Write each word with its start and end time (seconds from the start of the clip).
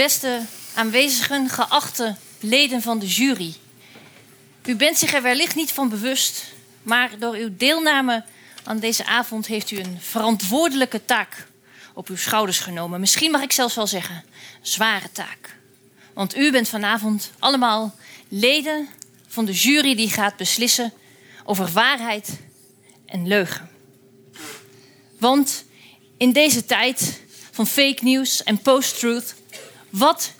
Beste 0.00 0.40
aanwezigen, 0.74 1.48
geachte 1.48 2.16
leden 2.40 2.82
van 2.82 2.98
de 2.98 3.06
jury. 3.06 3.54
U 4.64 4.76
bent 4.76 4.98
zich 4.98 5.14
er 5.14 5.22
wellicht 5.22 5.54
niet 5.54 5.72
van 5.72 5.88
bewust, 5.88 6.44
maar 6.82 7.18
door 7.18 7.34
uw 7.34 7.56
deelname 7.56 8.24
aan 8.64 8.78
deze 8.78 9.04
avond 9.04 9.46
heeft 9.46 9.70
u 9.70 9.78
een 9.78 9.98
verantwoordelijke 10.00 11.04
taak 11.04 11.46
op 11.94 12.08
uw 12.08 12.16
schouders 12.16 12.58
genomen. 12.58 13.00
Misschien 13.00 13.30
mag 13.30 13.42
ik 13.42 13.52
zelfs 13.52 13.74
wel 13.74 13.86
zeggen, 13.86 14.24
zware 14.60 15.12
taak. 15.12 15.56
Want 16.14 16.36
u 16.36 16.50
bent 16.50 16.68
vanavond 16.68 17.30
allemaal 17.38 17.94
leden 18.28 18.88
van 19.28 19.44
de 19.44 19.52
jury 19.52 19.94
die 19.94 20.10
gaat 20.10 20.36
beslissen 20.36 20.92
over 21.44 21.68
waarheid 21.72 22.40
en 23.06 23.26
leugen. 23.26 23.70
Want 25.18 25.64
in 26.16 26.32
deze 26.32 26.64
tijd 26.64 27.20
van 27.50 27.66
fake 27.66 28.04
news 28.04 28.42
en 28.42 28.58
post-truth, 28.58 29.38
wat 29.90 30.32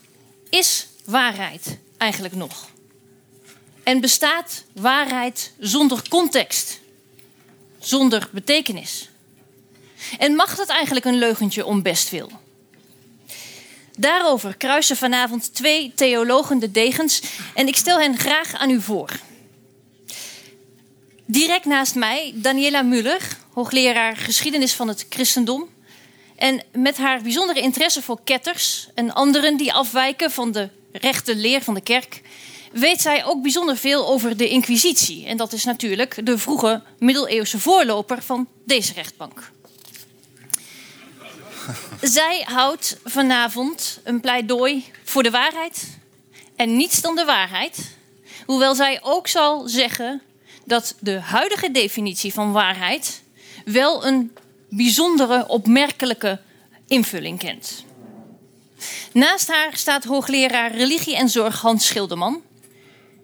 is 0.49 0.87
waarheid 1.05 1.79
eigenlijk 1.97 2.35
nog? 2.35 2.69
En 3.83 4.01
bestaat 4.01 4.65
waarheid 4.73 5.53
zonder 5.59 6.09
context, 6.09 6.81
zonder 7.79 8.29
betekenis? 8.33 9.09
En 10.19 10.35
mag 10.35 10.57
dat 10.57 10.69
eigenlijk 10.69 11.07
een 11.07 11.19
leugentje 11.19 11.65
om 11.65 11.83
bestwil? 11.83 12.31
Daarover 13.99 14.57
kruisen 14.57 14.97
vanavond 14.97 15.55
twee 15.55 15.93
theologen 15.95 16.59
de 16.59 16.71
degens 16.71 17.23
en 17.55 17.67
ik 17.67 17.77
stel 17.77 18.01
hen 18.01 18.19
graag 18.19 18.55
aan 18.55 18.71
u 18.71 18.81
voor. 18.81 19.21
Direct 21.27 21.65
naast 21.65 21.95
mij 21.95 22.33
Daniela 22.35 22.83
Muller, 22.83 23.37
hoogleraar 23.53 24.17
geschiedenis 24.17 24.73
van 24.73 24.89
het 24.89 25.07
christendom. 25.09 25.69
En 26.41 26.63
met 26.73 26.97
haar 26.97 27.23
bijzondere 27.23 27.61
interesse 27.61 28.03
voor 28.03 28.21
ketters 28.25 28.89
en 28.95 29.15
anderen 29.15 29.57
die 29.57 29.73
afwijken 29.73 30.31
van 30.31 30.53
de 30.53 30.69
rechte 30.93 31.37
leer 31.37 31.63
van 31.63 31.75
de 31.75 31.81
kerk, 31.81 32.21
weet 32.73 33.01
zij 33.01 33.25
ook 33.25 33.43
bijzonder 33.43 33.77
veel 33.77 34.09
over 34.09 34.37
de 34.37 34.49
Inquisitie. 34.49 35.27
En 35.27 35.37
dat 35.37 35.53
is 35.53 35.65
natuurlijk 35.65 36.27
de 36.27 36.39
vroege 36.39 36.83
middeleeuwse 36.99 37.59
voorloper 37.59 38.23
van 38.23 38.49
deze 38.65 38.93
rechtbank. 38.93 39.51
Zij 42.01 42.45
houdt 42.47 42.97
vanavond 43.05 44.01
een 44.05 44.21
pleidooi 44.21 44.85
voor 45.05 45.23
de 45.23 45.31
waarheid 45.31 45.99
en 46.57 46.77
niets 46.77 47.01
dan 47.01 47.17
de 47.17 47.25
waarheid. 47.25 47.97
Hoewel 48.47 48.75
zij 48.75 48.99
ook 49.03 49.29
zal 49.29 49.69
zeggen 49.69 50.23
dat 50.65 50.95
de 51.01 51.21
huidige 51.21 51.71
definitie 51.71 52.33
van 52.33 52.53
waarheid 52.53 53.23
wel 53.65 54.07
een 54.07 54.33
bijzondere, 54.71 55.49
opmerkelijke 55.49 56.41
invulling 56.87 57.39
kent. 57.39 57.85
Naast 59.13 59.49
haar 59.49 59.77
staat 59.77 60.05
hoogleraar 60.05 60.75
religie 60.75 61.17
en 61.17 61.29
zorg 61.29 61.61
Hans 61.61 61.87
Schilderman. 61.87 62.43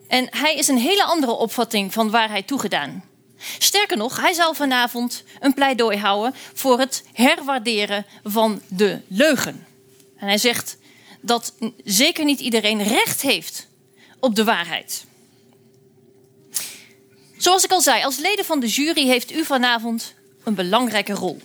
En 0.08 0.26
hij 0.30 0.54
is 0.54 0.68
een 0.68 0.78
hele 0.78 1.04
andere 1.04 1.32
opvatting 1.32 1.92
van 1.92 2.10
waarheid 2.10 2.46
toegedaan. 2.46 3.04
Sterker 3.58 3.96
nog, 3.96 4.20
hij 4.20 4.32
zal 4.32 4.54
vanavond 4.54 5.24
een 5.40 5.54
pleidooi 5.54 5.98
houden 5.98 6.34
voor 6.54 6.78
het 6.78 7.04
herwaarderen 7.12 8.06
van 8.24 8.62
de 8.68 9.00
leugen. 9.08 9.66
En 10.16 10.26
hij 10.26 10.38
zegt 10.38 10.78
dat 11.20 11.52
zeker 11.84 12.24
niet 12.24 12.40
iedereen 12.40 12.82
recht 12.82 13.22
heeft 13.22 13.68
op 14.20 14.34
de 14.34 14.44
waarheid. 14.44 15.04
Zoals 17.36 17.64
ik 17.64 17.70
al 17.70 17.80
zei, 17.80 18.04
als 18.04 18.18
leden 18.18 18.44
van 18.44 18.60
de 18.60 18.68
jury 18.68 19.06
heeft 19.06 19.32
u 19.32 19.44
vanavond 19.44 20.14
een 20.46 20.54
belangrijke 20.54 21.12
rol. 21.12 21.40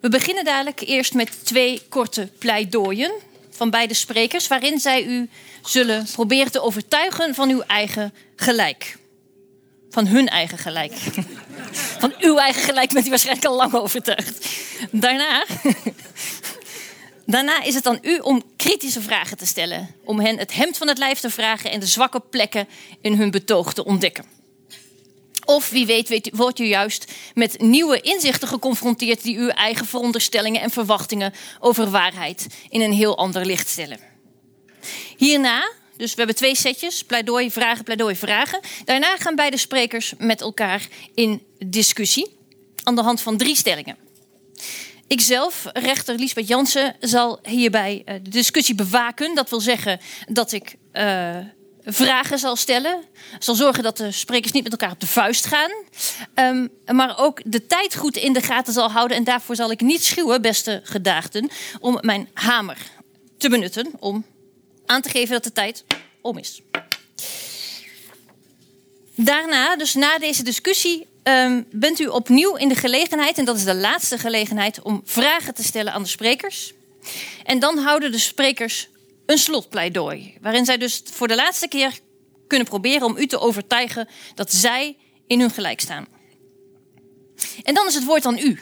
We 0.00 0.08
beginnen 0.08 0.44
dadelijk 0.44 0.80
eerst 0.80 1.14
met 1.14 1.46
twee 1.46 1.82
korte 1.88 2.28
pleidooien 2.38 3.12
van 3.50 3.70
beide 3.70 3.94
sprekers, 3.94 4.48
waarin 4.48 4.78
zij 4.78 5.04
u 5.04 5.28
zullen 5.62 6.06
proberen 6.12 6.52
te 6.52 6.62
overtuigen 6.62 7.34
van 7.34 7.50
uw 7.50 7.60
eigen 7.60 8.14
gelijk. 8.36 8.96
Van 9.90 10.06
hun 10.06 10.28
eigen 10.28 10.58
gelijk. 10.58 10.92
Van 11.98 12.14
uw 12.18 12.36
eigen 12.36 12.62
gelijk 12.62 12.92
bent 12.92 13.06
u 13.06 13.10
waarschijnlijk 13.10 13.46
al 13.46 13.56
lang 13.56 13.74
overtuigd. 13.74 14.48
Daarna, 14.90 15.44
daarna 17.26 17.62
is 17.62 17.74
het 17.74 17.86
aan 17.86 17.98
u 18.02 18.18
om 18.18 18.42
kritische 18.56 19.00
vragen 19.00 19.36
te 19.36 19.46
stellen. 19.46 19.94
Om 20.04 20.20
hen 20.20 20.38
het 20.38 20.54
hemd 20.54 20.76
van 20.76 20.88
het 20.88 20.98
lijf 20.98 21.18
te 21.18 21.30
vragen 21.30 21.70
en 21.70 21.80
de 21.80 21.86
zwakke 21.86 22.20
plekken 22.20 22.68
in 23.00 23.14
hun 23.14 23.30
betoog 23.30 23.74
te 23.74 23.84
ontdekken. 23.84 24.37
Of 25.48 25.70
wie 25.70 25.86
weet, 25.86 26.08
weet 26.08 26.30
wordt 26.32 26.58
u 26.58 26.64
juist 26.64 27.12
met 27.34 27.60
nieuwe 27.60 28.00
inzichten 28.00 28.48
geconfronteerd 28.48 29.22
die 29.22 29.38
uw 29.38 29.48
eigen 29.48 29.86
veronderstellingen 29.86 30.60
en 30.60 30.70
verwachtingen 30.70 31.34
over 31.60 31.90
waarheid 31.90 32.46
in 32.68 32.80
een 32.80 32.92
heel 32.92 33.16
ander 33.16 33.46
licht 33.46 33.68
stellen. 33.68 33.98
Hierna, 35.16 35.72
dus 35.96 36.10
we 36.10 36.16
hebben 36.16 36.36
twee 36.36 36.56
setjes, 36.56 37.04
pleidooi, 37.04 37.50
vragen, 37.50 37.84
pleidooi, 37.84 38.16
vragen. 38.16 38.60
Daarna 38.84 39.16
gaan 39.16 39.34
beide 39.34 39.56
sprekers 39.56 40.14
met 40.18 40.40
elkaar 40.40 40.88
in 41.14 41.42
discussie 41.66 42.36
aan 42.82 42.94
de 42.94 43.02
hand 43.02 43.20
van 43.20 43.36
drie 43.36 43.56
stellingen. 43.56 43.96
Ikzelf, 45.06 45.66
rechter 45.72 46.14
Liesbeth 46.14 46.48
Jansen, 46.48 46.96
zal 47.00 47.38
hierbij 47.42 48.02
eh, 48.04 48.14
de 48.22 48.30
discussie 48.30 48.74
bewaken. 48.74 49.34
Dat 49.34 49.50
wil 49.50 49.60
zeggen 49.60 50.00
dat 50.26 50.52
ik 50.52 50.76
uh, 50.92 51.36
vragen 51.92 52.38
zal 52.38 52.56
stellen. 52.56 53.04
Zal 53.38 53.54
zorgen 53.54 53.82
dat 53.82 53.96
de 53.96 54.12
sprekers 54.12 54.52
niet 54.52 54.62
met 54.62 54.72
elkaar 54.72 54.90
op 54.90 55.00
de 55.00 55.06
vuist 55.06 55.46
gaan. 55.46 55.70
Um, 56.34 56.70
maar 56.96 57.18
ook 57.18 57.40
de 57.44 57.66
tijd 57.66 57.96
goed 57.96 58.16
in 58.16 58.32
de 58.32 58.42
gaten 58.42 58.72
zal 58.72 58.90
houden. 58.90 59.16
En 59.16 59.24
daarvoor 59.24 59.56
zal 59.56 59.70
ik 59.70 59.80
niet 59.80 60.04
schuwen, 60.04 60.42
beste 60.42 60.80
gedaagden, 60.84 61.50
om 61.80 61.98
mijn 62.00 62.28
hamer 62.34 62.76
te 63.38 63.48
benutten. 63.48 63.90
Om 63.98 64.24
aan 64.86 65.02
te 65.02 65.08
geven 65.08 65.32
dat 65.32 65.44
de 65.44 65.52
tijd 65.52 65.84
om 66.20 66.38
is. 66.38 66.62
Daarna, 69.14 69.76
dus 69.76 69.94
na 69.94 70.18
deze 70.18 70.42
discussie, 70.42 71.06
um, 71.22 71.66
bent 71.70 71.98
u 71.98 72.06
opnieuw 72.06 72.56
in 72.56 72.68
de 72.68 72.74
gelegenheid, 72.74 73.38
en 73.38 73.44
dat 73.44 73.56
is 73.56 73.64
de 73.64 73.74
laatste 73.74 74.18
gelegenheid, 74.18 74.82
om 74.82 75.02
vragen 75.04 75.54
te 75.54 75.62
stellen 75.62 75.92
aan 75.92 76.02
de 76.02 76.08
sprekers. 76.08 76.72
En 77.44 77.58
dan 77.58 77.78
houden 77.78 78.12
de 78.12 78.18
sprekers 78.18 78.88
een 79.28 79.38
slotpleidooi. 79.38 80.34
Waarin 80.40 80.64
zij 80.64 80.78
dus 80.78 81.02
voor 81.04 81.28
de 81.28 81.34
laatste 81.34 81.68
keer 81.68 81.98
kunnen 82.46 82.66
proberen 82.66 83.06
om 83.06 83.16
u 83.16 83.26
te 83.26 83.38
overtuigen 83.38 84.08
dat 84.34 84.52
zij 84.52 84.96
in 85.26 85.40
hun 85.40 85.50
gelijk 85.50 85.80
staan. 85.80 86.06
En 87.62 87.74
dan 87.74 87.86
is 87.86 87.94
het 87.94 88.04
woord 88.04 88.26
aan 88.26 88.38
u. 88.38 88.60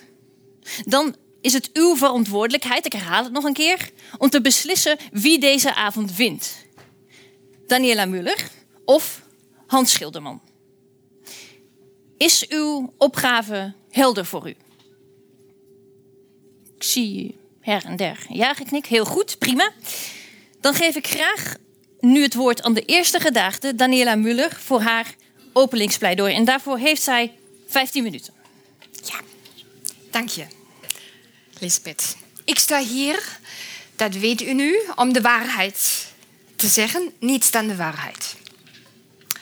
Dan 0.84 1.16
is 1.41 1.53
het 1.53 1.71
uw 1.72 1.97
verantwoordelijkheid, 1.97 2.87
ik 2.87 2.93
herhaal 2.93 3.25
het 3.25 3.32
nog 3.32 3.44
een 3.44 3.53
keer, 3.53 3.91
om 4.19 4.31
te 4.31 4.41
beslissen 4.41 4.97
wie 5.10 5.38
deze 5.38 5.75
avond 5.75 6.16
wint. 6.16 6.65
Daniela 7.66 8.04
Muller 8.04 8.50
of 8.84 9.22
Hans 9.66 9.93
Schilderman. 9.93 10.41
Is 12.16 12.48
uw 12.48 12.94
opgave 12.98 13.75
helder 13.91 14.27
voor 14.27 14.48
u? 14.48 14.56
Ik 16.75 16.83
zie 16.83 17.38
her 17.60 17.84
en 17.84 17.97
der 17.97 18.27
ja 18.28 18.54
geknik. 18.54 18.87
Heel 18.87 19.04
goed, 19.04 19.38
prima. 19.38 19.72
Dan 20.66 20.75
geef 20.75 20.94
ik 20.94 21.06
graag 21.06 21.54
nu 22.00 22.22
het 22.22 22.34
woord 22.34 22.62
aan 22.62 22.75
de 22.75 22.84
eerste 22.84 23.21
gedaagde, 23.21 23.75
Daniela 23.75 24.15
Muller, 24.15 24.56
voor 24.65 24.81
haar 24.81 25.15
openingspleidooi. 25.53 26.34
En 26.34 26.44
daarvoor 26.44 26.78
heeft 26.78 27.03
zij 27.03 27.32
15 27.69 28.03
minuten. 28.03 28.34
Ja, 29.04 29.21
dank 30.10 30.28
je, 30.28 30.47
Lisbeth. 31.59 32.16
Ik 32.44 32.59
sta 32.59 32.78
hier, 32.78 33.38
dat 33.97 34.15
weet 34.15 34.43
u 34.43 34.53
nu, 34.53 34.78
om 34.94 35.12
de 35.12 35.21
waarheid 35.21 36.06
te 36.56 36.69
zeggen, 36.69 37.12
niets 37.21 37.50
dan 37.50 37.66
de 37.66 37.77
waarheid. 37.77 38.34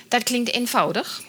Dat 0.09 0.23
klinkt 0.23 0.53
eenvoudig, 0.53 1.23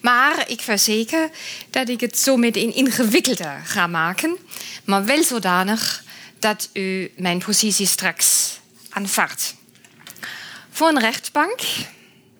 maar 0.00 0.50
ik 0.50 0.60
verzeker 0.60 1.30
dat 1.70 1.88
ik 1.88 2.00
het 2.00 2.18
zo 2.18 2.36
meteen 2.36 2.74
ingewikkelder 2.74 3.60
ga 3.64 3.86
maken, 3.86 4.36
maar 4.84 5.04
wel 5.04 5.22
zodanig 5.22 6.04
dat 6.38 6.68
u 6.72 7.12
mijn 7.16 7.38
positie 7.38 7.86
straks 7.86 8.57
aanvaardt. 8.98 9.54
Voor 10.70 10.88
een 10.88 11.00
rechtbank, 11.00 11.60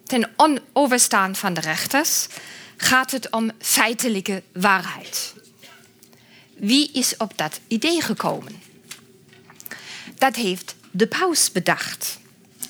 ten 0.05 0.31
onoverstaan 0.37 1.37
van 1.37 1.55
de 1.55 1.61
rechters, 1.61 2.27
gaat 2.77 3.11
het 3.11 3.31
om 3.31 3.51
feitelijke 3.61 4.43
waarheid. 4.53 5.35
Wie 6.57 6.93
is 6.93 7.17
op 7.17 7.33
dat 7.37 7.61
idee 7.69 8.03
gekomen? 8.03 8.63
Dat 10.15 10.37
heeft 10.37 10.75
de 10.91 11.07
paus 11.07 11.53
bedacht. 11.53 12.19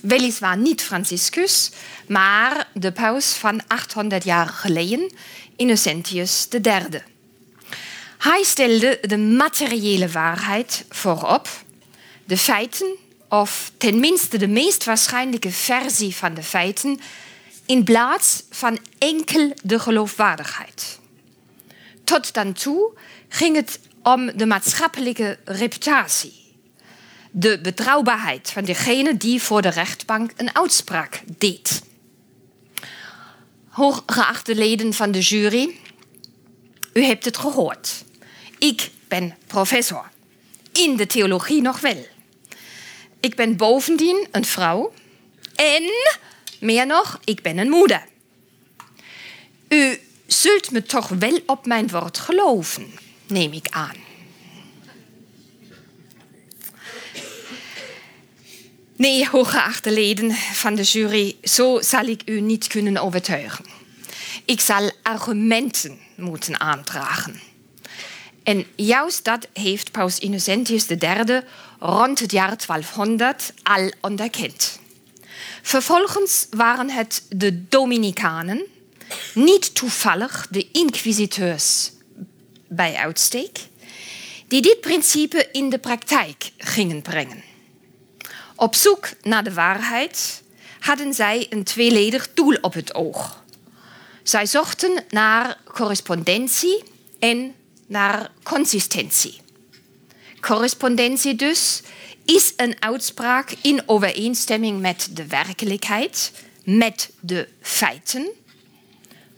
Weliswaar 0.00 0.56
niet 0.56 0.82
Franciscus, 0.82 1.70
maar 2.08 2.68
de 2.74 2.92
paus 2.92 3.32
van 3.32 3.60
800 3.66 4.24
jaar 4.24 4.48
geleden, 4.48 5.12
Innocentius 5.56 6.46
III. 6.50 7.02
Hij 8.18 8.42
stelde 8.42 8.98
de 9.00 9.18
materiële 9.18 10.08
waarheid 10.08 10.84
voorop, 10.88 11.48
de 12.24 12.36
feiten 12.36 12.96
of 13.28 13.72
tenminste 13.76 14.38
de 14.38 14.48
meest 14.48 14.84
waarschijnlijke 14.84 15.50
versie 15.50 16.14
van 16.14 16.34
de 16.34 16.42
feiten, 16.42 17.00
in 17.66 17.84
plaats 17.84 18.42
van 18.50 18.78
enkel 18.98 19.52
de 19.62 19.78
geloofwaardigheid. 19.78 20.98
Tot 22.04 22.34
dan 22.34 22.52
toe 22.52 22.92
ging 23.28 23.56
het 23.56 23.80
om 24.02 24.36
de 24.36 24.46
maatschappelijke 24.46 25.38
reputatie. 25.44 26.46
de 27.30 27.60
betrouwbaarheid 27.60 28.50
van 28.50 28.64
degene 28.64 29.16
die 29.16 29.42
voor 29.42 29.62
de 29.62 29.68
rechtbank 29.68 30.30
een 30.36 30.54
uitspraak 30.54 31.22
deed. 31.38 31.82
Hooggeachte 33.68 34.54
leden 34.54 34.94
van 34.94 35.10
de 35.10 35.20
jury, 35.20 35.74
u 36.92 37.04
hebt 37.04 37.24
het 37.24 37.36
gehoord. 37.36 38.04
Ik 38.58 38.90
ben 39.08 39.36
professor. 39.46 40.10
In 40.72 40.96
de 40.96 41.06
theologie 41.06 41.62
nog 41.62 41.80
wel. 41.80 42.06
Ik 43.20 43.34
ben 43.34 43.56
bovendien 43.56 44.26
een 44.30 44.44
vrouw. 44.44 44.92
En, 45.54 45.82
meer 46.60 46.86
nog, 46.86 47.20
ik 47.24 47.42
ben 47.42 47.58
een 47.58 47.68
moeder. 47.68 48.06
U 49.68 50.00
zult 50.26 50.70
me 50.70 50.82
toch 50.82 51.08
wel 51.08 51.38
op 51.46 51.66
mijn 51.66 51.88
woord 51.88 52.18
geloven, 52.18 52.92
neem 53.26 53.52
ik 53.52 53.66
aan. 53.70 54.06
Nee, 58.96 59.28
hooggeachte 59.28 59.92
leden 59.92 60.32
van 60.52 60.74
de 60.74 60.82
jury, 60.82 61.36
zo 61.42 61.80
zal 61.80 62.04
ik 62.04 62.22
u 62.24 62.40
niet 62.40 62.66
kunnen 62.66 62.96
overtuigen. 62.96 63.64
Ik 64.44 64.60
zal 64.60 64.90
argumenten 65.02 65.98
moeten 66.16 66.60
aandragen. 66.60 67.40
En 68.42 68.66
juist 68.76 69.24
dat 69.24 69.48
heeft 69.52 69.92
Paus 69.92 70.18
Innocentius 70.18 70.88
III 70.88 71.42
rond 71.78 72.18
het 72.18 72.30
jaar 72.30 72.56
1200 72.66 73.52
al 73.62 73.92
onderkend. 74.00 74.78
Vervolgens 75.62 76.46
waren 76.50 76.90
het 76.90 77.26
de 77.28 77.68
Dominicanen, 77.68 78.66
niet 79.34 79.74
toevallig 79.74 80.46
de 80.50 80.70
inquisiteurs 80.72 81.90
bij 82.68 82.94
uitstek, 82.94 83.58
die 84.48 84.62
dit 84.62 84.80
principe 84.80 85.48
in 85.52 85.70
de 85.70 85.78
praktijk 85.78 86.50
gingen 86.58 87.02
brengen. 87.02 87.42
Op 88.56 88.74
zoek 88.74 89.08
naar 89.22 89.44
de 89.44 89.52
waarheid 89.52 90.42
hadden 90.80 91.14
zij 91.14 91.46
een 91.50 91.64
tweeledig 91.64 92.34
doel 92.34 92.56
op 92.60 92.74
het 92.74 92.94
oog. 92.94 93.42
Zij 94.22 94.46
zochten 94.46 95.04
naar 95.10 95.58
correspondentie 95.64 96.82
en 97.18 97.54
naar 97.86 98.30
consistentie. 98.42 99.40
Correspondentie 100.40 101.34
dus 101.34 101.82
is 102.24 102.52
een 102.56 102.76
uitspraak 102.78 103.54
in 103.62 103.82
overeenstemming 103.86 104.80
met 104.80 105.08
de 105.12 105.26
werkelijkheid, 105.26 106.32
met 106.64 107.10
de 107.20 107.48
feiten. 107.60 108.28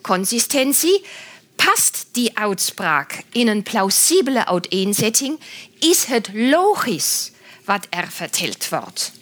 Consistentie 0.00 1.04
past 1.54 2.06
die 2.12 2.38
uitspraak 2.38 3.22
in 3.32 3.48
een 3.48 3.62
plausibele 3.62 4.46
uiteenzetting, 4.46 5.40
is 5.78 6.04
het 6.04 6.30
logisch 6.32 7.30
wat 7.64 7.86
er 7.90 8.10
verteld 8.10 8.68
wordt. 8.68 9.12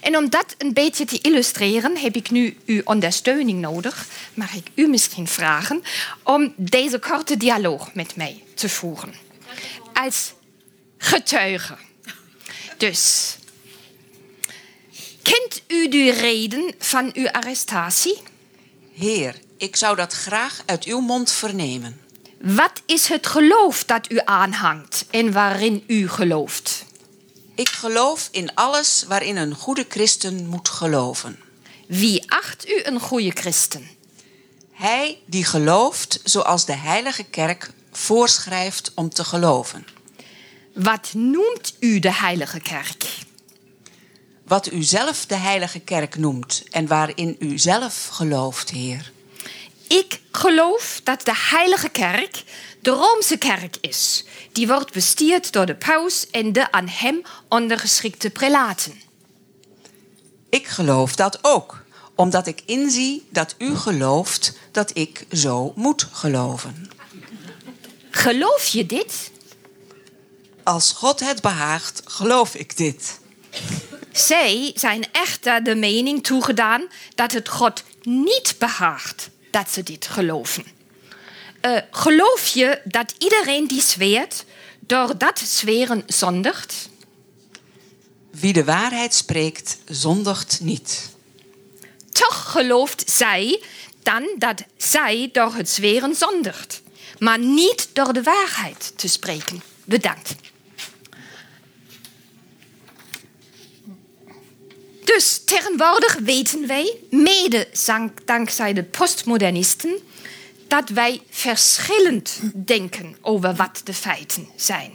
En 0.00 0.16
om 0.16 0.30
dat 0.30 0.54
een 0.58 0.72
beetje 0.72 1.04
te 1.04 1.18
illustreren 1.20 1.96
heb 1.96 2.16
ik 2.16 2.30
nu 2.30 2.56
uw 2.66 2.80
ondersteuning 2.84 3.60
nodig. 3.60 4.06
Mag 4.34 4.54
ik 4.54 4.66
u 4.74 4.88
misschien 4.88 5.28
vragen 5.28 5.82
om 6.22 6.52
deze 6.56 6.98
korte 6.98 7.36
dialoog 7.36 7.94
met 7.94 8.16
mij 8.16 8.42
te 8.54 8.68
voeren? 8.68 9.14
Als 9.92 10.32
getuige. 11.02 11.76
Dus, 12.76 13.36
kent 15.22 15.62
u 15.66 15.88
de 15.88 16.12
reden 16.12 16.74
van 16.78 17.10
uw 17.14 17.30
arrestatie? 17.30 18.22
Heer, 18.94 19.34
ik 19.56 19.76
zou 19.76 19.96
dat 19.96 20.12
graag 20.12 20.62
uit 20.66 20.84
uw 20.84 21.00
mond 21.00 21.32
vernemen. 21.32 22.00
Wat 22.40 22.82
is 22.86 23.08
het 23.08 23.26
geloof 23.26 23.84
dat 23.84 24.10
u 24.12 24.20
aanhangt 24.24 25.04
en 25.10 25.32
waarin 25.32 25.84
u 25.86 26.08
gelooft? 26.08 26.84
Ik 27.54 27.68
geloof 27.68 28.28
in 28.30 28.54
alles 28.54 29.04
waarin 29.08 29.36
een 29.36 29.54
goede 29.54 29.86
christen 29.88 30.46
moet 30.46 30.68
geloven. 30.68 31.38
Wie 31.86 32.30
acht 32.30 32.68
u 32.68 32.80
een 32.84 33.00
goede 33.00 33.30
christen? 33.30 33.88
Hij 34.72 35.18
die 35.26 35.44
gelooft 35.44 36.20
zoals 36.24 36.64
de 36.64 36.76
Heilige 36.76 37.24
Kerk 37.24 37.70
voorschrijft 37.92 38.92
om 38.94 39.08
te 39.08 39.24
geloven. 39.24 39.86
Wat 40.74 41.12
noemt 41.14 41.74
u 41.80 41.98
de 41.98 42.12
Heilige 42.12 42.60
Kerk? 42.60 43.04
Wat 44.46 44.72
u 44.72 44.82
zelf 44.82 45.26
de 45.26 45.34
Heilige 45.34 45.80
Kerk 45.80 46.16
noemt 46.16 46.64
en 46.70 46.86
waarin 46.86 47.36
u 47.38 47.58
zelf 47.58 48.06
gelooft, 48.06 48.70
Heer. 48.70 49.12
Ik 49.88 50.20
geloof 50.30 51.00
dat 51.04 51.24
de 51.24 51.34
Heilige 51.34 51.88
Kerk 51.88 52.44
de 52.80 52.90
Roomse 52.90 53.36
kerk 53.36 53.76
is. 53.80 54.24
Die 54.52 54.66
wordt 54.66 54.92
bestierd 54.92 55.52
door 55.52 55.66
de 55.66 55.74
paus 55.74 56.30
en 56.30 56.52
de 56.52 56.72
aan 56.72 56.88
hem 56.88 57.22
ondergeschikte 57.48 58.30
prelaten. 58.30 59.00
Ik 60.48 60.66
geloof 60.66 61.16
dat 61.16 61.38
ook, 61.42 61.84
omdat 62.14 62.46
ik 62.46 62.62
inzie 62.66 63.26
dat 63.30 63.54
u 63.58 63.76
gelooft 63.76 64.58
dat 64.70 64.96
ik 64.96 65.26
zo 65.32 65.72
moet 65.76 66.08
geloven. 66.12 66.90
Geloof 68.10 68.66
je 68.66 68.86
dit? 68.86 69.31
Als 70.64 70.92
God 70.92 71.20
het 71.20 71.40
behaagt, 71.40 72.02
geloof 72.04 72.54
ik 72.54 72.76
dit. 72.76 73.20
Zij 74.12 74.72
zijn 74.74 75.04
echter 75.12 75.64
de 75.64 75.74
mening 75.74 76.24
toegedaan 76.24 76.86
dat 77.14 77.32
het 77.32 77.48
God 77.48 77.82
niet 78.02 78.54
behaagt 78.58 79.30
dat 79.50 79.70
ze 79.70 79.82
dit 79.82 80.06
geloven. 80.06 80.64
Uh, 81.62 81.78
geloof 81.90 82.46
je 82.46 82.80
dat 82.84 83.14
iedereen 83.18 83.66
die 83.66 83.82
zweert, 83.82 84.44
door 84.80 85.18
dat 85.18 85.38
zweren 85.38 86.02
zondigt? 86.06 86.88
Wie 88.30 88.52
de 88.52 88.64
waarheid 88.64 89.14
spreekt, 89.14 89.78
zondigt 89.86 90.60
niet. 90.60 91.10
Toch 92.12 92.50
gelooft 92.50 93.10
zij 93.10 93.62
dan 94.02 94.34
dat 94.38 94.62
zij 94.76 95.28
door 95.32 95.54
het 95.54 95.68
zweren 95.68 96.14
zondigt, 96.14 96.82
maar 97.18 97.38
niet 97.38 97.88
door 97.92 98.12
de 98.12 98.22
waarheid 98.22 98.92
te 98.96 99.08
spreken. 99.08 99.62
Bedankt. 99.84 100.34
Dus 105.04 105.42
tegenwoordig 105.44 106.18
weten 106.18 106.66
wij, 106.66 106.96
mede 107.10 107.68
dankzij 108.24 108.72
de 108.72 108.84
postmodernisten, 108.84 109.98
dat 110.68 110.88
wij 110.88 111.20
verschillend 111.30 112.40
denken 112.54 113.16
over 113.20 113.54
wat 113.54 113.80
de 113.84 113.94
feiten 113.94 114.48
zijn. 114.56 114.92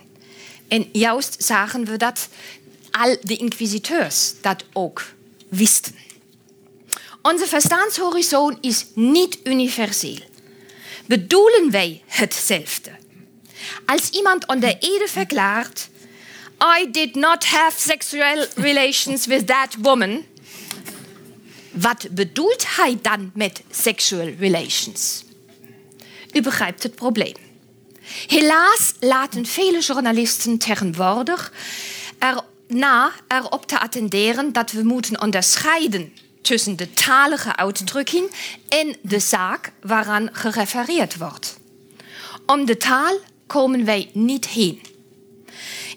En 0.68 0.90
juist 0.92 1.44
zagen 1.44 1.86
we 1.86 1.98
dat 1.98 2.28
al 2.92 3.18
de 3.22 3.36
inquisiteurs 3.36 4.34
dat 4.42 4.64
ook 4.74 5.04
wisten. 5.50 5.96
Onze 7.22 7.48
verstandshorizon 7.48 8.58
is 8.62 8.86
niet 8.94 9.40
universeel. 9.44 10.20
Bedoelen 11.06 11.72
wij 11.72 12.04
hetzelfde? 12.06 12.92
Als 13.86 14.10
iemand 14.10 14.48
onder 14.48 14.78
Ede 14.80 15.08
verklaart, 15.08 15.90
I 16.60 16.88
did 16.92 17.16
not 17.16 17.46
have 17.46 17.80
sexual 17.80 18.46
relations 18.56 19.26
with 19.26 19.48
that 19.48 19.76
woman, 19.82 20.26
wat 21.72 22.08
bedoelt 22.12 22.76
hij 22.76 23.00
dan 23.02 23.32
met 23.34 23.62
sexual 23.70 24.30
relations? 24.40 25.24
U 26.34 26.42
begrijpt 26.42 26.84
het 26.84 26.96
probleem. 26.96 27.36
Helaas 28.28 28.94
laten 29.00 29.46
vele 29.46 29.80
journalisten 29.80 30.58
tegenwoordig 30.58 31.54
er 32.18 32.42
na 32.68 33.12
erop 33.28 33.66
te 33.66 33.80
attenderen 33.80 34.54
dat 34.54 34.72
we 34.72 34.84
moeten 34.84 35.22
onderscheiden 35.22 36.14
tussen 36.42 36.76
de 36.76 36.94
talige 36.94 37.56
uitdrukking 37.56 38.32
en 38.68 38.96
de 39.02 39.20
zaak 39.20 39.72
waaraan 39.82 40.30
gerefereerd 40.32 41.18
wordt. 41.18 41.58
Om 42.46 42.66
de 42.66 42.78
taal 42.78 43.18
komen 43.48 43.86
wij 43.86 44.10
niet 44.14 44.48
heen. 44.48 44.82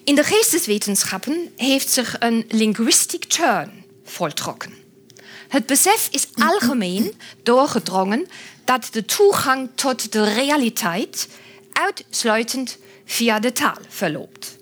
In 0.04 0.14
de 0.14 0.24
geesteswetenschappen 0.24 1.52
heeft 1.56 1.90
zich 1.90 2.16
een 2.18 2.44
linguistic 2.48 3.24
turn 3.24 3.84
voltrokken. 4.04 4.74
Het 5.48 5.66
besef 5.66 6.08
is 6.10 6.28
algemeen 6.34 7.14
doorgedrongen 7.42 8.26
dat 8.64 8.88
de 8.92 9.04
toegang 9.04 9.68
tot 9.74 10.12
de 10.12 10.32
realiteit 10.34 11.28
uitsluitend 11.72 12.78
via 13.04 13.38
de 13.38 13.52
taal 13.52 13.78
verloopt. 13.88 14.56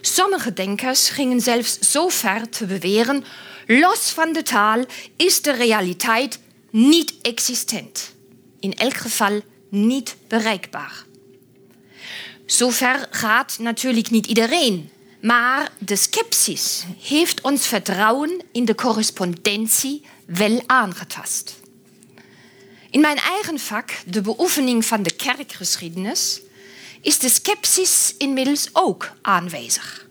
Sommige 0.00 0.52
denkers 0.52 1.08
gingen 1.08 1.40
zelfs 1.40 1.78
zo 1.78 2.08
ver 2.08 2.48
te 2.48 2.66
beweren: 2.66 3.24
los 3.66 4.10
van 4.10 4.32
de 4.32 4.42
taal 4.42 4.84
is 5.16 5.42
de 5.42 5.52
realiteit 5.52 6.38
niet 6.70 7.14
existent. 7.22 8.12
In 8.60 8.74
elk 8.74 8.96
geval 8.96 9.40
niet 9.68 10.16
bereikbaar. 10.28 11.05
Zover 12.46 13.08
gaat 13.10 13.56
natuurlijk 13.58 14.10
niet 14.10 14.26
iedereen, 14.26 14.90
maar 15.20 15.70
de 15.78 15.96
skepsis 15.96 16.84
heeft 17.00 17.40
ons 17.40 17.66
vertrouwen 17.66 18.42
in 18.52 18.64
de 18.64 18.74
correspondentie 18.74 20.02
wel 20.26 20.62
aangetast. 20.66 21.60
In 22.90 23.00
mijn 23.00 23.16
eigen 23.16 23.58
vak, 23.58 23.90
de 24.06 24.20
beoefening 24.20 24.84
van 24.84 25.02
de 25.02 25.12
kerkgeschiedenis, 25.12 26.40
is 27.00 27.18
de 27.18 27.28
skepsis 27.28 28.14
inmiddels 28.18 28.68
ook 28.72 29.12
aanwezig. 29.22 30.06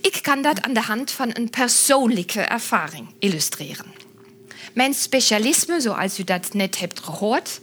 Ik 0.00 0.18
kan 0.22 0.42
dat 0.42 0.62
aan 0.62 0.72
de 0.72 0.80
hand 0.80 1.10
van 1.10 1.30
een 1.32 1.50
persoonlijke 1.50 2.40
ervaring 2.40 3.14
illustreren. 3.18 3.86
Mijn 4.72 4.94
specialisme, 4.94 5.80
zoals 5.80 6.18
u 6.18 6.24
dat 6.24 6.54
net 6.54 6.78
hebt 6.78 7.00
gehoord, 7.00 7.60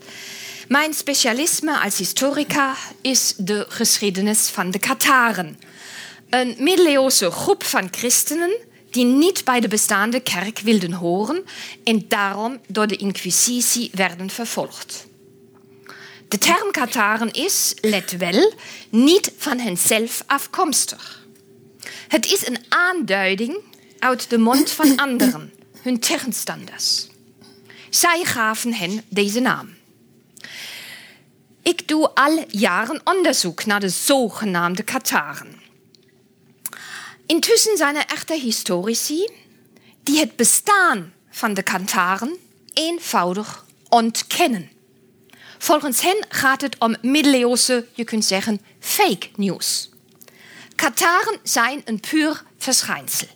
mijn 0.70 0.94
specialisme 0.94 1.80
als 1.80 1.98
historica 1.98 2.76
is 3.00 3.34
de 3.36 3.66
geschiedenis 3.68 4.48
van 4.48 4.70
de 4.70 4.78
Kataren. 4.78 5.58
Een 6.28 6.56
middeleeuwse 6.58 7.30
groep 7.30 7.64
van 7.64 7.88
christenen 7.90 8.56
die 8.90 9.04
niet 9.04 9.44
bij 9.44 9.60
de 9.60 9.68
bestaande 9.68 10.20
kerk 10.20 10.58
wilden 10.58 10.92
horen 10.92 11.44
en 11.84 12.04
daarom 12.08 12.60
door 12.66 12.86
de 12.86 12.96
inquisitie 12.96 13.90
werden 13.92 14.30
vervolgd. 14.30 15.06
De 16.28 16.38
term 16.38 16.70
Kataren 16.70 17.32
is, 17.32 17.74
let 17.80 18.16
wel, 18.16 18.52
niet 18.90 19.32
van 19.36 19.58
henzelf 19.58 20.22
afkomstig. 20.26 21.26
Het 22.08 22.32
is 22.32 22.46
een 22.46 22.58
aanduiding 22.68 23.58
uit 23.98 24.30
de 24.30 24.38
mond 24.38 24.70
van 24.70 24.96
anderen, 24.96 25.52
hun 25.82 25.98
tegenstanders. 25.98 27.08
Zij 27.88 28.24
gaven 28.24 28.74
hen 28.74 29.04
deze 29.08 29.40
naam. 29.40 29.78
Ik 31.62 31.88
doe 31.88 32.14
al 32.14 32.44
jaren 32.48 33.00
onderzoek 33.04 33.64
naar 33.64 33.80
de 33.80 33.88
zogenaamde 33.88 34.82
Kataren. 34.82 35.60
Intussen 37.26 37.96
er 37.96 38.04
echte 38.06 38.34
historici 38.34 39.30
die 40.02 40.18
het 40.18 40.36
bestaan 40.36 41.12
van 41.30 41.54
de 41.54 41.62
Kataren 41.62 42.36
eenvoudig 42.72 43.64
ontkennen. 43.88 44.70
Volgens 45.58 46.00
hen 46.00 46.24
gaat 46.28 46.60
het 46.60 46.76
om 46.78 46.96
middeleeuwse, 47.02 47.86
je 47.92 48.04
kunt 48.04 48.24
zeggen, 48.24 48.60
fake 48.78 49.28
news. 49.36 49.90
Kataren 50.74 51.38
zijn 51.42 51.82
een 51.84 52.00
puur 52.00 52.42
verschijnsel. 52.58 53.28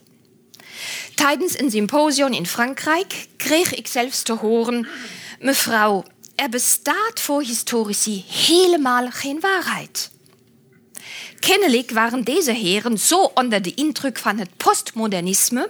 Tijdens 1.15 1.59
een 1.59 1.71
symposium 1.71 2.33
in 2.33 2.47
Frankrijk 2.47 3.27
kreeg 3.37 3.73
ik 3.73 3.87
zelfs 3.87 4.21
te 4.21 4.33
horen: 4.33 4.87
Mevrouw, 5.39 6.05
er 6.35 6.49
bestaat 6.49 7.19
voor 7.19 7.41
historici 7.41 8.25
helemaal 8.27 9.11
geen 9.11 9.39
waarheid. 9.39 10.11
Kennelijk 11.39 11.91
waren 11.91 12.23
deze 12.23 12.51
heren 12.51 12.97
zo 12.97 13.31
onder 13.33 13.61
de 13.61 13.73
indruk 13.73 14.17
van 14.17 14.37
het 14.37 14.57
postmodernisme 14.57 15.69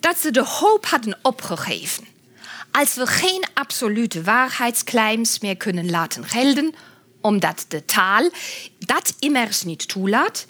dat 0.00 0.18
ze 0.18 0.30
de 0.30 0.44
hoop 0.44 0.86
hadden 0.86 1.18
opgegeven. 1.22 2.04
Als 2.70 2.94
we 2.94 3.06
geen 3.06 3.44
absolute 3.54 4.22
waarheidsclaims 4.22 5.38
meer 5.40 5.56
kunnen 5.56 5.90
laten 5.90 6.24
gelden, 6.24 6.74
omdat 7.20 7.64
de 7.68 7.84
taal 7.84 8.30
dat 8.78 9.14
immers 9.18 9.62
niet 9.62 9.88
toelaat, 9.88 10.46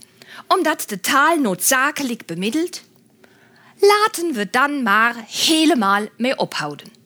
omdat 0.46 0.84
de 0.86 1.00
taal 1.00 1.36
noodzakelijk 1.36 2.26
bemiddelt, 2.26 2.82
laten 3.78 4.32
we 4.32 4.50
dan 4.50 4.82
maar 4.82 5.14
helemaal 5.28 6.06
mee 6.16 6.38
ophouden. 6.38 7.03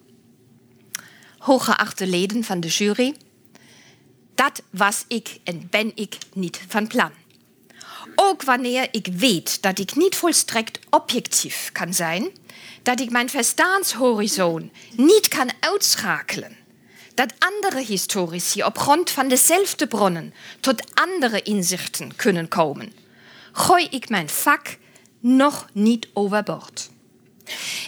Hooggeachte 1.48 2.06
leden 2.06 2.44
van 2.44 2.60
de 2.60 2.68
jury, 2.68 3.14
dat 4.34 4.62
was 4.70 5.04
ik 5.06 5.38
en 5.44 5.66
ben 5.70 5.92
ik 5.94 6.18
niet 6.32 6.60
van 6.68 6.86
plan. 6.86 7.10
Ook 8.14 8.42
wanneer 8.42 8.88
ik 8.90 9.06
weet 9.12 9.62
dat 9.62 9.78
ik 9.78 9.96
niet 9.96 10.16
volstrekt 10.16 10.78
objectief 10.90 11.70
kan 11.72 11.94
zijn, 11.94 12.30
dat 12.82 13.00
ik 13.00 13.10
mijn 13.10 13.30
verstaanshorizon 13.30 14.72
niet 14.96 15.28
kan 15.28 15.50
uitschakelen, 15.60 16.56
dat 17.14 17.34
andere 17.38 17.84
historici 17.84 18.64
op 18.64 18.78
grond 18.78 19.10
van 19.10 19.28
dezelfde 19.28 19.86
bronnen 19.86 20.34
tot 20.60 20.94
andere 20.94 21.42
inzichten 21.42 22.16
kunnen 22.16 22.48
komen, 22.48 22.92
gooi 23.52 23.86
ik 23.90 24.08
mijn 24.08 24.28
vak 24.28 24.76
nog 25.20 25.68
niet 25.72 26.08
overboord. 26.12 26.90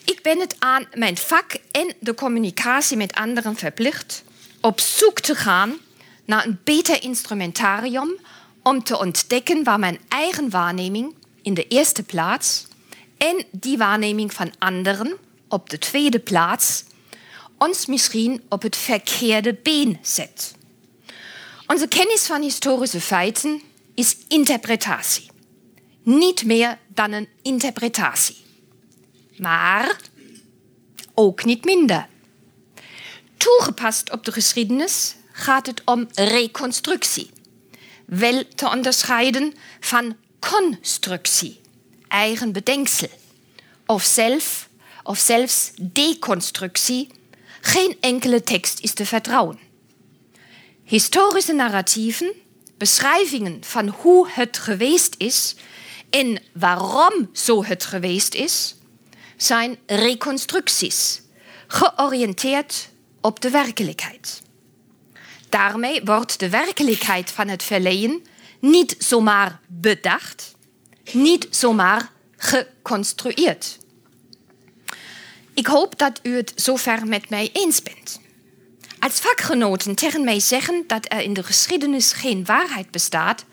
Ik 0.05 0.19
ben 0.23 0.41
het 0.41 0.57
aan 0.59 0.87
mijn 0.95 1.17
vak 1.17 1.57
en 1.71 1.95
de 2.01 2.15
communicatie 2.15 2.97
met 2.97 3.15
anderen 3.15 3.57
verplicht 3.57 4.23
op 4.61 4.81
zoek 4.81 5.21
te 5.21 5.35
gaan 5.35 5.77
naar 6.25 6.47
een 6.47 6.59
beter 6.65 7.03
instrumentarium 7.03 8.19
om 8.63 8.83
te 8.83 8.99
ontdekken 8.99 9.65
waar 9.65 9.79
mijn 9.79 9.99
eigen 10.09 10.51
waarneming 10.51 11.15
in 11.43 11.55
de 11.55 11.67
eerste 11.69 12.03
plaats 12.03 12.67
en 13.19 13.45
die 13.51 13.79
waarneming 13.79 14.33
van 14.33 14.53
anderen 14.59 15.17
op 15.49 15.71
de 15.71 15.79
tweede 15.79 16.19
plaats 16.19 16.85
ons 17.59 17.87
misschien 17.87 18.43
op 18.49 18.63
het 18.63 18.77
verkeerde 18.77 19.55
been 19.63 19.99
zet. 20.03 20.55
Onze 21.67 21.89
kennis 21.89 22.27
van 22.27 22.43
historische 22.43 23.01
feiten 23.01 23.63
is 23.95 24.17
interpretatie. 24.29 25.31
Niet 26.03 26.45
meer 26.45 26.79
dan 26.89 27.13
een 27.13 27.29
interpretatie. 27.43 28.37
Maar 29.41 29.97
ook 31.15 31.45
niet 31.45 31.65
minder. 31.65 32.09
Toegepast 33.37 34.13
op 34.13 34.25
de 34.25 34.33
geschiedenis 34.33 35.15
gaat 35.33 35.67
het 35.67 35.83
om 35.85 36.09
reconstructie. 36.15 37.31
Wel 38.07 38.43
te 38.55 38.69
onderscheiden 38.69 39.55
van 39.81 40.17
constructie, 40.39 41.61
eigen 42.09 42.53
bedenksel. 42.53 43.09
Of, 43.87 44.03
zelf, 44.03 44.69
of 45.03 45.19
zelfs 45.19 45.71
deconstructie. 45.81 47.09
Geen 47.61 47.97
enkele 48.01 48.43
tekst 48.43 48.81
is 48.81 48.93
te 48.93 49.07
vertrouwen. 49.07 49.59
Historische 50.85 51.53
narratieven, 51.53 52.33
beschrijvingen 52.79 53.65
van 53.65 53.89
hoe 53.89 54.29
het 54.31 54.59
geweest 54.59 55.15
is 55.19 55.55
en 56.11 56.43
waarom 56.53 57.31
zo 57.33 57.65
het 57.65 57.85
geweest 57.85 58.35
is, 58.35 58.75
zijn 59.43 59.79
reconstructies, 59.87 61.23
georiënteerd 61.67 62.89
op 63.21 63.41
de 63.41 63.51
werkelijkheid. 63.51 64.43
Daarmee 65.49 66.01
wordt 66.05 66.39
de 66.39 66.49
werkelijkheid 66.49 67.31
van 67.31 67.49
het 67.49 67.63
verleden 67.63 68.25
niet 68.61 68.97
zomaar 68.99 69.61
bedacht, 69.67 70.55
niet 71.13 71.47
zomaar 71.51 72.11
geconstrueerd. 72.37 73.79
Ik 75.55 75.67
hoop 75.67 75.99
dat 75.99 76.21
u 76.23 76.37
het 76.37 76.53
zover 76.55 77.07
met 77.07 77.31
mij 77.31 77.51
eens 77.53 77.83
bent. 77.83 78.21
Als 78.99 79.13
vakgenoten 79.13 79.95
tegen 79.95 80.25
mij 80.25 80.41
zeggen 80.41 80.85
dat 80.87 81.13
er 81.13 81.21
in 81.21 81.33
de 81.33 81.43
geschiedenis 81.43 82.13
geen 82.13 82.45
waarheid 82.45 82.91
bestaat, 82.91 83.45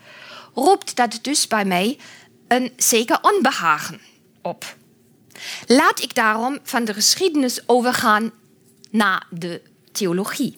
roept 0.53 0.95
dat 0.95 1.19
dus 1.21 1.47
bij 1.47 1.65
mij 1.65 1.97
een 2.47 2.73
zeker 2.77 3.19
onbehagen 3.21 4.01
op. 4.41 4.76
Laat 5.67 6.01
ik 6.01 6.15
daarom 6.15 6.59
van 6.63 6.85
de 6.85 6.93
geschiedenis 6.93 7.59
overgaan 7.65 8.31
naar 8.89 9.27
de 9.29 9.61
theologie. 9.91 10.55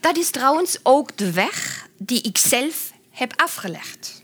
Dat 0.00 0.16
is 0.16 0.30
trouwens 0.30 0.78
ook 0.82 1.16
de 1.16 1.32
weg 1.32 1.88
die 1.98 2.20
ik 2.22 2.38
zelf 2.38 2.92
heb 3.10 3.32
afgelegd. 3.36 4.22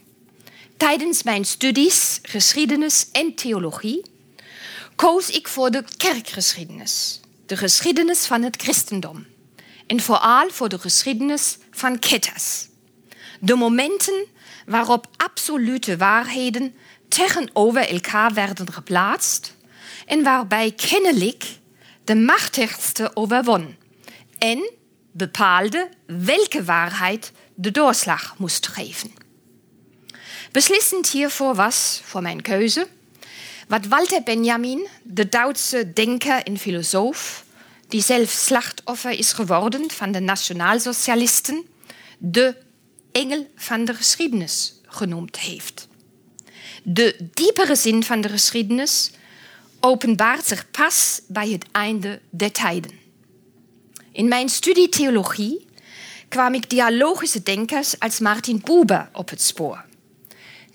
Tijdens 0.77 1.23
mijn 1.23 1.45
studies 1.45 2.19
geschiedenis 2.21 3.07
en 3.11 3.35
theologie 3.35 4.05
koos 4.95 5.29
ik 5.29 5.47
voor 5.47 5.71
de 5.71 5.83
kerkgeschiedenis, 5.97 7.19
de 7.45 7.57
geschiedenis 7.57 8.25
van 8.25 8.43
het 8.43 8.61
christendom 8.61 9.25
en 9.87 9.99
vooral 9.99 10.49
voor 10.49 10.69
de 10.69 10.79
geschiedenis 10.79 11.57
van 11.71 11.99
ketters. 11.99 12.67
De 13.39 13.55
momenten 13.55 14.25
waarop 14.65 15.07
absolute 15.17 15.97
waarheden 15.97 16.75
tegenover 17.07 17.89
elkaar 17.89 18.33
werden 18.33 18.73
geplaatst 18.73 19.55
en 20.05 20.23
waarbij 20.23 20.71
kennelijk 20.71 21.45
de 22.03 22.15
machtigste 22.15 23.11
overwon 23.13 23.75
en 24.37 24.71
bepaalde 25.11 25.89
welke 26.05 26.63
waarheid 26.63 27.31
de 27.55 27.71
doorslag 27.71 28.37
moest 28.37 28.67
geven. 28.67 29.11
Beslissend 30.51 31.09
hiervoor 31.09 31.55
was 31.55 32.01
voor 32.03 32.21
mijn 32.21 32.41
keuze 32.41 32.87
wat 33.67 33.85
Walter 33.85 34.23
Benjamin, 34.23 34.87
de 35.03 35.29
Duitse 35.29 35.93
denker 35.93 36.43
en 36.43 36.57
filosoof, 36.57 37.43
die 37.87 38.01
zelf 38.01 38.29
slachtoffer 38.29 39.11
is 39.11 39.33
geworden 39.33 39.91
van 39.91 40.11
de 40.11 40.19
nationaalsocialisten, 40.19 41.65
de 42.17 42.55
engel 43.11 43.47
van 43.55 43.85
de 43.85 43.93
geschiedenis 43.93 44.73
genoemd 44.85 45.39
heeft. 45.39 45.87
De 46.87 47.15
diepere 47.33 47.75
zin 47.75 48.03
van 48.03 48.21
de 48.21 48.29
geschiedenis 48.29 49.11
openbaart 49.79 50.45
zich 50.45 50.71
pas 50.71 51.21
bij 51.27 51.49
het 51.49 51.65
einde 51.71 52.19
der 52.29 52.51
tijden. 52.51 52.91
In 54.11 54.27
mijn 54.27 54.49
studie 54.49 54.89
theologie 54.89 55.65
kwam 56.27 56.53
ik 56.53 56.69
dialogische 56.69 57.43
denkers 57.43 57.99
als 57.99 58.19
Martin 58.19 58.61
Buber 58.63 59.09
op 59.13 59.29
het 59.29 59.41
spoor. 59.41 59.85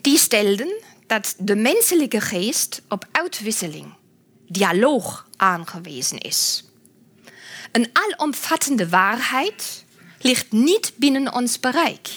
Die 0.00 0.18
stelden 0.18 0.82
dat 1.06 1.34
de 1.38 1.56
menselijke 1.56 2.20
geest 2.20 2.82
op 2.88 3.04
uitwisseling, 3.10 3.94
dialoog 4.48 5.26
aangewezen 5.36 6.18
is. 6.18 6.64
Een 7.72 7.90
alomvattende 7.92 8.88
waarheid 8.88 9.84
ligt 10.20 10.52
niet 10.52 10.92
binnen 10.96 11.34
ons 11.34 11.60
bereik. 11.60 12.08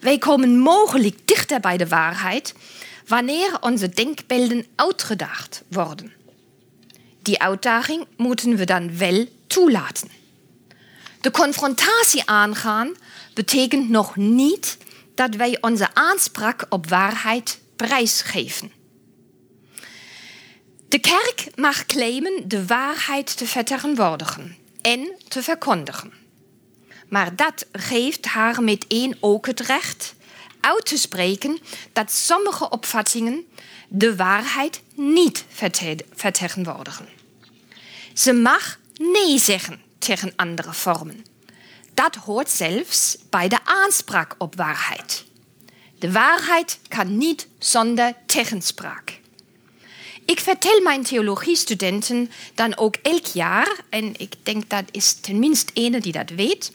Wij 0.00 0.18
komen 0.18 0.58
mogelijk 0.58 1.18
dichter 1.24 1.60
bij 1.60 1.76
de 1.76 1.88
waarheid 1.88 2.54
wanneer 3.06 3.56
onze 3.60 3.88
denkbeelden 3.88 4.66
uitgedacht 4.74 5.62
worden. 5.68 6.12
Die 7.22 7.40
uitdaging 7.40 8.06
moeten 8.16 8.56
we 8.56 8.64
dan 8.64 8.96
wel 8.96 9.26
toelaten. 9.46 10.08
De 11.20 11.30
confrontatie 11.30 12.22
aangaan 12.24 12.94
betekent 13.34 13.88
nog 13.88 14.16
niet 14.16 14.78
dat 15.14 15.34
wij 15.34 15.58
onze 15.60 15.94
aanspraak 15.94 16.66
op 16.68 16.88
waarheid 16.88 17.60
prijsgeven. 17.76 18.72
De 20.88 20.98
kerk 20.98 21.46
mag 21.54 21.86
claimen 21.86 22.48
de 22.48 22.66
waarheid 22.66 23.36
te 23.36 23.46
vertegenwoordigen 23.46 24.56
en 24.80 25.12
te 25.28 25.42
verkondigen. 25.42 26.12
Maar 27.08 27.36
dat 27.36 27.66
geeft 27.72 28.26
haar 28.26 28.62
meteen 28.62 29.16
ook 29.20 29.46
het 29.46 29.60
recht 29.60 30.13
uit 30.64 30.86
te 30.86 30.96
spreken 30.96 31.58
dat 31.92 32.12
sommige 32.12 32.68
opvattingen 32.68 33.46
de 33.88 34.16
waarheid 34.16 34.82
niet 34.94 35.44
vertegenwoordigen. 36.14 37.08
Ze 38.14 38.32
mag 38.32 38.78
nee 38.94 39.38
zeggen 39.38 39.82
tegen 39.98 40.32
andere 40.36 40.72
vormen. 40.72 41.24
Dat 41.94 42.14
hoort 42.14 42.50
zelfs 42.50 43.16
bij 43.30 43.48
de 43.48 43.58
aanspraak 43.64 44.34
op 44.38 44.56
waarheid. 44.56 45.24
De 45.98 46.12
waarheid 46.12 46.78
kan 46.88 47.16
niet 47.16 47.48
zonder 47.58 48.14
tegenspraak. 48.26 49.20
Ik 50.24 50.40
vertel 50.40 50.80
mijn 50.80 51.02
theologiestudenten 51.02 52.30
dan 52.54 52.76
ook 52.76 52.96
elk 53.02 53.26
jaar, 53.26 53.80
en 53.88 54.14
ik 54.16 54.34
denk 54.42 54.70
dat 54.70 54.84
is 54.90 55.12
tenminste 55.12 55.72
ene 55.72 56.00
die 56.00 56.12
dat 56.12 56.30
weet, 56.30 56.72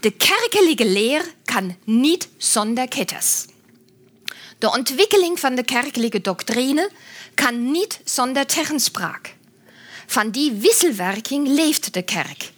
de 0.00 0.10
kerkelijke 0.10 0.86
leer 0.86 1.34
kan 1.44 1.76
niet 1.84 2.28
zonder 2.36 2.88
ketters. 2.88 3.46
De 4.58 4.70
ontwikkeling 4.70 5.40
van 5.40 5.54
de 5.54 5.64
kerkelijke 5.64 6.20
doctrine 6.20 6.90
kan 7.34 7.70
niet 7.70 8.00
zonder 8.04 8.46
tegenspraak. 8.46 9.34
Van 10.06 10.30
die 10.30 10.52
wisselwerking 10.52 11.48
leeft 11.48 11.94
de 11.94 12.02
kerk. 12.02 12.52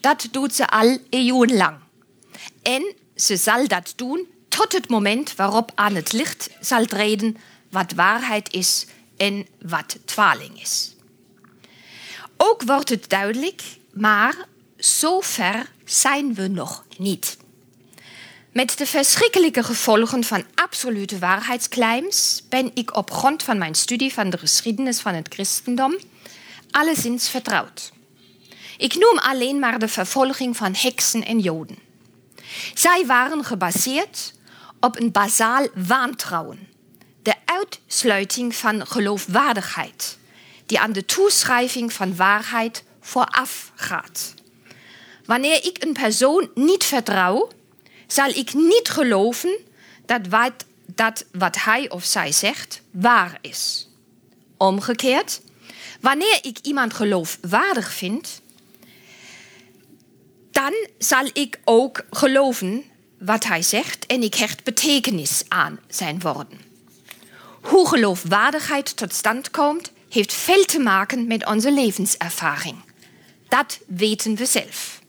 Dat 0.00 0.28
doet 0.30 0.54
ze 0.54 0.68
al 0.68 0.98
eeuwenlang. 1.10 1.76
En 2.62 2.94
ze 3.16 3.36
zal 3.36 3.68
dat 3.68 3.92
doen 3.96 4.26
tot 4.48 4.72
het 4.72 4.88
moment 4.88 5.34
waarop 5.34 5.72
aan 5.74 5.94
het 5.94 6.12
licht 6.12 6.50
zal 6.60 6.84
treden 6.84 7.36
wat 7.70 7.92
waarheid 7.92 8.52
is 8.52 8.86
en 9.16 9.46
wat 9.60 9.98
dwaling 10.04 10.60
is. 10.60 10.94
Ook 12.36 12.62
wordt 12.62 12.88
het 12.88 13.08
duidelijk, 13.08 13.62
maar 13.92 14.46
zo 14.78 15.20
ver 15.20 15.70
zijn 16.00 16.34
we 16.34 16.48
nog 16.48 16.84
niet. 16.98 17.36
Met 18.52 18.78
de 18.78 18.86
verschrikkelijke 18.86 19.62
gevolgen 19.62 20.24
van 20.24 20.44
absolute 20.54 21.18
waarheidsclaims 21.18 22.42
ben 22.48 22.70
ik 22.74 22.96
op 22.96 23.10
grond 23.10 23.42
van 23.42 23.58
mijn 23.58 23.74
studie 23.74 24.12
van 24.12 24.30
de 24.30 24.38
geschiedenis 24.38 25.00
van 25.00 25.14
het 25.14 25.34
christendom 25.34 25.96
alleszins 26.70 27.28
vertrouwd. 27.28 27.92
Ik 28.78 28.94
noem 28.94 29.18
alleen 29.18 29.58
maar 29.58 29.78
de 29.78 29.88
vervolging 29.88 30.56
van 30.56 30.74
heksen 30.76 31.24
en 31.24 31.38
joden. 31.38 31.78
Zij 32.74 33.06
waren 33.06 33.44
gebaseerd 33.44 34.34
op 34.80 35.00
een 35.00 35.10
bazaal 35.10 35.66
wantrouwen, 35.74 36.68
de 37.22 37.34
uitsluiting 37.44 38.54
van 38.54 38.86
geloofwaardigheid, 38.86 40.18
die 40.66 40.80
aan 40.80 40.92
de 40.92 41.04
toeschrijving 41.04 41.92
van 41.92 42.16
waarheid 42.16 42.84
vooraf 43.00 43.72
gaat. 43.74 44.34
Wanneer 45.32 45.64
ik 45.64 45.82
een 45.82 45.92
persoon 45.92 46.50
niet 46.54 46.84
vertrouw, 46.84 47.48
zal 48.06 48.28
ik 48.28 48.54
niet 48.54 48.88
geloven 48.88 49.58
dat 50.06 50.26
wat, 50.28 50.52
dat 50.86 51.24
wat 51.32 51.56
hij 51.56 51.90
of 51.90 52.04
zij 52.04 52.32
zegt 52.32 52.82
waar 52.90 53.38
is. 53.40 53.88
Omgekeerd, 54.56 55.40
wanneer 56.00 56.38
ik 56.42 56.58
iemand 56.62 56.94
geloofwaardig 56.94 57.92
vind, 57.92 58.40
dan 60.50 60.74
zal 60.98 61.28
ik 61.32 61.60
ook 61.64 62.04
geloven 62.10 62.84
wat 63.18 63.44
hij 63.44 63.62
zegt 63.62 64.06
en 64.06 64.22
ik 64.22 64.34
hecht 64.34 64.64
betekenis 64.64 65.42
aan 65.48 65.78
zijn 65.88 66.20
woorden. 66.20 66.60
Hoe 67.60 67.88
geloofwaardigheid 67.88 68.96
tot 68.96 69.14
stand 69.14 69.50
komt, 69.50 69.92
heeft 70.08 70.32
veel 70.32 70.64
te 70.64 70.78
maken 70.78 71.26
met 71.26 71.46
onze 71.46 71.72
levenservaring. 71.72 72.76
Dat 73.48 73.80
weten 73.86 74.34
we 74.34 74.46
zelf. 74.46 75.01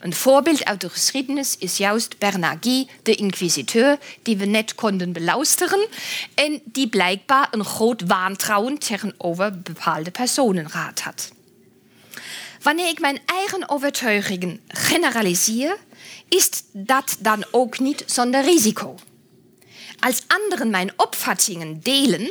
Een 0.00 0.14
voorbeeld 0.14 0.64
uit 0.64 0.80
de 0.80 0.88
geschiedenis 0.88 1.56
is 1.58 1.76
juist 1.76 2.18
Bernard 2.18 2.64
Guy, 2.64 2.88
de 3.02 3.14
inquisiteur, 3.14 3.98
die 4.22 4.36
we 4.36 4.44
net 4.44 4.74
konden 4.74 5.12
beluisteren 5.12 5.86
en 6.34 6.60
die 6.64 6.88
blijkbaar 6.88 7.48
een 7.50 7.64
groot 7.64 8.02
wantrouwen 8.06 8.78
tegenover 8.78 9.60
bepaalde 9.60 10.10
personen 10.10 10.70
gehad 10.70 11.00
had. 11.00 11.32
Wanneer 12.62 12.88
ik 12.88 13.00
mijn 13.00 13.18
eigen 13.26 13.68
overtuigingen 13.68 14.60
generaliseer, 14.68 15.76
is 16.28 16.50
dat 16.72 17.16
dan 17.18 17.44
ook 17.50 17.78
niet 17.78 18.02
zonder 18.06 18.44
risico. 18.44 18.94
Als 19.98 20.22
anderen 20.26 20.70
mijn 20.70 20.92
opvattingen 20.96 21.80
delen, 21.82 22.30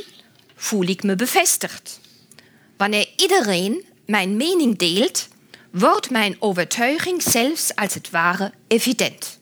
voel 0.56 0.84
ik 0.84 1.04
me 1.04 1.16
bevestigd. 1.16 2.00
Wanneer 2.78 3.10
iedereen 3.16 3.86
mijn 4.06 4.38
mening 4.38 4.78
deelt, 4.78 5.28
wordt 5.72 6.10
mijn 6.10 6.36
overtuiging 6.40 7.22
zelfs 7.22 7.76
als 7.76 7.94
het 7.94 8.10
ware 8.10 8.52
evident. 8.68 9.40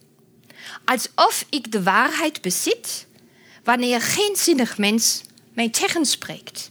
Alsof 0.86 1.46
ik 1.50 1.72
de 1.72 1.84
waarheid 1.84 2.42
bezit 2.42 3.08
wanneer 3.64 4.02
geen 4.02 4.36
zinnig 4.36 4.78
mens 4.78 5.22
mij 5.54 5.70
tegenspreekt. 5.70 6.70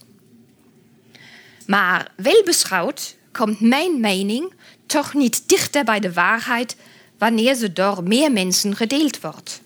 Maar 1.65 2.11
wel 2.15 2.43
beschouwd 2.45 3.15
komt 3.31 3.59
mijn 3.59 3.99
mening 3.99 4.53
toch 4.85 5.13
niet 5.13 5.49
dichter 5.49 5.83
bij 5.83 5.99
de 5.99 6.13
waarheid 6.13 6.75
wanneer 7.17 7.55
ze 7.55 7.73
door 7.73 8.03
meer 8.03 8.31
mensen 8.31 8.75
gedeeld 8.75 9.21
wordt. 9.21 9.61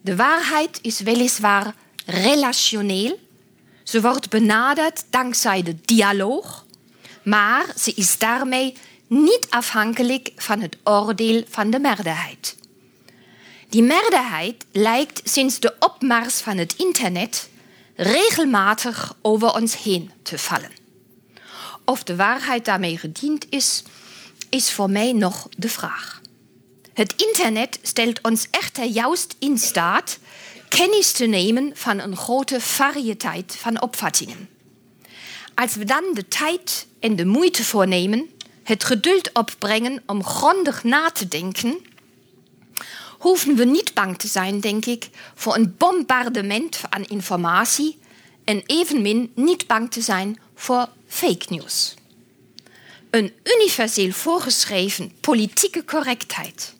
De 0.00 0.16
waarheid 0.16 0.78
is 0.82 1.00
weliswaar 1.00 1.74
relationeel. 2.06 3.18
Ze 3.82 4.00
wordt 4.00 4.30
benaderd 4.30 5.04
dankzij 5.10 5.62
de 5.62 5.76
dialoog, 5.84 6.66
maar 7.22 7.66
ze 7.76 7.92
is 7.94 8.18
daarmee 8.18 8.76
niet 9.10 9.46
afhankelijk 9.48 10.32
van 10.36 10.60
het 10.60 10.76
oordeel 10.84 11.44
van 11.48 11.70
de 11.70 11.78
meerderheid. 11.78 12.56
Die 13.68 13.82
meerderheid 13.82 14.64
lijkt 14.72 15.20
sinds 15.24 15.60
de 15.60 15.74
opmars 15.78 16.40
van 16.40 16.56
het 16.56 16.74
internet 16.76 17.48
regelmatig 17.96 19.14
over 19.22 19.54
ons 19.54 19.82
heen 19.82 20.10
te 20.22 20.38
vallen. 20.38 20.70
Of 21.84 22.02
de 22.02 22.16
waarheid 22.16 22.64
daarmee 22.64 22.98
gediend 22.98 23.46
is, 23.48 23.82
is 24.48 24.72
voor 24.72 24.90
mij 24.90 25.12
nog 25.12 25.48
de 25.56 25.68
vraag. 25.68 26.20
Het 26.94 27.14
internet 27.16 27.78
stelt 27.82 28.20
ons 28.22 28.46
echter 28.50 28.84
juist 28.84 29.36
in 29.38 29.58
staat 29.58 30.18
kennis 30.68 31.12
te 31.12 31.26
nemen 31.26 31.70
van 31.74 31.98
een 31.98 32.16
grote 32.16 32.60
variëteit 32.60 33.56
van 33.56 33.82
opvattingen. 33.82 34.48
Als 35.54 35.74
we 35.74 35.84
dan 35.84 36.04
de 36.14 36.28
tijd 36.28 36.86
en 37.00 37.16
de 37.16 37.24
moeite 37.24 37.64
voornemen 37.64 38.30
het 38.70 38.84
geduld 38.84 39.32
opbrengen 39.32 40.02
om 40.06 40.24
grondig 40.24 40.84
na 40.84 41.10
te 41.10 41.28
denken, 41.28 41.78
hoeven 43.18 43.56
we 43.56 43.64
niet 43.64 43.94
bang 43.94 44.18
te 44.18 44.28
zijn, 44.28 44.60
denk 44.60 44.86
ik, 44.86 45.08
voor 45.34 45.54
een 45.54 45.74
bombardement 45.76 46.80
aan 46.88 47.04
informatie 47.04 47.98
en 48.44 48.62
evenmin 48.66 49.32
niet 49.34 49.66
bang 49.66 49.90
te 49.90 50.00
zijn 50.00 50.38
voor 50.54 50.88
fake 51.06 51.46
news. 51.48 51.94
Een 53.10 53.32
universeel 53.44 54.10
voorgeschreven 54.10 55.12
politieke 55.20 55.84
correctheid 55.84 56.74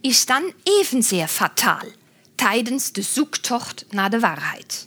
is 0.00 0.26
dan 0.26 0.52
evenzeer 0.62 1.28
fataal 1.28 1.86
tijdens 2.34 2.92
de 2.92 3.02
zoektocht 3.02 3.84
naar 3.90 4.10
de 4.10 4.20
waarheid. 4.20 4.86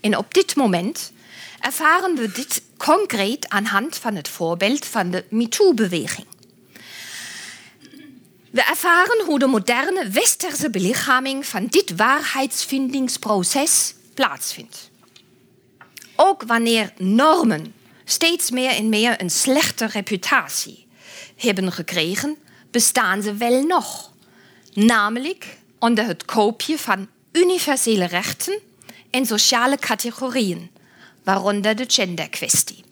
En 0.00 0.16
op 0.16 0.34
dit 0.34 0.56
moment 0.56 1.12
ervaren 1.60 2.14
we 2.14 2.32
dit 2.32 2.62
concreet 2.76 3.48
aan 3.48 3.64
hand 3.64 3.96
van 3.96 4.16
het 4.16 4.28
voorbeeld 4.28 4.86
van 4.86 5.10
de 5.10 5.24
MeToo-beweging. 5.30 6.26
We 8.50 8.62
ervaren 8.62 9.24
hoe 9.24 9.38
de 9.38 9.46
moderne 9.46 10.08
westerse 10.08 10.70
belichaming 10.70 11.46
van 11.46 11.66
dit 11.66 11.96
waarheidsvindingsproces 11.96 13.94
plaatsvindt. 14.14 14.90
Ook 16.16 16.42
wanneer 16.42 16.92
normen 16.96 17.74
steeds 18.04 18.50
meer 18.50 18.70
en 18.70 18.88
meer 18.88 19.20
een 19.20 19.30
slechte 19.30 19.86
reputatie 19.86 20.86
hebben 21.36 21.72
gekregen, 21.72 22.36
bestaan 22.70 23.22
ze 23.22 23.34
wel 23.34 23.62
nog. 23.62 24.12
Namelijk 24.72 25.56
onder 25.78 26.04
het 26.06 26.24
koopje 26.24 26.78
van 26.78 27.08
universele 27.32 28.04
rechten 28.04 28.58
en 29.10 29.26
sociale 29.26 29.76
categorieën, 29.76 30.70
waaronder 31.28 31.76
de 31.76 31.84
genderkwestie. 31.88 32.84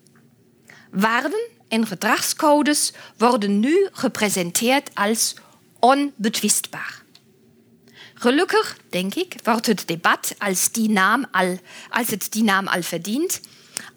Waarden 0.91 1.49
en 1.69 1.87
gedragscodes 1.87 2.93
worden 3.17 3.61
nu 3.61 3.89
gepresenteerd 3.93 4.91
als 4.95 5.35
onbetwistbaar. 5.79 7.03
Gelukkig, 8.15 8.79
denk 8.91 9.15
ik, 9.15 9.35
wordt 9.43 9.67
het 9.67 9.87
debat 9.87 10.35
als, 10.39 10.73
die 10.73 10.91
naam 10.91 11.27
al, 11.31 11.59
als 11.91 12.11
het 12.11 12.33
die 12.33 12.43
naam 12.43 12.67
al 12.67 12.83
verdient, 12.83 13.41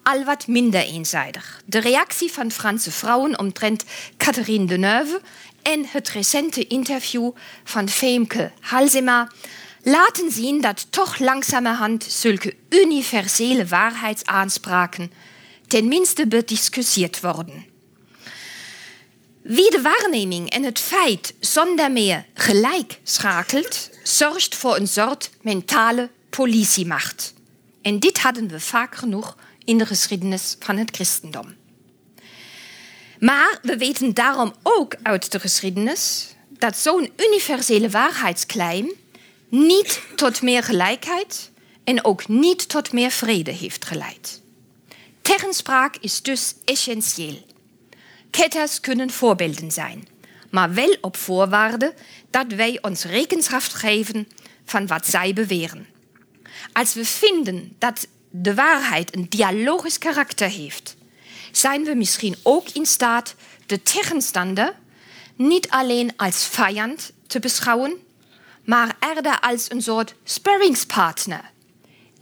al 0.02 0.24
wat 0.24 0.46
minder 0.46 0.82
eenzijdig. 0.82 1.62
De 1.64 1.80
reactie 1.80 2.32
van 2.32 2.50
Franse 2.50 2.90
vrouwen 2.90 3.38
omtrent 3.38 3.84
Catherine 4.16 4.66
Deneuve 4.66 5.20
en 5.62 5.86
het 5.86 6.08
recente 6.08 6.66
interview 6.66 7.30
van 7.64 7.88
Femke 7.88 8.52
Halsema 8.60 9.30
laten 9.82 10.30
zien 10.30 10.60
dat 10.60 10.86
toch 10.90 11.18
langzamerhand 11.18 12.04
zulke 12.04 12.54
universele 12.68 13.66
waarheidsaanspraken 13.66 15.12
tenminste 15.66 16.26
bediscussieerd 16.26 17.20
worden. 17.20 17.64
Wie 19.42 19.70
de 19.70 19.80
waarneming 19.82 20.50
en 20.50 20.62
het 20.62 20.78
feit 20.78 21.34
zonder 21.40 21.92
meer 21.92 22.26
gelijk 22.34 23.00
schakelt, 23.02 23.90
zorgt 24.02 24.54
voor 24.54 24.76
een 24.76 24.88
soort 24.88 25.30
mentale 25.42 26.10
politiemacht. 26.30 27.34
En 27.82 27.98
dit 27.98 28.18
hadden 28.18 28.48
we 28.48 28.60
vaak 28.60 28.94
genoeg 28.94 29.36
in 29.64 29.78
de 29.78 29.86
geschiedenis 29.86 30.56
van 30.58 30.76
het 30.76 30.94
christendom. 30.94 31.54
Maar 33.18 33.58
we 33.62 33.76
weten 33.76 34.14
daarom 34.14 34.54
ook 34.62 34.94
uit 35.02 35.32
de 35.32 35.40
geschiedenis 35.40 36.34
dat 36.48 36.76
zo'n 36.76 37.12
universele 37.16 37.90
waarheidsclaim 37.90 38.92
niet 39.50 40.02
tot 40.16 40.42
meer 40.42 40.62
gelijkheid 40.62 41.50
en 41.84 42.04
ook 42.04 42.28
niet 42.28 42.68
tot 42.68 42.92
meer 42.92 43.10
vrede 43.10 43.50
heeft 43.50 43.84
geleid. 43.84 44.42
Tegenspraak 45.22 45.96
is 46.00 46.22
dus 46.22 46.54
essentieel. 46.64 47.46
Ketters 48.30 48.80
kunnen 48.80 49.10
voorbeelden 49.10 49.70
zijn, 49.70 50.08
maar 50.50 50.74
wel 50.74 50.96
op 51.00 51.16
voorwaarde 51.16 51.94
dat 52.30 52.46
wij 52.46 52.78
ons 52.82 53.04
rekenschap 53.04 53.62
geven 53.62 54.28
van 54.64 54.86
wat 54.86 55.06
zij 55.06 55.32
beweren. 55.32 55.86
Als 56.72 56.94
we 56.94 57.04
vinden 57.04 57.74
dat 57.78 58.06
de 58.30 58.54
waarheid 58.54 59.16
een 59.16 59.26
dialogisch 59.28 59.98
karakter 59.98 60.48
heeft, 60.48 60.96
zijn 61.52 61.84
we 61.84 61.94
misschien 61.94 62.36
ook 62.42 62.68
in 62.68 62.86
staat 62.86 63.34
de 63.66 63.82
tegenstander 63.82 64.74
niet 65.36 65.68
alleen 65.68 66.12
als 66.16 66.46
vijand 66.46 67.12
te 67.26 67.38
beschouwen, 67.38 67.98
maar 68.70 68.96
eerder 69.00 69.40
als 69.40 69.70
een 69.70 69.82
soort 69.82 70.14
sparringspartner, 70.24 71.50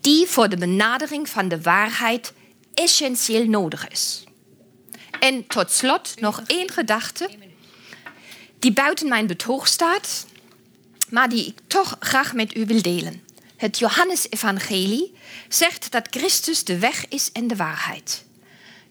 die 0.01 0.27
voor 0.27 0.49
de 0.49 0.57
benadering 0.57 1.29
van 1.29 1.49
de 1.49 1.63
waarheid 1.63 2.33
essentieel 2.75 3.45
nodig 3.45 3.89
is. 3.89 4.25
En 5.21 5.47
tot 5.47 5.71
slot 5.71 6.21
nog 6.21 6.43
één 6.47 6.71
gedachte 6.71 7.31
die 8.59 8.73
buiten 8.73 9.09
mijn 9.09 9.27
betoog 9.27 9.67
staat, 9.67 10.27
maar 11.11 11.29
die 11.29 11.47
ik 11.47 11.59
toch 11.67 11.97
graag 11.99 12.35
met 12.35 12.57
u 12.57 12.67
wil 12.67 12.83
delen. 12.83 13.23
Het 13.57 13.79
Johannesevangelie 13.79 15.15
zegt 15.49 15.91
dat 15.91 16.07
Christus 16.11 16.65
de 16.65 16.79
weg 16.79 17.09
is 17.09 17.33
en 17.33 17.47
de 17.47 17.57
waarheid. 17.57 18.25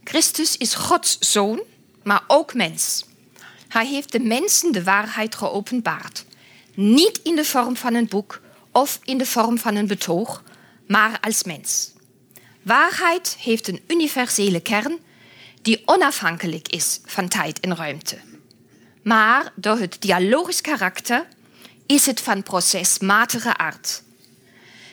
Christus 0.04 0.58
is 0.58 0.74
Gods 0.74 1.18
zoon, 1.20 1.62
maar 2.04 2.24
ook 2.28 2.54
mens. 2.54 3.06
Hij 3.68 3.88
heeft 3.88 4.12
de 4.12 4.20
mensen 4.20 4.72
de 4.72 4.84
waarheid 4.84 5.36
geopenbaard. 5.36 6.26
Niet 6.80 7.20
in 7.24 7.36
de 7.36 7.46
vorm 7.46 7.76
van 7.76 7.94
een 7.94 8.08
boek 8.08 8.42
of 8.72 9.00
in 9.04 9.18
de 9.18 9.26
vorm 9.26 9.58
van 9.58 9.76
een 9.76 9.88
betoog, 9.88 10.44
maar 10.88 11.20
als 11.22 11.44
mens. 11.44 11.92
Waarheid 12.62 13.36
heeft 13.40 13.68
een 13.68 13.82
universele 13.88 14.60
kern 14.60 15.00
die 15.62 15.82
onafhankelijk 15.86 16.68
is 16.68 17.00
van 17.06 17.28
tijd 17.28 17.60
en 17.60 17.76
ruimte. 17.76 18.18
Maar 19.04 19.52
door 19.56 19.78
het 19.78 19.98
dialogisch 20.00 20.62
karakter 20.62 21.28
is 21.86 22.06
het 22.06 22.22
van 22.22 22.44
procesmatige 22.44 23.58
aard. 23.58 24.04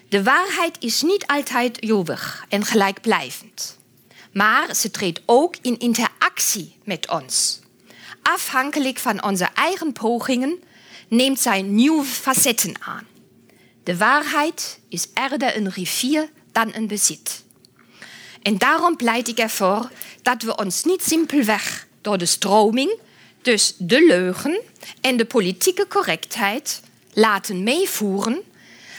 De 0.09 0.23
waarheid 0.23 0.77
is 0.79 1.03
niet 1.03 1.27
altijd 1.27 1.83
eeuwig 1.83 2.45
en 2.49 2.65
gelijkblijvend, 2.65 3.79
maar 4.33 4.75
ze 4.75 4.91
treedt 4.91 5.23
ook 5.27 5.57
in 5.63 5.79
interactie 5.79 6.77
met 6.85 7.11
ons. 7.11 7.61
Afhankelijk 8.23 8.99
van 8.99 9.25
onze 9.25 9.49
eigen 9.55 9.93
pogingen 9.93 10.63
neemt 11.15 11.41
zij 11.41 11.63
nieuwe 11.63 12.05
facetten 12.05 12.75
aan. 12.81 13.07
De 13.83 13.97
waarheid 13.97 14.79
is 14.89 15.07
eerder 15.15 15.57
een 15.57 15.71
rivier 15.71 16.31
dan 16.53 16.75
een 16.75 16.87
bezit. 16.87 17.45
En 18.43 18.59
daarom 18.59 18.97
pleit 18.97 19.29
ik 19.29 19.39
ervoor 19.39 19.91
dat 20.23 20.43
we 20.43 20.57
ons 20.57 20.85
niet 20.85 21.03
simpelweg 21.03 21.87
door 22.01 22.19
de 22.19 22.27
stroming, 22.27 22.99
dus 23.43 23.75
de 23.79 24.07
leugen 24.07 24.61
en 25.01 25.17
de 25.17 25.25
politieke 25.25 25.87
correctheid, 25.89 26.83
laten 27.13 27.63
meevoeren, 27.63 28.43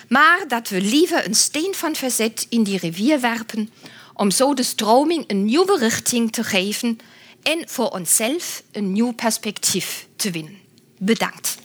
maar 0.08 0.47
dat 0.47 0.69
we 0.69 0.82
liever 0.82 1.25
een 1.25 1.36
steen 1.36 1.73
van 1.73 1.95
verzet 1.95 2.45
in 2.49 2.63
die 2.63 2.78
rivier 2.78 3.19
werpen 3.19 3.69
om 4.13 4.32
zo 4.32 4.54
de 4.54 4.63
stroming 4.63 5.23
een 5.28 5.45
nieuwe 5.45 5.78
richting 5.78 6.32
te 6.32 6.43
geven 6.43 6.97
en 7.41 7.69
voor 7.69 7.89
onszelf 7.89 8.63
een 8.71 8.91
nieuw 8.91 9.12
perspectief 9.12 10.08
te 10.15 10.32
winnen. 10.32 10.58
Bedankt. 10.97 11.58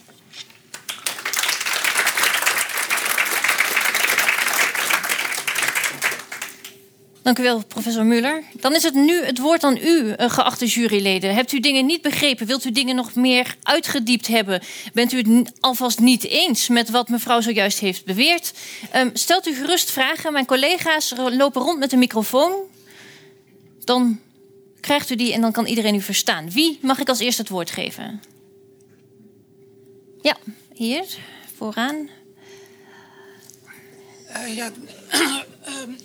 Dank 7.21 7.39
u 7.39 7.43
wel, 7.43 7.65
professor 7.65 8.05
Muller. 8.05 8.43
Dan 8.53 8.75
is 8.75 8.83
het 8.83 8.93
nu 8.93 9.23
het 9.23 9.37
woord 9.37 9.63
aan 9.63 9.77
u, 9.77 10.11
eh, 10.11 10.29
geachte 10.29 10.65
juryleden. 10.65 11.33
Hebt 11.33 11.51
u 11.51 11.59
dingen 11.59 11.85
niet 11.85 12.01
begrepen? 12.01 12.47
Wilt 12.47 12.65
u 12.65 12.71
dingen 12.71 12.95
nog 12.95 13.15
meer 13.15 13.55
uitgediept 13.63 14.27
hebben? 14.27 14.61
Bent 14.93 15.11
u 15.11 15.17
het 15.17 15.51
alvast 15.59 15.99
niet 15.99 16.23
eens 16.23 16.67
met 16.67 16.89
wat 16.89 17.09
mevrouw 17.09 17.41
zojuist 17.41 17.79
heeft 17.79 18.05
beweerd? 18.05 18.53
Um, 18.95 19.09
stelt 19.13 19.47
u 19.47 19.53
gerust 19.53 19.91
vragen. 19.91 20.33
Mijn 20.33 20.45
collega's 20.45 21.13
lopen 21.15 21.61
rond 21.61 21.79
met 21.79 21.91
een 21.91 21.99
microfoon. 21.99 22.53
Dan 23.83 24.19
krijgt 24.79 25.09
u 25.09 25.15
die 25.15 25.33
en 25.33 25.41
dan 25.41 25.51
kan 25.51 25.65
iedereen 25.65 25.95
u 25.95 26.01
verstaan. 26.01 26.51
Wie 26.51 26.79
mag 26.81 26.99
ik 26.99 27.09
als 27.09 27.19
eerste 27.19 27.41
het 27.41 27.51
woord 27.51 27.71
geven? 27.71 28.21
Ja, 30.21 30.37
hier, 30.73 31.05
vooraan. 31.57 32.09
Uh, 34.29 34.55
ja, 34.55 34.71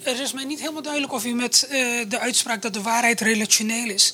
er 0.02 0.20
is 0.20 0.32
mij 0.32 0.44
niet 0.44 0.60
helemaal 0.60 0.82
duidelijk 0.82 1.12
of 1.12 1.24
u 1.24 1.34
met 1.34 1.68
uh, 1.70 1.70
de 2.08 2.18
uitspraak 2.18 2.62
dat 2.62 2.74
de 2.74 2.82
waarheid 2.82 3.20
relationeel 3.20 3.90
is. 3.90 4.12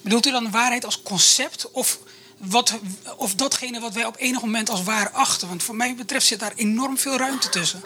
Bedoelt 0.00 0.26
u 0.26 0.30
dan 0.30 0.50
waarheid 0.50 0.84
als 0.84 1.02
concept 1.02 1.70
of, 1.70 1.98
wat, 2.36 2.78
of 3.16 3.34
datgene 3.34 3.80
wat 3.80 3.94
wij 3.94 4.04
op 4.04 4.16
enig 4.18 4.42
moment 4.42 4.70
als 4.70 4.82
waar 4.82 5.10
achten? 5.10 5.48
Want 5.48 5.62
voor 5.62 5.76
mij 5.76 5.94
betreft 5.94 6.26
zit 6.26 6.40
daar 6.40 6.52
enorm 6.56 6.98
veel 6.98 7.16
ruimte 7.16 7.48
tussen. 7.48 7.82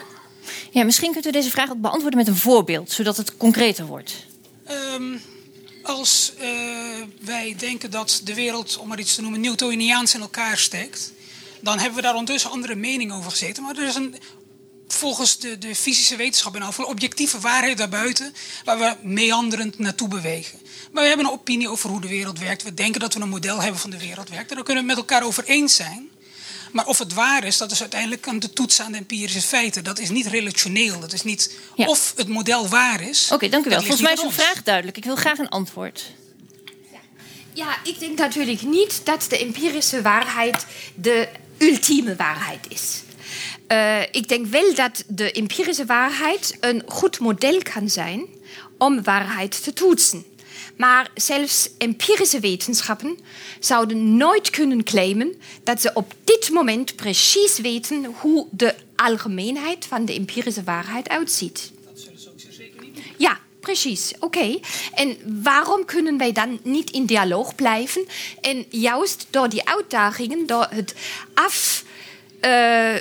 Ja, 0.71 0.83
misschien 0.83 1.11
kunt 1.11 1.25
u 1.25 1.31
deze 1.31 1.49
vraag 1.49 1.69
ook 1.69 1.81
beantwoorden 1.81 2.19
met 2.19 2.27
een 2.27 2.35
voorbeeld, 2.35 2.91
zodat 2.91 3.17
het 3.17 3.37
concreter 3.37 3.85
wordt. 3.85 4.13
Um, 4.69 5.21
als 5.83 6.33
uh, 6.41 6.47
wij 7.21 7.55
denken 7.57 7.91
dat 7.91 8.21
de 8.23 8.33
wereld, 8.33 8.77
om 8.77 8.87
maar 8.87 8.99
iets 8.99 9.15
te 9.15 9.21
noemen, 9.21 9.39
Newtoniaans 9.39 10.13
in 10.13 10.21
elkaar 10.21 10.57
steekt, 10.57 11.11
dan 11.61 11.79
hebben 11.79 11.95
we 11.95 12.01
daar 12.01 12.15
ondertussen 12.15 12.51
andere 12.51 12.75
meningen 12.75 13.15
over 13.15 13.31
gezeten. 13.31 13.63
Maar 13.63 13.77
er 13.77 13.87
is 13.87 13.95
een 13.95 14.15
volgens 14.87 15.39
de, 15.39 15.57
de 15.57 15.75
fysische 15.75 16.15
wetenschap 16.15 16.55
en 16.55 16.61
al 16.61 16.71
voor 16.71 16.85
objectieve 16.85 17.39
waarheid 17.39 17.77
daarbuiten, 17.77 18.33
waar 18.63 18.79
we 18.79 18.95
meanderend 19.07 19.79
naartoe 19.79 20.07
bewegen. 20.07 20.59
Maar 20.91 21.01
we 21.01 21.07
hebben 21.07 21.25
een 21.25 21.31
opinie 21.31 21.69
over 21.69 21.89
hoe 21.89 22.01
de 22.01 22.07
wereld 22.07 22.39
werkt. 22.39 22.63
We 22.63 22.73
denken 22.73 22.99
dat 22.99 23.13
we 23.13 23.21
een 23.21 23.29
model 23.29 23.61
hebben 23.61 23.79
van 23.79 23.89
de 23.89 23.99
wereld 23.99 24.29
werkt. 24.29 24.49
En 24.49 24.55
daar 24.55 24.65
kunnen 24.65 24.83
we 24.83 24.89
het 24.89 24.99
met 24.99 25.09
elkaar 25.09 25.27
over 25.27 25.43
eens 25.43 25.75
zijn. 25.75 26.09
Maar 26.71 26.85
of 26.85 26.97
het 26.97 27.13
waar 27.13 27.43
is, 27.43 27.57
dat 27.57 27.71
is 27.71 27.81
uiteindelijk 27.81 28.27
aan 28.27 28.39
de 28.39 28.53
toetsen 28.53 28.85
aan 28.85 28.91
de 28.91 28.97
empirische 28.97 29.41
feiten. 29.41 29.83
Dat 29.83 29.99
is 29.99 30.09
niet 30.09 30.25
relationeel. 30.25 30.99
Dat 30.99 31.13
is 31.13 31.23
niet 31.23 31.55
ja. 31.75 31.85
of 31.85 32.13
het 32.15 32.27
model 32.27 32.67
waar 32.67 33.01
is. 33.01 33.25
Oké, 33.25 33.33
okay, 33.33 33.49
dank 33.49 33.65
u 33.65 33.69
wel. 33.69 33.79
Volgens 33.79 34.01
mij 34.01 34.13
is 34.13 34.23
uw 34.23 34.31
vraag 34.31 34.63
duidelijk. 34.63 34.97
Ik 34.97 35.03
wil 35.03 35.15
graag 35.15 35.37
een 35.37 35.49
antwoord. 35.49 36.11
Ja, 37.53 37.77
ik 37.83 37.99
denk 37.99 38.17
natuurlijk 38.17 38.61
niet 38.61 39.01
dat 39.03 39.25
de 39.29 39.37
empirische 39.37 40.01
waarheid 40.01 40.65
de 40.95 41.27
ultieme 41.57 42.15
waarheid 42.15 42.65
is. 42.69 43.01
Uh, 43.71 44.01
ik 44.01 44.27
denk 44.27 44.45
wel 44.45 44.75
dat 44.75 45.03
de 45.07 45.31
empirische 45.31 45.85
waarheid 45.85 46.57
een 46.59 46.83
goed 46.87 47.19
model 47.19 47.61
kan 47.73 47.89
zijn 47.89 48.25
om 48.77 49.03
waarheid 49.03 49.63
te 49.63 49.73
toetsen. 49.73 50.25
Maar 50.77 51.09
zelfs 51.15 51.69
empirische 51.77 52.39
wetenschappen 52.39 53.17
zouden 53.59 54.17
nooit 54.17 54.49
kunnen 54.49 54.83
claimen 54.83 55.35
dat 55.63 55.81
ze 55.81 55.91
op 55.93 56.13
dit 56.23 56.49
moment 56.49 56.95
precies 56.95 57.59
weten 57.59 58.05
hoe 58.05 58.47
de 58.51 58.75
algemeenheid 58.95 59.85
van 59.85 60.05
de 60.05 60.13
empirische 60.13 60.63
waarheid 60.63 61.09
uitziet. 61.09 61.71
Dat 61.85 61.99
zullen 61.99 62.19
ze 62.19 62.29
ook 62.29 62.53
zeker 62.53 62.81
niet 62.81 62.99
Ja, 63.17 63.39
precies. 63.59 64.13
Oké. 64.19 64.25
Okay. 64.25 64.61
En 64.93 65.17
waarom 65.43 65.85
kunnen 65.85 66.17
wij 66.17 66.31
dan 66.31 66.59
niet 66.63 66.89
in 66.89 67.05
dialoog 67.05 67.55
blijven? 67.55 68.05
En 68.41 68.65
juist 68.69 69.27
door 69.29 69.49
die 69.49 69.67
uitdagingen, 69.67 70.47
door 70.47 70.67
het 70.69 70.93
af 71.33 71.83
eh, 71.83 71.86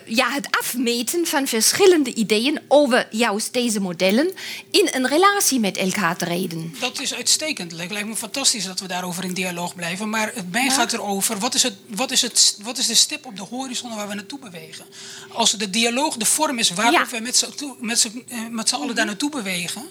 ja, 0.06 0.30
het 0.30 0.48
afmeten 0.50 1.26
van 1.26 1.46
verschillende 1.46 2.14
ideeën 2.14 2.60
over 2.68 3.06
juist 3.10 3.52
deze 3.52 3.80
modellen 3.80 4.32
in 4.70 4.88
een 4.92 5.06
relatie 5.08 5.60
met 5.60 5.76
elkaar 5.76 6.16
treden. 6.16 6.74
Dat 6.80 7.00
is 7.00 7.14
uitstekend. 7.14 7.70
Het 7.70 7.90
lijkt 7.90 8.08
me 8.08 8.16
fantastisch 8.16 8.64
dat 8.64 8.80
we 8.80 8.86
daarover 8.86 9.24
in 9.24 9.34
dialoog 9.34 9.74
blijven. 9.74 10.08
Maar 10.10 10.30
het 10.34 10.52
mij 10.52 10.70
gaat 10.70 10.92
erover, 10.92 11.38
wat 11.38 11.54
is, 11.54 11.62
het, 11.62 11.74
wat, 11.86 12.10
is 12.10 12.22
het, 12.22 12.58
wat 12.62 12.78
is 12.78 12.86
de 12.86 12.94
stip 12.94 13.26
op 13.26 13.36
de 13.36 13.42
horizon 13.42 13.94
waar 13.94 14.08
we 14.08 14.14
naartoe 14.14 14.38
bewegen? 14.38 14.84
Als 15.32 15.50
de 15.52 15.70
dialoog 15.70 16.16
de 16.16 16.24
vorm 16.24 16.58
is 16.58 16.70
waarop 16.70 16.94
Ja. 16.94 17.06
we 17.10 17.16
eh, 17.16 18.48
met 18.50 18.68
z'n 18.68 18.74
allen 18.74 18.94
daar 18.94 19.06
naartoe 19.06 19.30
bewegen... 19.30 19.82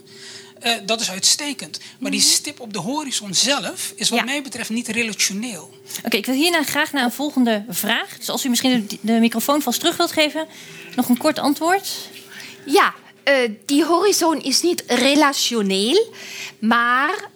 eh, 0.60 0.74
dat 0.86 1.02
is 1.02 1.10
uitstekend. 1.12 1.80
Maar 2.00 2.12
die 2.12 2.22
stip 2.22 2.60
op 2.60 2.74
de 2.74 2.80
horizon 2.80 3.34
zelf 3.34 3.94
is 3.96 4.10
wat 4.10 4.20
Ja. 4.20 4.26
mij 4.26 4.42
betreft 4.42 4.70
niet 4.70 4.88
relationeel. 4.88 5.74
Oké, 6.06 6.16
ik 6.18 6.26
wil 6.26 6.36
hierna 6.36 6.64
graag 6.64 6.92
naar 6.92 7.04
een 7.04 7.12
volgende 7.12 7.66
vraag. 7.70 8.18
Dus 8.18 8.30
als 8.30 8.46
u 8.46 8.50
misschien 8.50 8.86
de, 8.88 8.98
de 9.02 9.12
microfoon 9.20 9.62
vast 9.62 9.80
terug 9.80 9.98
wilt 9.98 10.12
geven, 10.12 10.48
nog 10.96 11.10
een 11.10 11.18
kort 11.18 11.40
antwoord. 11.40 11.90
Ja, 12.66 12.94
eh, 13.24 13.36
die 13.66 13.86
horizon 13.86 14.42
is 14.42 14.62
niet 14.62 14.84
relationeel, 14.88 16.14
maar 16.60 17.30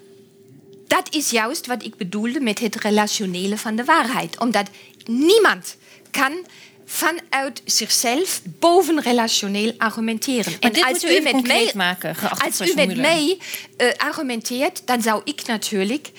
dat 0.87 1.13
is 1.15 1.29
juist 1.29 1.65
wat 1.67 1.83
ik 1.83 1.95
bedoelde 1.97 2.39
met 2.39 2.59
het 2.59 2.75
relationele 2.75 3.57
van 3.57 3.75
de 3.75 3.83
waarheid. 3.83 4.39
Omdat 4.39 4.67
niemand 5.05 5.75
kan 6.11 6.45
vanuit 6.91 7.61
zichzelf 7.65 8.41
bovenrelationeel 8.43 9.73
argumenteren. 9.77 10.53
Maar 10.61 10.71
dit 10.71 10.85
moet 10.89 11.03
u 11.03 11.07
even 11.07 11.31
concreet 11.31 11.73
maken, 11.73 12.15
als 12.43 12.61
u 12.61 12.73
met 12.75 12.97
mij 12.97 13.37
eh, 13.77 13.87
argumenteert, 13.97 14.81
dan 14.85 15.01
zou 15.01 15.21
ik 15.23 15.45
natuurlijk 15.45 16.11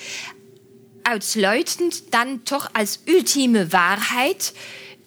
uitsluitend 1.03 2.03
dan 2.09 2.43
toch 2.43 2.69
als 2.73 2.99
ultieme 3.05 3.67
waarheid 3.67 4.53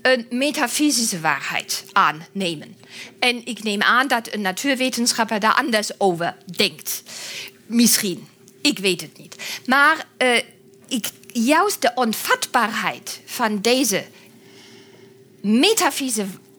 een 0.01 0.25
metafysische 0.29 1.19
waarheid 1.19 1.85
aannemen. 1.91 2.77
En 3.19 3.45
ik 3.45 3.63
neem 3.63 3.81
aan 3.81 4.07
dat 4.07 4.33
een 4.33 4.41
natuurwetenschapper 4.41 5.39
daar 5.39 5.53
anders 5.53 5.99
over 5.99 6.35
denkt. 6.55 7.03
Misschien. 7.65 8.27
Ik 8.61 8.79
weet 8.79 9.01
het 9.01 9.17
niet. 9.17 9.35
Maar 9.65 10.05
eh, 10.17 10.37
ik, 10.87 11.07
juist 11.33 11.81
de 11.81 11.91
onvatbaarheid 11.95 13.21
van 13.25 13.61
deze 13.61 14.03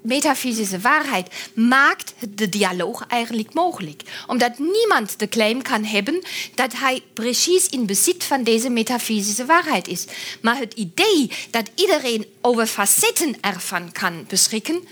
metafysische, 0.03 0.81
waarheid 0.81 1.35
maakt 1.55 2.15
de 2.29 2.49
dialoog 2.49 3.07
eigenlijk 3.07 3.55
mogelijk. 3.55 4.03
Omdat 4.27 4.59
niemand 4.59 5.19
de 5.19 5.29
claim 5.29 5.63
kan 5.63 5.85
hebben 5.85 6.23
dat 6.55 6.73
hij 6.73 7.03
precies 7.13 7.69
in 7.69 7.87
bezit 7.87 8.25
van 8.25 8.43
deze 8.43 8.71
metafysische 8.71 9.45
waarheid 9.45 9.89
is. 9.89 10.05
Maar 10.41 10.59
het 10.59 10.75
idee 10.75 11.31
dat 11.51 11.71
iedereen 11.75 12.27
over 12.41 12.67
facetten 12.67 13.37
ervan 13.41 13.93
kan 13.93 14.25
beschikken, 14.29 14.85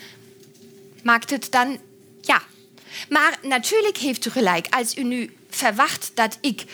maakt 1.03 1.31
het 1.31 1.47
dan 1.51 1.79
ja. 2.21 2.43
Maar 3.09 3.39
natuurlijk 3.43 3.97
heeft 3.97 4.27
u 4.27 4.31
gelijk. 4.31 4.67
Als 4.71 4.97
u 4.97 5.03
nu 5.03 5.37
verwacht 5.51 6.11
dat 6.15 6.39
ik 6.41 6.65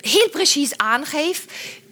heel 0.00 0.28
precies 0.30 0.76
aangeef... 0.76 1.46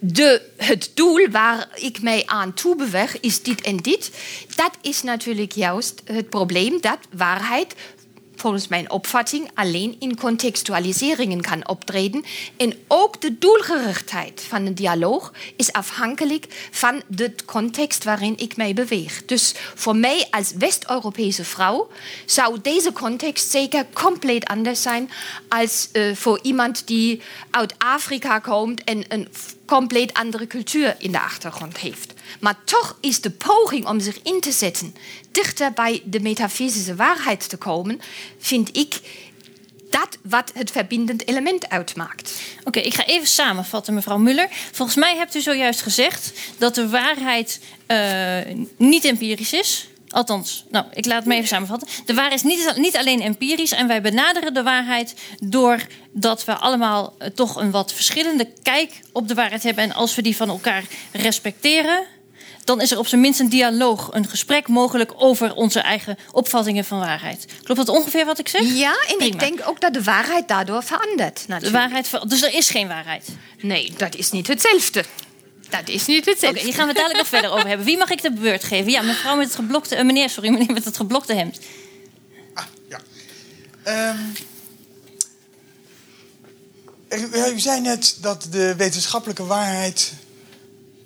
De, 0.05 0.43
het 0.57 0.91
doel 0.95 1.29
waar 1.31 1.69
ik 1.75 2.03
mij 2.03 2.23
aan 2.27 2.55
toebeweeg 2.55 3.21
is 3.21 3.43
dit 3.43 3.61
en 3.61 3.77
dit... 3.77 4.11
dat 4.55 4.71
is 4.81 5.03
natuurlijk 5.03 5.53
juist 5.53 6.03
het 6.05 6.31
probleem 6.31 6.81
dat 6.81 6.99
waarheid 7.13 7.75
volgens 8.43 8.69
mijn 8.69 8.91
opvatting 8.91 9.51
alleen 9.55 9.97
in 9.99 10.17
contextualiseringen 10.17 11.41
kan 11.41 11.69
optreden. 11.69 12.25
En 12.57 12.75
ook 12.89 13.21
de 13.21 13.39
doelgerichtheid 13.39 14.45
van 14.49 14.67
een 14.67 14.75
dialoog 14.75 15.33
is 15.57 15.73
afhankelijk 15.73 16.47
van 16.71 17.03
de 17.07 17.35
context 17.45 18.05
waarin 18.05 18.39
ik 18.39 18.57
mij 18.57 18.75
beweeg. 18.75 19.25
Dus 19.25 19.55
voor 19.75 19.97
mij 19.97 20.27
als 20.31 20.53
West-Europese 20.59 21.45
vrouw 21.45 21.89
zou 22.27 22.59
deze 22.63 22.93
context 22.93 23.51
zeker 23.51 23.87
compleet 23.93 24.45
anders 24.45 24.83
zijn 24.83 25.11
als 25.49 25.89
eh, 25.93 26.15
voor 26.15 26.39
iemand 26.43 26.87
die 26.87 27.21
uit 27.51 27.75
Afrika 27.79 28.39
komt 28.39 28.85
en 28.85 29.05
een 29.09 29.29
compleet 29.67 30.15
andere 30.15 30.47
cultuur 30.47 30.95
in 30.99 31.13
de 31.13 31.21
achtergrond 31.21 31.79
heeft. 31.79 32.13
Maar 32.41 32.65
toch 32.65 32.99
is 33.01 33.21
de 33.21 33.31
poging 33.31 33.87
om 33.87 34.01
zich 34.01 34.23
in 34.23 34.41
te 34.41 34.53
zetten 34.53 34.95
dichter 35.31 35.73
bij 35.73 36.03
de 36.05 36.21
metafysische 36.21 36.95
waarheid 36.95 37.49
te 37.49 37.57
komen, 37.57 38.01
vind 38.39 38.77
ik 38.77 39.01
dat 39.91 40.19
wat 40.23 40.51
het 40.55 40.71
verbindend 40.71 41.29
element 41.29 41.69
uitmaakt. 41.69 42.41
Oké, 42.65 42.81
ik 42.81 42.95
ga 42.95 43.05
even 43.05 43.29
samenvatten, 43.29 43.95
mevrouw 43.95 44.19
Muller. 44.19 44.49
Volgens 44.73 44.97
mij 44.97 45.17
hebt 45.17 45.35
u 45.35 45.41
zojuist 45.41 45.83
gezegd 45.83 46.33
dat 46.59 46.75
de 46.75 46.89
waarheid 46.89 47.61
eh, 47.87 48.39
niet 48.77 49.05
empirisch 49.05 49.53
is. 49.53 49.89
Althans, 50.13 50.65
nou, 50.71 50.85
ik 50.93 51.07
laat 51.07 51.19
het 51.19 51.27
me 51.27 51.35
even 51.35 51.49
samenvatten. 51.49 51.89
De 52.07 52.15
waarheid 52.15 52.45
is 52.45 52.57
niet, 52.57 52.73
niet 52.77 52.97
alleen 52.97 53.21
empirisch 53.21 53.73
en 53.73 53.87
wij 53.87 54.01
benaderen 54.03 54.55
de 54.55 54.63
waarheid 54.63 55.15
doordat 55.41 56.45
we 56.45 56.55
allemaal 56.55 57.15
eh, 57.19 57.29
toch 57.29 57.57
een 57.57 57.71
wat 57.71 57.93
verschillende 57.93 58.49
kijk 58.63 59.01
op 59.13 59.29
de 59.29 59.35
waarheid 59.35 59.63
hebben. 59.63 59.85
En 59.85 59.93
als 59.93 60.15
we 60.15 60.23
die 60.23 60.37
van 60.37 60.49
elkaar 60.49 60.85
respecteren, 61.13 62.05
dan 62.65 62.81
is 62.81 62.91
er 62.91 62.99
op 62.99 63.07
zijn 63.07 63.21
minst 63.21 63.41
een 63.41 63.49
dialoog, 63.49 64.09
een 64.13 64.29
gesprek 64.29 64.69
mogelijk 64.69 65.13
over 65.17 65.55
onze 65.55 65.81
eigen 65.81 66.19
opvattingen 66.33 66.85
van 66.85 66.99
waarheid. 66.99 67.47
Klopt 67.63 67.87
dat 67.87 67.97
ongeveer 67.97 68.25
wat 68.25 68.39
ik 68.39 68.49
zeg? 68.49 68.75
Ja, 68.75 68.95
en 69.09 69.17
Prima. 69.17 69.33
ik 69.35 69.39
denk 69.41 69.69
ook 69.69 69.81
dat 69.81 69.93
de 69.93 70.03
waarheid 70.03 70.49
daardoor 70.49 70.83
verandert. 70.83 71.37
De 71.37 71.45
Natuurlijk. 71.49 71.77
waarheid, 71.83 72.09
ver- 72.09 72.29
dus 72.29 72.43
er 72.43 72.55
is 72.55 72.71
geen 72.71 72.89
waarheid. 72.89 73.29
Nee, 73.61 73.93
dat 73.97 74.15
is 74.15 74.31
niet 74.31 74.47
hetzelfde. 74.47 75.05
Dat 75.73 75.89
is 75.89 76.07
niet 76.07 76.21
Oké, 76.21 76.31
hetzelfde. 76.31 76.61
hier 76.61 76.73
gaan 76.73 76.83
we 76.87 76.89
het 76.93 76.97
dadelijk 76.97 77.19
nog 77.19 77.29
verder 77.29 77.51
over 77.51 77.69
hebben. 77.69 77.87
Wie 77.87 77.97
mag 77.99 78.11
ik 78.11 78.23
de 78.23 78.33
beurt 78.33 78.65
geven? 78.65 78.91
Ja, 78.91 79.03
mevrouw 79.03 79.37
met 79.37 79.47
het 79.47 79.55
geblokte... 79.55 79.95
eh, 79.97 80.05
meneer, 80.05 80.31
sorry, 80.31 80.51
meneer 80.59 80.73
met 80.73 80.85
het 80.85 80.97
geblokte 80.97 81.35
hemd. 81.35 81.59
Ah, 82.55 82.65
ja. 82.89 83.01
Ehm, 83.83 84.19
er- 87.09 87.53
u 87.53 87.61
zei 87.61 87.81
net 87.81 88.17
dat 88.21 88.47
de 88.51 88.75
wetenschappelijke 88.77 89.45
waarheid 89.47 90.13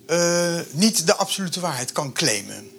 eh, 0.07 0.61
niet 0.71 1.07
de 1.07 1.15
absolute 1.15 1.61
waarheid 1.61 1.93
kan 1.93 2.13
claimen. 2.13 2.71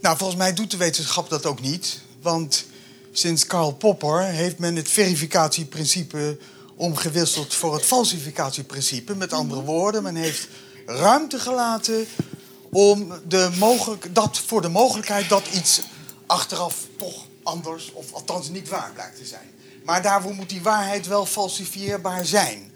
Nou, 0.00 0.16
volgens 0.16 0.38
mij 0.38 0.54
doet 0.54 0.70
de 0.70 0.76
wetenschap 0.76 1.28
dat 1.30 1.46
ook 1.46 1.60
niet. 1.60 1.98
Want 2.22 2.64
sinds 3.12 3.46
Karl 3.46 3.72
Popper 3.72 4.22
heeft 4.22 4.58
men 4.58 4.76
het 4.76 4.88
verificatieprincipe 4.88 6.38
omgewisseld 6.76 7.54
voor 7.54 7.74
het 7.74 7.84
falsificatieprincipe. 7.84 9.14
Met 9.14 9.32
andere 9.32 9.60
woorden, 9.62 10.02
men 10.02 10.14
heeft 10.16 10.48
ruimte 10.86 11.38
gelaten 11.38 12.06
om 12.70 13.12
de 13.28 13.50
mogelijk, 13.58 14.14
dat, 14.14 14.38
voor 14.38 14.62
de 14.62 14.68
mogelijkheid 14.68 15.28
dat 15.28 15.46
iets 15.52 15.80
achteraf 16.26 16.76
toch 16.98 17.24
anders, 17.42 17.92
of 17.92 18.12
althans 18.12 18.48
niet 18.48 18.68
waar 18.68 18.90
blijkt 18.94 19.16
te 19.16 19.24
zijn. 19.26 19.50
Maar 19.84 20.02
daarvoor 20.02 20.34
moet 20.34 20.48
die 20.48 20.62
waarheid 20.62 21.06
wel 21.06 21.26
falsifieerbaar 21.26 22.24
zijn. 22.24 22.72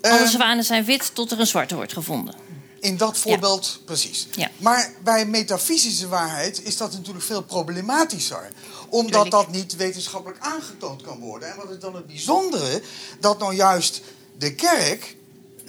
Alle 0.00 0.16
Ehm, 0.18 0.26
zwanen 0.26 0.64
zijn 0.64 0.84
wit 0.84 1.14
tot 1.14 1.30
er 1.30 1.40
een 1.40 1.46
zwarte 1.46 1.74
wordt 1.74 1.92
gevonden. 1.92 2.34
in 2.80 2.96
dat 2.96 3.18
voorbeeld, 3.18 3.80
precies. 3.84 4.28
Ja. 4.30 4.50
Maar 4.56 4.92
bij 5.04 5.26
metafysische 5.26 6.08
waarheid 6.08 6.64
is 6.64 6.76
dat 6.76 6.92
natuurlijk 6.92 7.24
veel 7.24 7.42
problematischer. 7.42 8.48
Omdat 8.88 9.30
dat 9.30 9.50
niet 9.50 9.76
wetenschappelijk 9.76 10.40
aangetoond 10.44 11.02
kan 11.02 11.18
worden. 11.20 11.50
En 11.50 11.56
wat 11.56 11.70
is 11.70 11.78
dan 11.78 11.94
het 11.94 12.06
bijzondere? 12.06 12.82
Dat 13.20 13.38
nou 13.38 13.54
juist 13.54 14.00
de 14.38 14.54
kerk, 14.54 15.16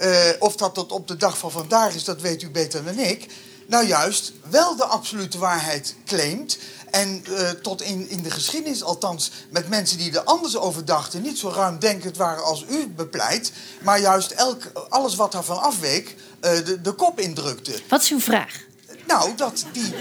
eh, 0.03 0.29
of 0.39 0.55
dat 0.55 0.73
tot 0.73 0.91
op 0.91 1.07
de 1.07 1.17
dag 1.17 1.37
van 1.37 1.51
vandaag 1.51 1.95
is, 1.95 2.03
dat 2.03 2.21
weet 2.21 2.41
u 2.41 2.49
beter 2.49 2.83
dan 2.83 2.99
ik. 2.99 3.27
Nou 3.65 3.85
juist 3.85 4.33
wel 4.49 4.75
de 4.75 4.83
absolute 4.83 5.37
waarheid 5.37 5.95
claimt. 6.05 6.57
En 6.91 7.23
eh, 7.25 7.49
tot 7.49 7.81
in, 7.81 8.09
in 8.09 8.23
de 8.23 8.31
geschiedenis, 8.31 8.83
althans 8.83 9.31
met 9.49 9.69
mensen 9.69 9.97
die 9.97 10.11
er 10.11 10.23
anders 10.23 10.57
over 10.57 10.85
dachten, 10.85 11.21
niet 11.21 11.37
zo 11.37 11.49
ruimdenkend 11.49 12.17
waren 12.17 12.43
als 12.43 12.65
u 12.69 12.87
bepleit. 12.87 13.51
Maar 13.81 13.99
juist 13.99 14.31
elk, 14.31 14.71
alles 14.89 15.15
wat 15.15 15.31
daarvan 15.31 15.61
afweek, 15.61 16.15
eh, 16.39 16.65
de, 16.65 16.81
de 16.81 16.91
kop 16.91 17.19
indrukte. 17.19 17.81
Wat 17.89 18.01
is 18.01 18.09
uw 18.09 18.19
vraag? 18.19 18.59
Nou, 19.07 19.35
dat, 19.35 19.65
die, 19.71 19.93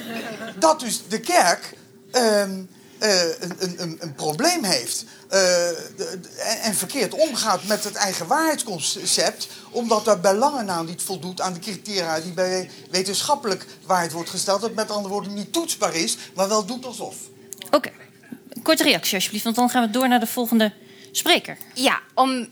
dat 0.59 0.81
dus 0.81 1.03
de 1.09 1.21
kerk 1.21 1.77
ehm, 2.11 2.25
eh, 2.25 2.82
een, 3.09 3.53
een, 3.59 3.83
een, 3.83 3.97
een 4.01 4.15
probleem 4.15 4.65
heeft. 4.65 5.05
eh, 5.29 5.39
de- 5.39 5.95
de- 5.97 6.29
en, 6.63 6.75
verkeerd 6.75 7.15
omgaat 7.15 7.65
met 7.65 7.85
het 7.85 7.95
eigen 7.95 8.27
waarheidsconcept. 8.27 9.49
Omdat 9.71 10.05
dat 10.05 10.21
bij 10.23 10.35
lange 10.35 10.63
na 10.63 10.83
niet 10.83 11.03
voldoet 11.03 11.41
aan 11.41 11.53
de 11.53 11.59
criteria 11.61 12.21
die 12.21 12.33
bij 12.33 12.71
wetenschappelijk 12.91 13.67
waarheid 13.87 14.13
wordt 14.13 14.31
gesteld. 14.31 14.61
Dat 14.61 14.75
met 14.75 14.91
andere 14.91 15.15
woorden 15.15 15.35
niet 15.35 15.53
toetsbaar 15.53 15.95
is, 15.95 16.17
maar 16.35 16.49
wel 16.49 16.65
doet 16.67 16.85
alsof. 16.87 17.17
Oké, 17.71 17.91
korte 18.63 18.83
reactie 18.83 19.15
alsjeblieft, 19.15 19.45
want 19.45 19.57
dan 19.57 19.71
gaan 19.71 19.83
we 19.87 19.91
door 19.91 20.09
naar 20.09 20.21
de 20.21 20.27
volgende 20.27 20.73
spreker. 21.13 21.57
Ja, 21.75 22.01
om 22.15 22.49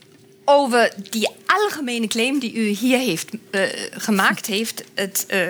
over 0.51 0.93
die 1.09 1.29
algemene 1.45 2.07
claim 2.07 2.39
die 2.39 2.53
u 2.53 2.67
hier 2.67 2.97
heeft, 2.97 3.29
eh, 3.49 3.61
gemaakt 3.91 4.45
heeft, 4.45 4.83
het 4.93 5.25
eh, 5.27 5.47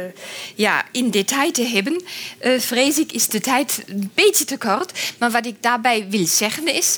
ja, 0.55 0.85
in 0.91 1.09
detail 1.09 1.51
te 1.51 1.65
hebben, 1.65 2.03
eh, 2.39 2.59
vrees 2.59 2.99
ik 2.99 3.11
is 3.11 3.27
de 3.27 3.39
tijd 3.39 3.83
een 3.87 4.11
beetje 4.13 4.45
te 4.45 4.57
kort. 4.57 5.13
Maar 5.17 5.31
wat 5.31 5.45
ik 5.45 5.55
daarbij 5.59 6.07
wil 6.09 6.25
zeggen 6.25 6.67
is, 6.67 6.97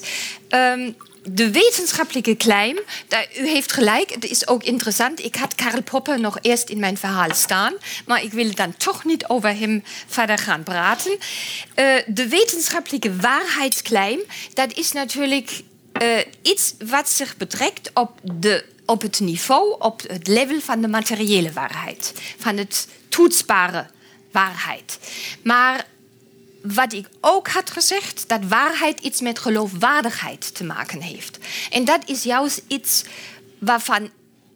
ehm, 0.49 0.91
de 1.23 1.51
wetenschappelijke 1.51 2.37
claim, 2.37 2.79
daar, 3.07 3.27
u 3.39 3.47
heeft 3.47 3.71
gelijk, 3.71 4.09
het 4.09 4.29
is 4.29 4.47
ook 4.47 4.63
interessant. 4.63 5.23
Ik 5.23 5.35
had 5.35 5.55
Karl 5.55 5.81
Popper 5.81 6.19
nog 6.19 6.37
eerst 6.41 6.69
in 6.69 6.79
mijn 6.79 6.97
verhaal 6.97 7.33
staan, 7.33 7.73
maar 8.05 8.23
ik 8.23 8.31
wil 8.31 8.53
dan 8.53 8.77
toch 8.77 9.05
niet 9.05 9.27
over 9.27 9.57
hem 9.57 9.83
verder 10.07 10.37
gaan 10.37 10.63
praten. 10.63 11.11
Uh, 11.11 11.95
de 12.07 12.27
wetenschappelijke 12.27 13.15
waarheidsclaim, 13.15 14.19
dat 14.53 14.73
is 14.73 14.91
natuurlijk 14.91 15.49
uh, 16.01 16.19
iets 16.41 16.73
wat 16.85 17.09
zich 17.09 17.37
betrekt 17.37 17.91
op, 17.93 18.19
de, 18.23 18.65
op 18.85 19.01
het 19.01 19.19
niveau, 19.19 19.75
op 19.79 20.01
het 20.07 20.27
level 20.27 20.59
van 20.59 20.81
de 20.81 20.87
materiële 20.87 21.51
waarheid, 21.51 22.13
van 22.37 22.57
het 22.57 22.87
toetsbare 23.09 23.85
waarheid. 24.31 24.99
Maar 25.41 25.85
wat 26.61 26.93
ik 26.93 27.07
ook 27.21 27.47
had 27.47 27.69
gezegd, 27.69 28.23
dat 28.27 28.45
waarheid 28.47 28.99
iets 28.99 29.21
met 29.21 29.39
geloofwaardigheid 29.39 30.55
te 30.55 30.63
maken 30.63 31.01
heeft. 31.01 31.37
En 31.69 31.85
dat 31.85 32.09
is 32.09 32.23
juist 32.23 32.61
iets 32.67 33.03
waarvan 33.59 34.09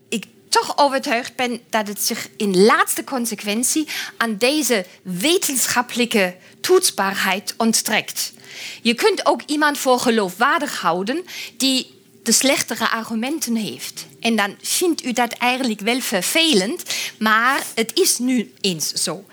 ik 0.09 0.25
toch 0.49 0.77
overtuigd 0.77 1.35
ben 1.35 1.59
dat 1.69 1.87
het 1.87 2.01
zich 2.01 2.29
in 2.37 2.63
laatste 2.63 3.03
consequentie 3.03 3.87
aan 4.17 4.37
deze 4.37 4.85
wetenschappelijke 5.01 6.35
toetsbaarheid 6.61 7.53
onttrekt. 7.57 8.33
Je 8.81 8.93
kunt 8.93 9.25
ook 9.25 9.41
iemand 9.45 9.77
voor 9.77 9.99
geloofwaardig 9.99 10.81
houden 10.81 11.25
die 11.57 11.95
de 12.23 12.31
slechtere 12.31 12.89
argumenten 12.89 13.55
heeft. 13.55 14.05
En 14.19 14.35
dan 14.35 14.55
vindt 14.61 15.05
u 15.05 15.11
dat 15.11 15.31
eigenlijk 15.31 15.79
wel 15.79 15.99
vervelend, 15.99 16.83
maar 17.19 17.63
het 17.75 17.91
is 17.93 18.17
nu 18.17 18.53
eens 18.61 18.91
zo. 18.91 19.25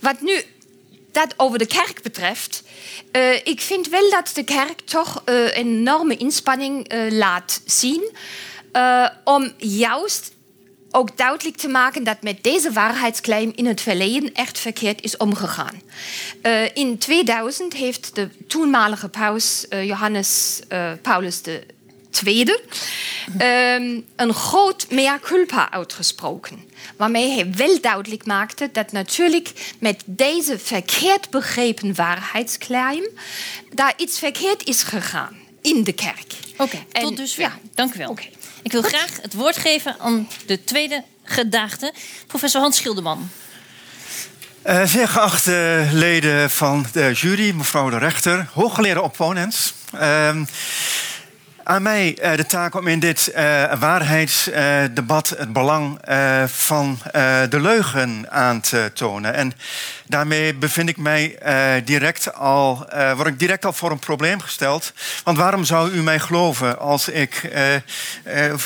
Wat 0.00 0.20
nu 0.20 0.42
dat 1.12 1.34
over 1.36 1.58
de 1.58 1.66
kerk 1.66 2.02
betreft, 2.02 2.62
uh, 3.12 3.34
ik 3.34 3.60
vind 3.60 3.88
wel 3.88 4.10
dat 4.10 4.30
de 4.34 4.44
kerk 4.44 4.80
toch 4.80 5.22
uh, 5.26 5.44
een 5.44 5.50
enorme 5.52 6.16
inspanning 6.16 6.92
uh, 6.92 7.10
laat 7.10 7.60
zien 7.64 8.10
om 9.24 9.52
juist 9.58 10.32
ook 10.92 11.16
duidelijk 11.16 11.56
te 11.56 11.68
maken 11.68 12.04
dat 12.04 12.22
met 12.22 12.42
deze 12.42 12.72
waarheidsclaim 12.72 13.52
in 13.54 13.66
het 13.66 13.80
verleden 13.80 14.34
echt 14.34 14.58
verkeerd 14.58 15.02
is 15.02 15.16
omgegaan. 15.16 15.82
in 16.74 16.98
2000 16.98 17.72
heeft 17.72 18.14
de 18.14 18.28
toenmalige 18.46 19.08
paus 19.08 19.66
Johannes 19.70 20.60
Paulus 21.02 21.40
II 22.24 22.56
um, 23.40 24.04
een 24.16 24.34
groot 24.34 24.86
mea 24.90 25.18
culpa 25.18 25.70
uitgesproken. 25.70 26.64
Waarmee 26.96 27.30
hij 27.30 27.52
wel 27.54 27.80
duidelijk 27.80 28.26
maakte 28.26 28.68
dat 28.72 28.92
natuurlijk 28.92 29.74
met 29.78 30.02
deze 30.06 30.58
verkeerd 30.58 31.30
begrepen 31.30 31.94
waarheidsclaim 31.94 33.08
daar 33.74 33.94
iets 33.96 34.18
verkeerd 34.18 34.64
is 34.68 34.82
gegaan 34.82 35.36
in 35.60 35.84
de 35.84 35.92
kerk. 35.92 36.32
Oké, 36.56 36.62
okay, 36.62 37.02
tot 37.02 37.16
dus. 37.16 37.36
Ja, 37.36 37.58
dank 37.74 37.94
u 37.94 37.98
wel. 37.98 38.10
Okay. 38.10 38.30
Ik 38.62 38.72
wil 38.72 38.82
graag 38.82 39.10
het 39.22 39.34
woord 39.34 39.56
geven 39.56 39.96
aan 39.98 40.28
de 40.46 40.64
tweede 40.64 41.04
gedaagde, 41.24 41.92
professor 42.26 42.60
Hans 42.60 42.76
Schilderman. 42.76 43.30
Uh, 44.66 44.82
zeer 44.84 45.08
geachte 45.08 45.88
leden 45.92 46.50
van 46.50 46.86
de 46.92 47.12
jury, 47.12 47.54
mevrouw 47.54 47.90
de 47.90 47.98
rechter, 47.98 48.48
hooggeleerde 48.52 49.02
opponents. 49.02 49.74
Uh, 49.94 50.36
aan 51.64 51.82
mij 51.82 52.18
uh, 52.22 52.36
de 52.36 52.46
taak 52.46 52.74
om 52.74 52.88
in 52.88 52.98
dit 53.00 53.32
uh, 53.36 53.74
waarheidsdebat 53.74 55.28
het 55.28 55.52
belang 55.52 55.98
van 56.46 56.98
de 57.48 57.60
leugen 57.60 58.26
aan 58.30 58.60
te 58.60 58.90
tonen. 58.94 59.34
En 59.34 59.52
daarmee 60.06 60.54
bevind 60.54 60.88
ik 60.88 60.96
mij 60.96 61.38
direct 61.84 62.34
al, 62.34 62.86
word 63.16 63.28
ik 63.28 63.38
direct 63.38 63.64
al 63.64 63.72
voor 63.72 63.90
een 63.90 63.98
probleem 63.98 64.40
gesteld. 64.40 64.92
Want 65.24 65.38
waarom 65.38 65.64
zou 65.64 65.90
u 65.90 66.02
mij 66.02 66.18
geloven 66.18 66.78
als 66.78 67.08
ik 67.08 67.52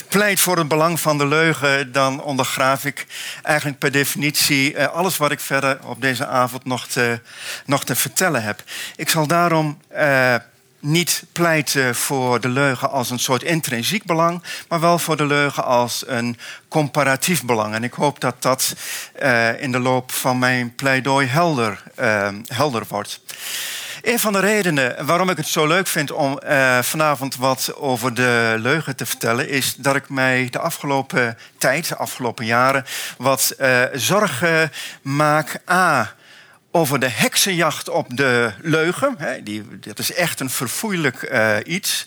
pleit 0.08 0.40
voor 0.40 0.58
het 0.58 0.68
belang 0.68 1.00
van 1.00 1.18
de 1.18 1.26
leugen? 1.26 1.92
Dan 1.92 2.22
ondergraaf 2.22 2.84
ik 2.84 3.06
eigenlijk 3.42 3.78
per 3.78 3.92
definitie 3.92 4.86
alles 4.86 5.16
wat 5.16 5.30
ik 5.30 5.40
verder 5.40 5.78
op 5.84 6.00
deze 6.00 6.26
avond 6.26 6.64
nog 6.64 6.86
te, 6.86 7.20
nog 7.66 7.84
te 7.84 7.94
vertellen 7.94 8.42
heb. 8.42 8.62
Ik 8.96 9.08
zal 9.08 9.26
daarom 9.26 9.78
niet 10.86 11.24
pleiten 11.32 11.94
voor 11.94 12.40
de 12.40 12.48
leugen 12.48 12.90
als 12.90 13.10
een 13.10 13.18
soort 13.18 13.42
intrinsiek 13.42 14.04
belang, 14.04 14.42
maar 14.68 14.80
wel 14.80 14.98
voor 14.98 15.16
de 15.16 15.26
leugen 15.26 15.64
als 15.64 16.04
een 16.06 16.38
comparatief 16.68 17.44
belang. 17.44 17.74
En 17.74 17.84
ik 17.84 17.92
hoop 17.92 18.20
dat 18.20 18.42
dat 18.42 18.74
uh, 19.22 19.62
in 19.62 19.72
de 19.72 19.78
loop 19.78 20.12
van 20.12 20.38
mijn 20.38 20.74
pleidooi 20.74 21.26
helder, 21.26 21.82
uh, 22.00 22.28
helder 22.46 22.82
wordt. 22.88 23.20
Een 24.02 24.18
van 24.18 24.32
de 24.32 24.40
redenen 24.40 25.06
waarom 25.06 25.30
ik 25.30 25.36
het 25.36 25.48
zo 25.48 25.66
leuk 25.66 25.86
vind 25.86 26.12
om 26.12 26.40
uh, 26.44 26.78
vanavond 26.82 27.36
wat 27.36 27.74
over 27.76 28.14
de 28.14 28.54
leugen 28.58 28.96
te 28.96 29.06
vertellen, 29.06 29.48
is 29.48 29.74
dat 29.74 29.96
ik 29.96 30.08
mij 30.08 30.48
de 30.50 30.58
afgelopen 30.58 31.38
tijd, 31.58 31.88
de 31.88 31.96
afgelopen 31.96 32.44
jaren, 32.44 32.84
wat 33.18 33.56
zorgen 33.92 34.72
maak. 35.02 35.60
A 35.70 36.14
over 36.76 36.98
de 36.98 37.08
heksenjacht 37.08 37.88
op 37.88 38.16
de 38.16 38.52
leugen. 38.60 39.16
Die, 39.44 39.78
dat 39.80 39.98
is 39.98 40.12
echt 40.12 40.40
een 40.40 40.50
verfoeilijk 40.50 41.22
uh, 41.22 41.56
iets. 41.64 42.06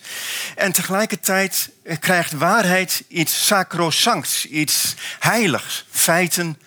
En 0.55 0.71
tegelijkertijd 0.71 1.69
krijgt 1.99 2.31
waarheid 2.31 3.03
iets 3.07 3.45
sacrosancts, 3.45 4.45
iets 4.45 4.95
heiligs. 5.19 5.85
Feiten 5.91 6.59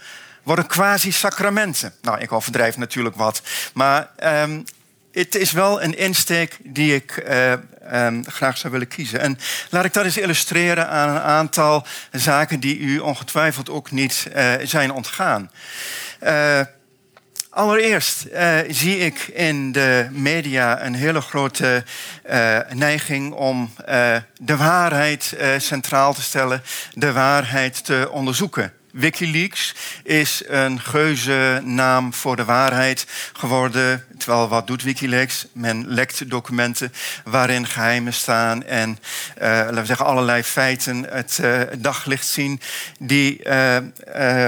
worden 0.42 0.66
quasi-sacramenten. 0.66 1.94
Nou, 2.00 2.20
ik 2.20 2.32
overdrijf 2.32 2.76
natuurlijk 2.76 3.16
wat. 3.16 3.42
Maar 3.74 4.10
um, 4.24 4.64
het 5.12 5.34
is 5.34 5.52
wel 5.52 5.82
een 5.82 5.98
insteek 5.98 6.58
die 6.62 6.94
ik 6.94 7.24
uh, 7.28 7.52
um, 7.92 8.24
graag 8.28 8.58
zou 8.58 8.72
willen 8.72 8.88
kiezen. 8.88 9.20
En 9.20 9.38
laat 9.70 9.84
ik 9.84 9.92
dat 9.92 10.04
eens 10.04 10.16
illustreren 10.16 10.88
aan 10.88 11.08
een 11.08 11.22
aantal 11.22 11.86
zaken 12.12 12.60
die 12.60 12.78
u 12.78 12.98
ongetwijfeld 12.98 13.70
ook 13.70 13.90
niet 13.90 14.26
zijn 14.62 14.92
ontgaan. 14.92 15.50
Allereerst 17.54 18.26
uh, 18.32 18.58
zie 18.68 18.98
ik 18.98 19.18
in 19.32 19.72
de 19.72 20.08
media 20.10 20.84
een 20.84 20.94
hele 20.94 21.20
grote 21.20 21.84
uh, 22.30 22.58
neiging 22.72 23.32
om 23.32 23.70
uh, 23.88 24.16
de 24.36 24.56
waarheid 24.56 25.36
centraal 25.58 26.14
te 26.14 26.22
stellen, 26.22 26.62
de 26.92 27.12
waarheid 27.12 27.84
te 27.84 28.08
onderzoeken. 28.10 28.72
Wikileaks 28.92 29.74
is 30.02 30.42
een 30.46 30.80
geuze 30.80 31.60
naam 31.64 32.14
voor 32.14 32.36
de 32.36 32.44
waarheid 32.44 33.06
geworden. 33.32 34.06
Terwijl 34.18 34.48
wat 34.48 34.66
doet 34.66 34.82
Wikileaks? 34.82 35.46
Men 35.52 35.88
lekt 35.88 36.30
documenten 36.30 36.92
waarin 37.24 37.66
geheimen 37.66 38.12
staan 38.12 38.64
en 38.64 38.88
uh, 38.90 39.48
laten 39.48 39.74
we 39.74 39.86
zeggen 39.86 40.06
allerlei 40.06 40.42
feiten 40.42 41.04
het 41.08 41.38
uh, 41.40 41.60
daglicht 41.78 42.26
zien 42.26 42.60
die, 42.98 43.40
uh, 43.44 43.76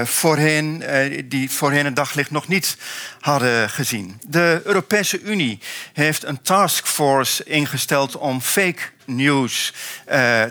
voorheen, 0.03 0.83
die 1.25 1.51
voorheen 1.51 1.85
het 1.85 1.95
daglicht 1.95 2.31
nog 2.31 2.47
niet 2.47 2.77
hadden 3.19 3.69
gezien. 3.69 4.19
De 4.27 4.61
Europese 4.63 5.21
Unie 5.21 5.59
heeft 5.93 6.23
een 6.23 6.41
taskforce 6.41 7.43
ingesteld 7.43 8.17
om 8.17 8.41
fake 8.41 8.81
news 9.05 9.73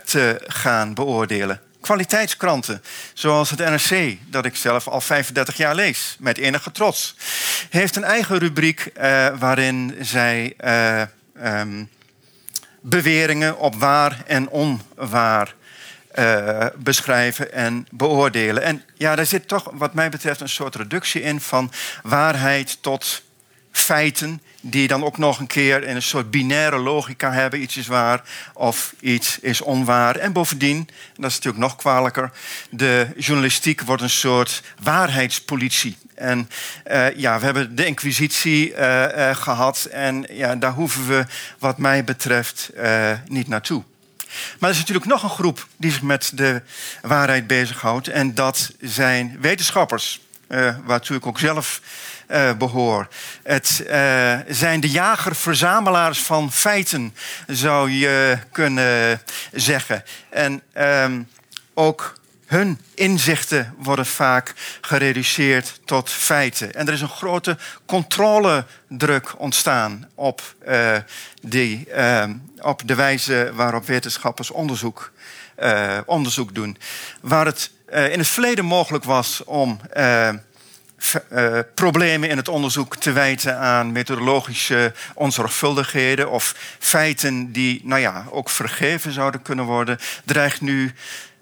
te 0.04 0.40
gaan 0.46 0.94
beoordelen 0.94 1.63
kwaliteitskranten, 1.84 2.82
zoals 3.14 3.50
het 3.50 3.58
NRC, 3.58 4.18
dat 4.26 4.44
ik 4.44 4.56
zelf 4.56 4.88
al 4.88 5.00
35 5.00 5.56
jaar 5.56 5.74
lees, 5.74 6.16
met 6.18 6.38
enige 6.38 6.72
trots, 6.72 7.16
heeft 7.70 7.96
een 7.96 8.04
eigen 8.04 8.38
rubriek 8.38 8.90
uh, 8.96 9.28
waarin 9.38 9.96
zij 10.00 10.54
uh, 10.64 11.02
um, 11.60 11.90
beweringen 12.80 13.58
op 13.58 13.74
waar 13.74 14.22
en 14.26 14.48
onwaar 14.48 15.54
uh, 16.14 16.66
beschrijven 16.76 17.52
en 17.52 17.86
beoordelen. 17.90 18.62
En 18.62 18.82
ja, 18.94 19.14
daar 19.14 19.26
zit 19.26 19.48
toch, 19.48 19.70
wat 19.72 19.94
mij 19.94 20.10
betreft, 20.10 20.40
een 20.40 20.48
soort 20.48 20.74
reductie 20.74 21.22
in 21.22 21.40
van 21.40 21.72
waarheid 22.02 22.82
tot 22.82 23.22
feiten 23.78 24.42
die 24.60 24.88
dan 24.88 25.04
ook 25.04 25.18
nog 25.18 25.38
een 25.38 25.46
keer 25.46 25.82
in 25.82 25.96
een 25.96 26.02
soort 26.02 26.30
binaire 26.30 26.78
logica 26.78 27.32
hebben. 27.32 27.62
Iets 27.62 27.76
is 27.76 27.86
waar 27.86 28.22
of 28.54 28.94
iets 29.00 29.38
is 29.38 29.60
onwaar. 29.60 30.16
En 30.16 30.32
bovendien, 30.32 30.88
dat 31.16 31.30
is 31.30 31.34
natuurlijk 31.34 31.64
nog 31.64 31.76
kwalijker, 31.76 32.30
de 32.70 33.06
journalistiek 33.16 33.80
wordt 33.80 34.02
een 34.02 34.10
soort 34.10 34.62
waarheidspolitie. 34.82 35.96
En 36.14 36.50
uh, 36.90 37.16
ja, 37.16 37.38
we 37.38 37.44
hebben 37.44 37.74
de 37.76 37.86
inquisitie 37.86 38.70
uh, 38.70 38.76
uh, 39.16 39.36
gehad 39.36 39.84
en 39.84 40.26
ja, 40.30 40.56
daar 40.56 40.72
hoeven 40.72 41.06
we 41.06 41.26
wat 41.58 41.78
mij 41.78 42.04
betreft 42.04 42.70
niet 43.26 43.48
naartoe. 43.48 43.82
Maar 44.58 44.68
er 44.68 44.74
is 44.74 44.80
natuurlijk 44.80 45.06
nog 45.06 45.22
een 45.22 45.28
groep 45.28 45.66
die 45.76 45.90
zich 45.90 46.02
met 46.02 46.30
de 46.34 46.62
waarheid 47.02 47.46
bezighoudt. 47.46 48.08
En 48.08 48.34
dat 48.34 48.72
zijn 48.80 49.36
wetenschappers, 49.40 50.20
waartoe 50.84 51.16
ik 51.16 51.26
ook 51.26 51.38
zelf 51.38 51.80
uh, 52.30 52.52
behoor. 52.52 53.08
Het 53.42 53.84
uh, 53.86 54.38
zijn 54.48 54.80
de 54.80 54.90
jager-verzamelaars 54.90 56.18
van 56.18 56.52
feiten, 56.52 57.14
zou 57.46 57.90
je 57.90 58.38
kunnen 58.52 59.20
zeggen. 59.52 60.04
En 60.30 60.62
um, 60.76 61.28
ook 61.74 62.14
hun 62.46 62.80
inzichten 62.94 63.74
worden 63.78 64.06
vaak 64.06 64.54
gereduceerd 64.80 65.80
tot 65.84 66.10
feiten. 66.10 66.74
En 66.74 66.86
er 66.86 66.92
is 66.92 67.00
een 67.00 67.08
grote 67.08 67.56
controledruk 67.86 69.34
ontstaan 69.38 70.08
op, 70.14 70.54
uh, 70.68 70.96
die, 71.42 71.88
uh, 71.96 72.24
op 72.60 72.82
de 72.84 72.94
wijze 72.94 73.50
waarop 73.54 73.86
wetenschappers 73.86 74.50
onderzoek, 74.50 75.12
onderzoek 76.06 76.54
doen. 76.54 76.78
Waar 77.20 77.46
het 77.46 77.70
in 77.86 78.18
het 78.18 78.28
verleden 78.28 78.64
mogelijk 78.64 79.04
was 79.04 79.44
om 79.44 79.80
uh, 81.32 81.58
problemen 81.74 82.28
in 82.28 82.36
het 82.36 82.48
onderzoek 82.48 82.96
te 82.96 83.12
wijten 83.12 83.58
aan 83.58 83.92
methodologische 83.92 84.92
onzorgvuldigheden 85.14 86.30
of 86.30 86.54
feiten 86.78 87.52
die 87.52 87.80
nou 87.84 88.00
ja, 88.00 88.26
ook 88.30 88.50
vergeven 88.50 89.12
zouden 89.12 89.42
kunnen 89.42 89.64
worden, 89.64 89.98
dreigt 90.24 90.60
nu 90.60 90.94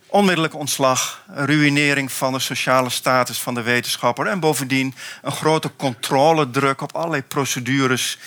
onmiddellijk 0.07 0.55
ontslag, 0.55 1.25
ruïnering 1.27 2.13
van 2.13 2.33
de 2.33 2.39
sociale 2.39 2.91
status 2.91 3.39
van 3.39 3.55
de 3.55 3.63
wetenschapper 3.63 4.27
en 4.27 4.41
bovendien 4.41 4.95
een 5.23 5.33
grote 5.33 5.71
controledruk 5.77 6.81
op 6.81 6.97
allerlei 6.97 7.23
procedures 7.23 8.19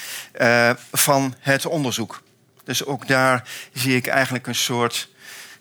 uh, 0.41 0.69
van 0.91 1.36
het 1.39 1.65
onderzoek. 1.65 2.21
Dus 2.63 2.86
ook 2.86 3.07
daar 3.07 3.43
zie 3.73 3.95
ik 3.95 4.07
eigenlijk 4.07 4.47
een 4.47 4.55
soort 4.55 5.09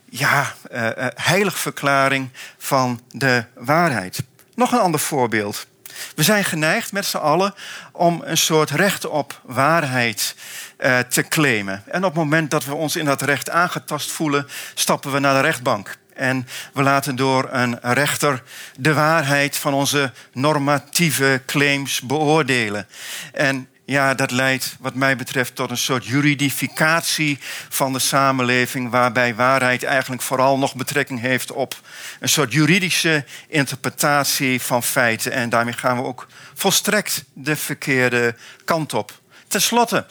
ja, 0.08 0.54
uh, 0.72 0.88
heiligverklaring 1.14 2.28
van 2.58 3.00
de 3.10 3.44
waarheid. 3.54 4.22
Nog 4.54 4.72
een 4.72 4.78
ander 4.78 5.00
voorbeeld. 5.00 5.66
We 6.14 6.22
zijn 6.22 6.44
geneigd 6.44 6.92
met 6.92 7.06
z'n 7.06 7.16
allen 7.16 7.54
om 7.92 8.22
een 8.24 8.36
soort 8.36 8.70
recht 8.70 9.06
op 9.06 9.40
waarheid 9.42 10.34
uh, 10.78 10.98
te 10.98 11.22
claimen. 11.28 11.82
En 11.86 12.04
op 12.04 12.14
het 12.14 12.22
moment 12.22 12.50
dat 12.50 12.64
we 12.64 12.74
ons 12.74 12.96
in 12.96 13.04
dat 13.04 13.22
recht 13.22 13.50
aangetast 13.50 14.10
voelen, 14.12 14.48
stappen 14.74 15.12
we 15.12 15.18
naar 15.18 15.34
de 15.34 15.40
rechtbank. 15.40 15.96
En 16.14 16.48
we 16.72 16.82
laten 16.82 17.16
door 17.16 17.48
een 17.50 17.78
rechter 17.80 18.42
de 18.76 18.94
waarheid 18.94 19.56
van 19.56 19.74
onze 19.74 20.12
normatieve 20.32 21.42
claims 21.46 22.00
beoordelen. 22.00 22.86
En 23.32 23.68
ja, 23.84 24.14
dat 24.14 24.30
leidt 24.30 24.76
wat 24.80 24.94
mij 24.94 25.16
betreft 25.16 25.54
tot 25.54 25.70
een 25.70 25.76
soort 25.76 26.06
juridificatie 26.06 27.38
van 27.68 27.92
de 27.92 27.98
samenleving, 27.98 28.90
waarbij 28.90 29.34
waarheid 29.34 29.82
eigenlijk 29.82 30.22
vooral 30.22 30.58
nog 30.58 30.74
betrekking 30.74 31.20
heeft 31.20 31.52
op 31.52 31.80
een 32.20 32.28
soort 32.28 32.52
juridische 32.52 33.24
interpretatie 33.48 34.60
van 34.60 34.82
feiten. 34.82 35.32
En 35.32 35.48
daarmee 35.48 35.74
gaan 35.74 35.96
we 35.96 36.02
ook 36.02 36.26
volstrekt 36.54 37.24
de 37.32 37.56
verkeerde 37.56 38.34
kant 38.64 38.94
op. 38.94 39.20
Ten 39.48 39.62
slotte, 39.62 40.06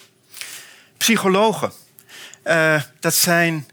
psychologen. 0.97 1.71
Uh, 2.45 2.81
dat 2.99 3.13
zijn 3.13 3.67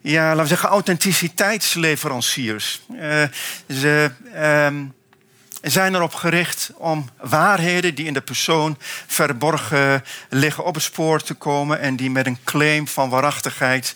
ja, 0.00 0.26
laten 0.26 0.42
we 0.42 0.48
zeggen, 0.48 0.68
authenticiteitsleveranciers. 0.68 2.80
Uh, 2.92 3.24
ze 3.68 4.10
um, 4.36 4.94
zijn 5.62 5.94
erop 5.94 6.14
gericht 6.14 6.70
om 6.76 7.08
waarheden 7.20 7.94
die 7.94 8.06
in 8.06 8.12
de 8.12 8.20
persoon 8.20 8.76
verborgen 9.06 10.04
liggen 10.28 10.64
op 10.64 10.74
het 10.74 10.82
spoor 10.82 11.22
te 11.22 11.34
komen 11.34 11.80
en 11.80 11.96
die 11.96 12.10
met 12.10 12.26
een 12.26 12.38
claim 12.44 12.88
van 12.88 13.08
waarachtigheid 13.08 13.94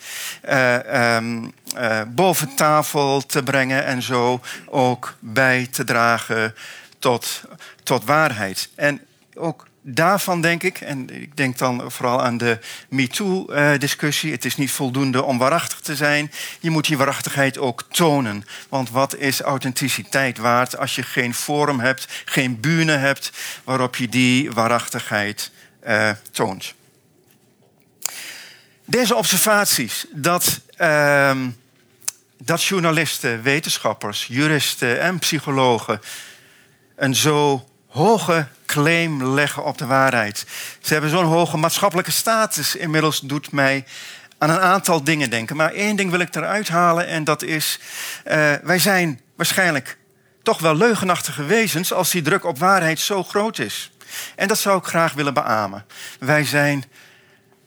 uh, 0.48 1.14
um, 1.16 1.52
uh, 1.76 2.00
boven 2.08 2.54
tafel 2.54 3.26
te 3.26 3.42
brengen 3.42 3.84
en 3.84 4.02
zo 4.02 4.40
ook 4.66 5.14
bij 5.18 5.68
te 5.70 5.84
dragen 5.84 6.54
tot, 6.98 7.42
tot 7.82 8.04
waarheid. 8.04 8.68
En 8.74 9.00
ook 9.34 9.66
daarvan 9.86 10.40
denk 10.40 10.62
ik, 10.62 10.80
en 10.80 11.22
ik 11.22 11.36
denk 11.36 11.58
dan 11.58 11.90
vooral 11.90 12.22
aan 12.22 12.36
de 12.36 12.58
MeToo-discussie... 12.88 14.32
het 14.32 14.44
is 14.44 14.56
niet 14.56 14.70
voldoende 14.70 15.22
om 15.22 15.38
waarachtig 15.38 15.80
te 15.80 15.96
zijn. 15.96 16.32
Je 16.60 16.70
moet 16.70 16.86
die 16.86 16.96
waarachtigheid 16.96 17.58
ook 17.58 17.84
tonen. 17.90 18.44
Want 18.68 18.90
wat 18.90 19.16
is 19.16 19.40
authenticiteit 19.40 20.38
waard 20.38 20.76
als 20.76 20.94
je 20.94 21.02
geen 21.02 21.34
forum 21.34 21.80
hebt, 21.80 22.22
geen 22.24 22.60
bühne 22.60 22.96
hebt... 22.96 23.32
waarop 23.64 23.96
je 23.96 24.08
die 24.08 24.52
waarachtigheid 24.52 25.50
uh, 25.86 26.10
toont? 26.30 26.74
Deze 28.84 29.14
observaties 29.14 30.06
dat, 30.12 30.60
uh, 30.78 31.36
dat 32.38 32.64
journalisten, 32.64 33.42
wetenschappers, 33.42 34.26
juristen 34.28 35.00
en 35.00 35.18
psychologen... 35.18 36.00
een 36.96 37.14
zo 37.14 37.68
hoge 37.94 38.46
claim 38.66 39.24
leggen 39.24 39.64
op 39.64 39.78
de 39.78 39.86
waarheid. 39.86 40.46
Ze 40.80 40.92
hebben 40.92 41.10
zo'n 41.10 41.24
hoge 41.24 41.56
maatschappelijke 41.56 42.10
status. 42.10 42.76
Inmiddels 42.76 43.20
doet 43.20 43.52
mij 43.52 43.84
aan 44.38 44.50
een 44.50 44.60
aantal 44.60 45.04
dingen 45.04 45.30
denken. 45.30 45.56
Maar 45.56 45.72
één 45.72 45.96
ding 45.96 46.10
wil 46.10 46.20
ik 46.20 46.34
eruit 46.34 46.68
halen 46.68 47.06
en 47.06 47.24
dat 47.24 47.42
is... 47.42 47.78
Uh, 48.26 48.52
wij 48.62 48.78
zijn 48.78 49.20
waarschijnlijk 49.36 49.98
toch 50.42 50.60
wel 50.60 50.76
leugenachtige 50.76 51.44
wezens... 51.44 51.92
als 51.92 52.10
die 52.10 52.22
druk 52.22 52.44
op 52.44 52.58
waarheid 52.58 53.00
zo 53.00 53.22
groot 53.22 53.58
is. 53.58 53.90
En 54.36 54.48
dat 54.48 54.58
zou 54.58 54.78
ik 54.78 54.84
graag 54.84 55.12
willen 55.12 55.34
beamen. 55.34 55.86
Wij 56.18 56.44
zijn 56.44 56.84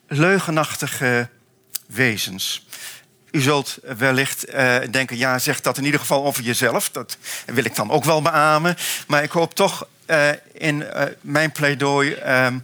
leugenachtige 0.07 1.29
wezens. 1.85 2.67
U 3.37 3.41
zult 3.41 3.77
wellicht 3.97 4.49
uh, 4.53 4.77
denken, 4.91 5.17
ja, 5.17 5.39
zeg 5.39 5.61
dat 5.61 5.77
in 5.77 5.85
ieder 5.85 5.99
geval 5.99 6.25
over 6.25 6.43
jezelf. 6.43 6.89
Dat 6.89 7.17
wil 7.45 7.65
ik 7.65 7.75
dan 7.75 7.91
ook 7.91 8.03
wel 8.03 8.21
beamen. 8.21 8.77
Maar 9.07 9.23
ik 9.23 9.31
hoop 9.31 9.55
toch 9.55 9.87
uh, 10.07 10.29
in 10.53 10.79
uh, 10.79 11.01
mijn 11.21 11.51
pleidooi 11.51 12.13
um, 12.13 12.61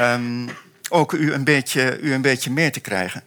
um, 0.00 0.50
ook 0.88 1.12
u 1.12 1.32
een, 1.32 1.44
beetje, 1.44 1.98
u 2.00 2.12
een 2.12 2.22
beetje 2.22 2.50
meer 2.50 2.72
te 2.72 2.80
krijgen. 2.80 3.22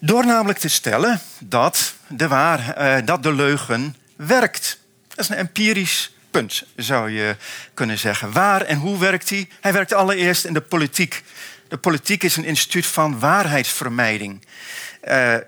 Door 0.00 0.26
namelijk 0.26 0.58
te 0.58 0.68
stellen 0.68 1.20
dat 1.38 1.94
de, 2.06 2.28
waar, 2.28 3.04
dat 3.04 3.22
de 3.22 3.32
leugen 3.32 3.96
werkt. 4.16 4.78
Dat 5.08 5.18
is 5.18 5.28
een 5.28 5.36
empirisch 5.36 6.14
punt, 6.30 6.64
zou 6.76 7.10
je 7.10 7.36
kunnen 7.74 7.98
zeggen. 7.98 8.32
Waar 8.32 8.62
en 8.62 8.78
hoe 8.78 8.98
werkt 8.98 9.30
hij? 9.30 9.48
Hij 9.60 9.72
werkt 9.72 9.92
allereerst 9.92 10.44
in 10.44 10.52
de 10.52 10.60
politiek. 10.60 11.22
De 11.68 11.78
politiek 11.78 12.22
is 12.22 12.36
een 12.36 12.44
instituut 12.44 12.86
van 12.86 13.18
waarheidsvermijding, 13.18 14.44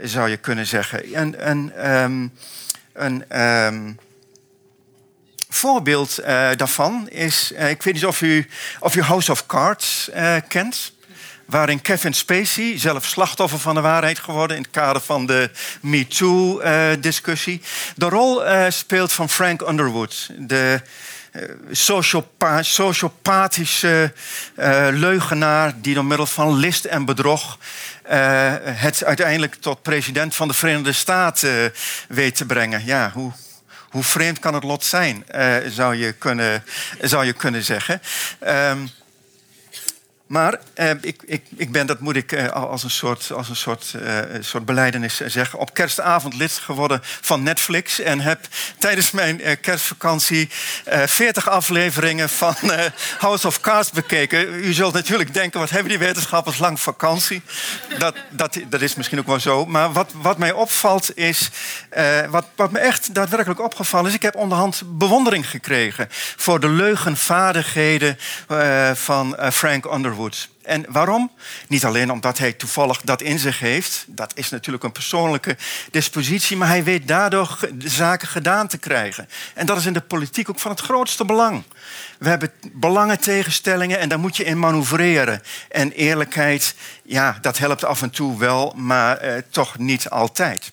zou 0.00 0.28
je 0.28 0.36
kunnen 0.36 0.66
zeggen. 0.66 1.14
En, 1.14 1.40
en 1.40 1.90
um, 2.02 2.32
een. 2.92 3.40
Um, 3.40 3.98
voorbeeld 5.54 6.18
uh, 6.20 6.26
daarvan 6.56 7.08
is, 7.08 7.52
uh, 7.52 7.70
ik 7.70 7.82
weet 7.82 7.94
niet 7.94 8.06
of 8.06 8.20
u, 8.22 8.46
of 8.80 8.96
u 8.96 9.02
House 9.02 9.30
of 9.30 9.46
Cards 9.46 10.10
uh, 10.14 10.36
kent. 10.48 10.92
Waarin 11.44 11.80
Kevin 11.80 12.12
Spacey, 12.14 12.78
zelf 12.78 13.04
slachtoffer 13.04 13.58
van 13.58 13.74
de 13.74 13.80
waarheid 13.80 14.18
geworden 14.18 14.56
in 14.56 14.62
het 14.62 14.70
kader 14.70 15.02
van 15.02 15.26
de 15.26 15.50
MeToo-discussie, 15.80 17.62
de 17.96 18.08
rol 18.08 18.42
speelt 18.68 19.12
van 19.12 19.28
Frank 19.28 19.60
Underwood, 19.60 20.30
de 20.38 20.80
sociopa 21.70 22.62
sociopathische 22.62 24.12
leugenaar 24.90 25.74
die 25.80 25.94
door 25.94 26.04
middel 26.04 26.26
van 26.26 26.54
list 26.54 26.84
en 26.84 27.04
bedrog 27.04 27.58
het 28.64 29.04
uiteindelijk 29.04 29.54
tot 29.54 29.82
president 29.82 30.34
van 30.34 30.48
de 30.48 30.54
Verenigde 30.54 30.92
Staten 30.92 31.72
weet 32.08 32.36
te 32.36 32.46
brengen. 32.46 32.84
Ja, 32.84 33.10
hoe 33.14 33.32
hoe 33.92 34.02
vreemd 34.02 34.38
kan 34.38 34.54
het 34.54 34.62
lot 34.62 34.84
zijn, 34.84 35.24
uh, 35.34 35.56
zou, 35.66 35.96
je 35.96 36.12
kunnen, 36.12 36.64
zou 37.00 37.24
je 37.24 37.32
kunnen 37.32 37.62
zeggen. 37.62 38.00
Um, 38.48 38.90
maar 40.32 40.58
eh, 40.74 40.90
ik, 41.00 41.22
ik, 41.24 41.44
ik, 41.56 41.72
ben, 41.72 41.86
dat 41.86 42.00
moet 42.00 42.16
ik 42.16 42.32
eh, 42.32 42.48
als 42.48 42.82
een 42.82 42.90
soort, 42.90 43.32
als 43.32 43.48
een 43.48 43.56
soort, 43.56 43.94
uh, 43.96 44.18
soort 44.40 44.64
beleidenis 44.64 45.20
zeggen, 45.26 45.58
op 45.58 45.74
kerstavond 45.74 46.34
lid 46.34 46.52
geworden 46.52 47.00
van 47.02 47.42
Netflix. 47.42 48.00
En 48.00 48.20
heb 48.20 48.40
tijdens 48.78 49.10
mijn 49.10 49.40
kerstvakantie 49.60 50.48
40 51.06 51.48
afleveringen 51.48 52.28
van 52.28 52.54
House 53.18 53.46
of 53.46 53.60
Cards 53.60 53.90
bekeken. 53.90 54.54
U 54.54 54.72
zult 54.72 54.94
natuurlijk 54.94 55.34
denken, 55.34 55.60
wat 55.60 55.70
hebben 55.70 55.88
die 55.88 55.98
wetenschappers 55.98 56.58
lang 56.58 56.80
vakantie? 56.80 57.42
Dat, 57.98 58.14
dat, 58.30 58.58
dat 58.68 58.80
is 58.80 58.94
misschien 58.94 59.18
ook 59.18 59.26
wel 59.26 59.40
zo. 59.40 59.66
Maar 59.66 59.92
wat, 59.92 60.12
wat 60.14 60.38
mij 60.38 60.52
opvalt 60.52 61.16
is, 61.16 61.50
wat, 62.30 62.46
wat 62.56 62.70
me 62.70 62.78
echt 62.78 63.14
daadwerkelijk 63.14 63.60
opgevallen 63.60 64.08
is, 64.08 64.16
ik 64.16 64.22
heb 64.22 64.36
onderhand 64.36 64.82
bewondering 64.86 65.48
gekregen 65.48 66.06
voor 66.36 66.60
de 66.60 66.68
leugenvaardigheden 66.68 68.18
van 68.94 69.36
Frank 69.52 69.84
Underwood. 69.84 70.21
En 70.62 70.84
waarom? 70.88 71.30
Niet 71.68 71.84
alleen 71.84 72.10
omdat 72.10 72.38
hij 72.38 72.52
toevallig 72.52 73.00
dat 73.00 73.22
in 73.22 73.38
zich 73.38 73.58
heeft. 73.58 74.04
Dat 74.06 74.32
is 74.34 74.50
natuurlijk 74.50 74.84
een 74.84 74.92
persoonlijke 74.92 75.56
dispositie. 75.90 76.56
Maar 76.56 76.68
hij 76.68 76.84
weet 76.84 77.08
daardoor 77.08 77.58
zaken 77.78 78.28
gedaan 78.28 78.68
te 78.68 78.78
krijgen. 78.78 79.28
En 79.54 79.66
dat 79.66 79.76
is 79.76 79.86
in 79.86 79.92
de 79.92 80.00
politiek 80.00 80.50
ook 80.50 80.58
van 80.58 80.70
het 80.70 80.80
grootste 80.80 81.24
belang. 81.24 81.62
We 82.18 82.28
hebben 82.28 82.52
belangen 82.72 83.20
tegenstellingen 83.20 83.98
en 83.98 84.08
daar 84.08 84.20
moet 84.20 84.36
je 84.36 84.44
in 84.44 84.58
manoeuvreren. 84.58 85.42
En 85.68 85.92
eerlijkheid, 85.92 86.74
ja, 87.02 87.38
dat 87.40 87.58
helpt 87.58 87.84
af 87.84 88.02
en 88.02 88.10
toe 88.10 88.38
wel, 88.38 88.72
maar 88.76 89.16
eh, 89.16 89.42
toch 89.50 89.78
niet 89.78 90.10
altijd. 90.10 90.72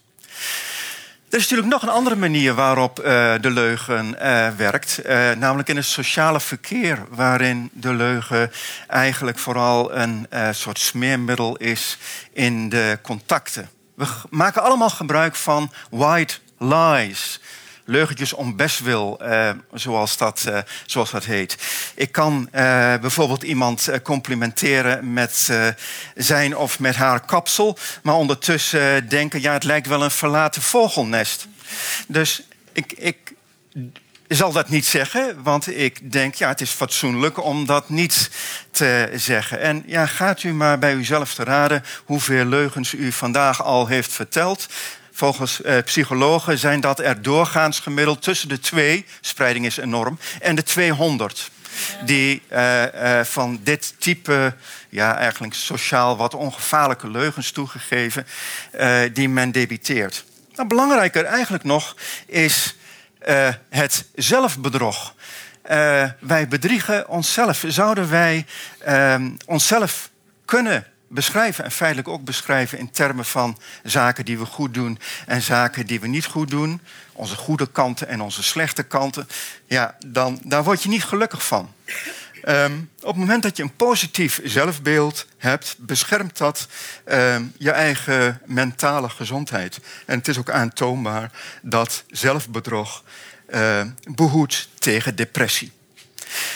Er 1.30 1.38
is 1.38 1.41
natuurlijk 1.41 1.73
nog 1.73 1.82
een 1.82 1.95
andere 1.95 2.15
manier 2.15 2.53
waarop 2.53 2.99
uh, 2.99 3.05
de 3.41 3.49
leugen 3.49 4.15
uh, 4.21 4.49
werkt. 4.57 4.99
Uh, 5.05 5.32
namelijk 5.32 5.69
in 5.69 5.75
het 5.75 5.86
sociale 5.86 6.39
verkeer, 6.39 7.05
waarin 7.09 7.69
de 7.73 7.93
leugen 7.93 8.51
eigenlijk 8.88 9.39
vooral 9.39 9.95
een 9.95 10.27
soort 10.51 10.80
smeermiddel 10.80 11.57
is 11.57 11.97
in 12.34 12.69
de 12.69 12.99
contacten. 13.01 13.69
We 13.95 14.05
maken 14.30 14.61
allemaal 14.61 14.89
gebruik 14.89 15.36
van 15.36 15.71
white 15.89 16.36
lies. 16.57 17.39
Leugentjes 17.89 18.33
om 18.33 18.55
bestwil, 18.55 19.19
uh, 19.21 19.49
zoals, 19.73 20.17
dat, 20.17 20.45
uh, 20.47 20.57
zoals 20.85 21.11
dat 21.11 21.25
heet. 21.25 21.57
Ik 21.95 22.11
kan 22.11 22.49
uh, 22.55 22.61
bijvoorbeeld 22.97 23.43
iemand 23.43 23.89
complimenteren 24.03 25.13
met 25.13 25.51
zijn 26.15 26.57
of 26.57 26.79
met 26.79 26.95
haar 26.95 27.25
kapsel, 27.25 27.77
maar 28.03 28.15
ondertussen 28.15 29.09
denken: 29.09 29.41
ja, 29.41 29.53
het 29.53 29.63
lijkt 29.63 29.87
wel 29.87 30.03
een 30.03 30.11
verlaten 30.11 30.61
vogelnest. 30.61 31.47
Dus 32.07 32.43
ik, 32.73 32.91
ik 32.91 33.33
zal 34.27 34.51
dat 34.51 34.69
niet 34.69 34.85
zeggen, 34.85 35.43
want 35.43 35.77
ik 35.77 36.11
denk, 36.11 36.33
ja, 36.35 36.47
het 36.47 36.61
is 36.61 36.69
fatsoenlijk 36.69 37.43
om 37.43 37.65
dat 37.65 37.89
niet 37.89 38.29
te 38.71 39.11
zeggen. 39.15 39.59
En 39.59 39.83
ja, 39.85 40.05
gaat 40.05 40.43
u 40.43 40.53
maar 40.53 40.79
bij 40.79 40.93
uzelf 40.93 41.33
te 41.33 41.43
raden 41.43 41.83
hoeveel 42.05 42.45
leugens 42.45 42.93
u 42.93 43.11
vandaag 43.11 43.63
al 43.63 43.87
heeft 43.87 44.11
verteld. 44.11 44.67
Volgens 45.20 45.61
eh, 45.61 45.78
psychologen 45.84 46.57
zijn 46.57 46.82
dat 46.82 46.99
er 46.99 47.22
doorgaans 47.22 47.80
gemiddeld 47.80 48.22
tussen 48.22 48.49
de 48.49 48.59
twee, 48.59 49.05
spreiding 49.22 49.65
is 49.65 49.78
enorm, 49.78 50.20
en 50.41 50.55
de 50.55 50.63
200. 50.63 51.51
Die 52.05 52.41
uh, 52.51 52.84
uh, 52.84 53.24
van 53.24 53.59
dit 53.63 53.93
type, 53.97 54.55
ja, 54.89 55.17
eigenlijk 55.17 55.53
sociaal 55.53 56.17
wat 56.17 56.34
ongevaarlijke 56.34 57.09
leugens 57.09 57.51
toegegeven, 57.51 58.28
die 59.13 59.30
men 59.30 59.51
debiteert. 59.51 60.26
Nou, 60.55 60.67
belangrijker 60.67 61.26
eigenlijk 61.26 61.63
nog 61.63 61.95
is 62.26 62.76
het 63.70 64.05
zelfbedrog. 64.15 65.13
Wij 66.20 66.47
bedriegen 66.49 67.07
onszelf. 67.07 67.63
Zouden 67.67 68.09
wij 68.09 68.45
uh, 68.88 69.15
onszelf 69.45 70.09
kunnen 70.45 70.86
beschrijven 71.10 71.64
en 71.64 71.72
feitelijk 71.72 72.07
ook 72.07 72.24
beschrijven 72.24 72.78
in 72.78 72.91
termen 72.91 73.26
van 73.26 73.57
zaken 73.84 74.26
die 74.26 74.39
we 74.39 74.45
goed 74.45 74.74
doen 74.74 74.99
en 75.26 75.41
zaken 75.41 75.86
die 75.86 75.99
we 75.99 76.07
niet 76.07 76.26
goed 76.26 76.49
doen, 76.49 76.82
onze 77.14 77.36
goede 77.36 77.72
kanten 77.72 78.07
en 78.07 78.22
onze 78.22 78.43
slechte 78.43 78.84
kanten, 78.84 79.28
ja, 79.66 79.95
dan 80.05 80.39
daar 80.43 80.64
word 80.64 80.84
je 80.84 80.89
niet 80.89 81.03
gelukkig 81.03 81.45
van. 81.45 81.74
Um, 82.47 82.89
op 82.99 83.07
het 83.07 83.16
moment 83.16 83.43
dat 83.43 83.57
je 83.57 83.64
een 83.64 83.76
positief 83.76 84.41
zelfbeeld 84.43 85.26
hebt, 85.38 85.76
beschermt 85.80 86.38
dat 86.38 86.68
um, 87.05 87.53
je 87.57 87.72
eigen 87.72 88.41
mentale 88.45 89.10
gezondheid. 89.10 89.80
En 90.05 90.18
het 90.18 90.28
is 90.28 90.38
ook 90.38 90.49
aantoonbaar 90.49 91.32
dat 91.62 92.03
zelfbedrog 92.07 93.03
uh, 93.49 93.82
behoedt 94.03 94.70
tegen 94.78 95.16
depressie. 95.16 95.72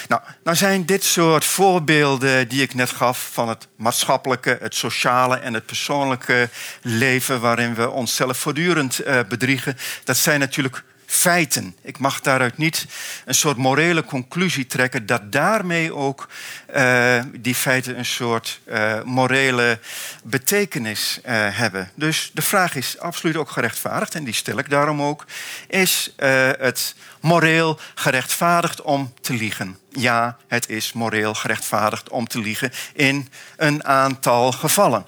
Nou, 0.07 0.21
nou 0.43 0.57
zijn 0.57 0.85
dit 0.85 1.03
soort 1.03 1.45
voorbeelden 1.45 2.47
die 2.47 2.61
ik 2.61 2.73
net 2.73 2.89
gaf 2.89 3.29
van 3.31 3.49
het 3.49 3.67
maatschappelijke, 3.75 4.57
het 4.61 4.75
sociale 4.75 5.35
en 5.35 5.53
het 5.53 5.65
persoonlijke 5.65 6.49
leven 6.81 7.41
waarin 7.41 7.75
we 7.75 7.89
onszelf 7.89 8.37
voortdurend 8.37 9.05
uh, 9.05 9.19
bedriegen, 9.29 9.77
dat 10.03 10.17
zijn 10.17 10.39
natuurlijk 10.39 10.83
feiten. 11.13 11.75
Ik 11.81 11.97
mag 11.97 12.21
daaruit 12.21 12.57
niet 12.57 12.85
een 13.25 13.35
soort 13.35 13.57
morele 13.57 14.03
conclusie 14.03 14.67
trekken 14.67 15.05
dat 15.05 15.31
daarmee 15.31 15.95
ook 15.95 16.27
uh, 16.75 17.21
die 17.35 17.55
feiten 17.55 17.97
een 17.97 18.05
soort 18.05 18.59
uh, 18.65 19.01
morele 19.03 19.79
betekenis 20.23 21.19
uh, 21.25 21.31
hebben. 21.31 21.91
Dus 21.95 22.31
de 22.33 22.41
vraag 22.41 22.75
is 22.75 22.99
absoluut 22.99 23.35
ook 23.35 23.49
gerechtvaardigd 23.49 24.15
en 24.15 24.23
die 24.23 24.33
stel 24.33 24.57
ik 24.57 24.69
daarom 24.69 25.01
ook. 25.01 25.25
Is 25.67 26.13
het 26.57 26.95
moreel 27.19 27.79
gerechtvaardigd 27.95 28.81
om 28.81 29.13
te 29.21 29.33
liegen? 29.33 29.77
Ja, 29.89 30.37
het 30.47 30.69
is 30.69 30.93
moreel 30.93 31.33
gerechtvaardigd 31.33 32.09
om 32.09 32.27
te 32.27 32.39
liegen 32.39 32.71
in 32.93 33.29
een 33.57 33.85
aantal 33.85 34.51
gevallen. 34.51 35.05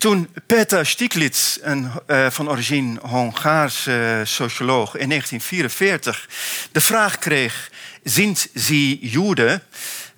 Toen 0.00 0.28
Peter 0.46 0.86
Stiglitz, 0.86 1.58
een 1.62 1.90
uh, 2.06 2.30
van 2.30 2.50
origine 2.50 3.00
Hongaarse 3.00 3.90
uh, 3.90 4.20
socioloog, 4.26 4.96
in 4.96 5.08
1944 5.08 6.28
de 6.72 6.80
vraag 6.80 7.18
kreeg: 7.18 7.70
Sind 8.04 8.48
Sie 8.54 9.08
Joden? 9.08 9.62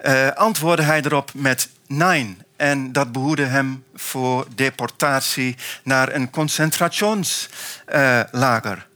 Uh, 0.05 0.29
antwoordde 0.29 0.83
hij 0.83 1.03
erop 1.03 1.31
met 1.35 1.69
nee. 1.87 2.37
En 2.57 2.93
dat 2.93 3.13
behoedde 3.13 3.45
hem 3.45 3.85
voor 3.95 4.47
deportatie 4.55 5.57
naar 5.83 6.15
een 6.15 6.31
concentrationslager. 6.31 8.87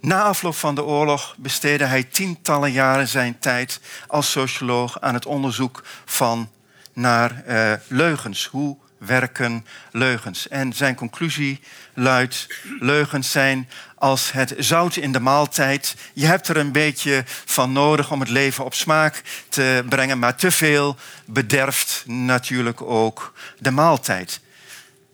Na 0.00 0.22
afloop 0.22 0.56
van 0.56 0.74
de 0.74 0.84
oorlog 0.84 1.34
besteedde 1.38 1.84
hij 1.84 2.02
tientallen 2.02 2.72
jaren 2.72 3.08
zijn 3.08 3.38
tijd 3.38 3.80
als 4.06 4.30
socioloog 4.30 5.00
aan 5.00 5.14
het 5.14 5.26
onderzoek 5.26 5.84
van 6.04 6.50
naar 6.92 7.44
leugens. 7.88 8.46
Hoe 8.46 8.76
werken 9.06 9.66
leugens. 9.92 10.48
En 10.48 10.72
zijn 10.72 10.94
conclusie 10.94 11.60
luidt: 11.94 12.46
leugens 12.80 13.30
zijn 13.30 13.68
als 13.94 14.32
het 14.32 14.54
zout 14.58 14.96
in 14.96 15.12
de 15.12 15.20
maaltijd. 15.20 15.96
Je 16.12 16.26
hebt 16.26 16.48
er 16.48 16.56
een 16.56 16.72
beetje 16.72 17.22
van 17.26 17.72
nodig 17.72 18.10
om 18.10 18.20
het 18.20 18.28
leven 18.28 18.64
op 18.64 18.74
smaak 18.74 19.22
te 19.48 19.84
brengen, 19.88 20.18
maar 20.18 20.36
te 20.36 20.50
veel 20.50 20.96
bederft 21.24 22.02
natuurlijk 22.06 22.82
ook 22.82 23.32
de 23.58 23.70
maaltijd. 23.70 24.40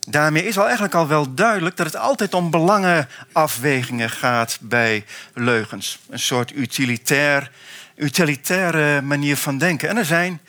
Daarmee 0.06 0.46
is 0.46 0.58
al 0.58 0.64
eigenlijk 0.64 0.94
al 0.94 1.08
wel 1.08 1.34
duidelijk 1.34 1.76
dat 1.76 1.86
het 1.86 1.96
altijd 1.96 2.34
om 2.34 2.50
belangenafwegingen 2.50 4.10
gaat 4.10 4.58
bij 4.60 5.04
leugens. 5.34 5.98
Een 6.08 6.18
soort 6.18 6.52
utilitair, 6.52 7.50
utilitaire 7.96 9.02
manier 9.02 9.36
van 9.36 9.58
denken. 9.58 9.88
En 9.88 9.96
er 9.96 10.04
zijn 10.04 10.40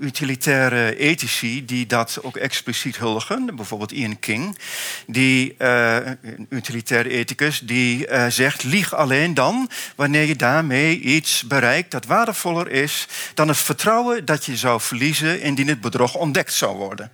utilitaire 0.00 0.96
ethici 0.96 1.64
die 1.64 1.86
dat 1.86 2.18
ook 2.22 2.36
expliciet 2.36 2.96
huldigen. 2.96 3.56
Bijvoorbeeld 3.56 3.92
Ian 3.92 4.18
King, 4.18 4.58
die, 5.06 5.54
uh, 5.58 5.96
een 5.96 6.46
utilitaire 6.48 7.08
ethicus, 7.08 7.60
die 7.60 8.08
uh, 8.08 8.26
zegt: 8.28 8.62
lieg 8.62 8.94
alleen 8.94 9.34
dan 9.34 9.70
wanneer 9.96 10.24
je 10.24 10.36
daarmee 10.36 11.00
iets 11.00 11.42
bereikt 11.46 11.90
dat 11.90 12.06
waardevoller 12.06 12.70
is 12.70 13.06
dan 13.34 13.48
het 13.48 13.58
vertrouwen 13.58 14.24
dat 14.24 14.44
je 14.44 14.56
zou 14.56 14.80
verliezen 14.80 15.40
indien 15.40 15.68
het 15.68 15.80
bedrog 15.80 16.14
ontdekt 16.14 16.52
zou 16.52 16.76
worden. 16.76 17.12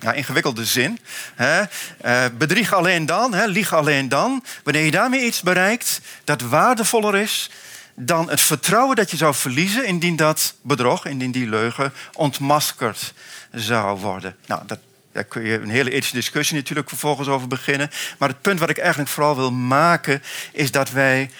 Ja, 0.00 0.12
ingewikkelde 0.12 0.64
zin. 0.64 0.98
Hè? 1.34 1.62
Uh, 2.04 2.24
bedrieg 2.38 2.74
alleen 2.74 3.06
dan, 3.06 3.34
hè, 3.34 3.46
lieg 3.46 3.74
alleen 3.74 4.08
dan, 4.08 4.44
wanneer 4.64 4.84
je 4.84 4.90
daarmee 4.90 5.24
iets 5.24 5.40
bereikt 5.40 6.00
dat 6.24 6.40
waardevoller 6.40 7.16
is 7.16 7.50
dan 7.94 8.30
het 8.30 8.40
vertrouwen 8.40 8.96
dat 8.96 9.10
je 9.10 9.16
zou 9.16 9.34
verliezen 9.34 9.86
indien 9.86 10.16
dat 10.16 10.54
bedrog, 10.62 11.06
indien 11.06 11.30
die 11.30 11.48
leugen 11.48 11.92
ontmaskerd 12.12 13.14
zou 13.52 14.00
worden. 14.00 14.36
Nou, 14.46 14.62
dat, 14.66 14.78
daar 15.12 15.24
kun 15.24 15.42
je 15.42 15.60
een 15.60 15.70
hele 15.70 15.90
ethische 15.90 16.14
discussie 16.14 16.56
natuurlijk 16.56 16.88
vervolgens 16.88 17.28
over 17.28 17.48
beginnen. 17.48 17.90
Maar 18.18 18.28
het 18.28 18.40
punt 18.40 18.58
wat 18.58 18.70
ik 18.70 18.78
eigenlijk 18.78 19.10
vooral 19.10 19.36
wil 19.36 19.52
maken 19.52 20.22
is 20.52 20.70
dat 20.70 20.90
wij 20.90 21.30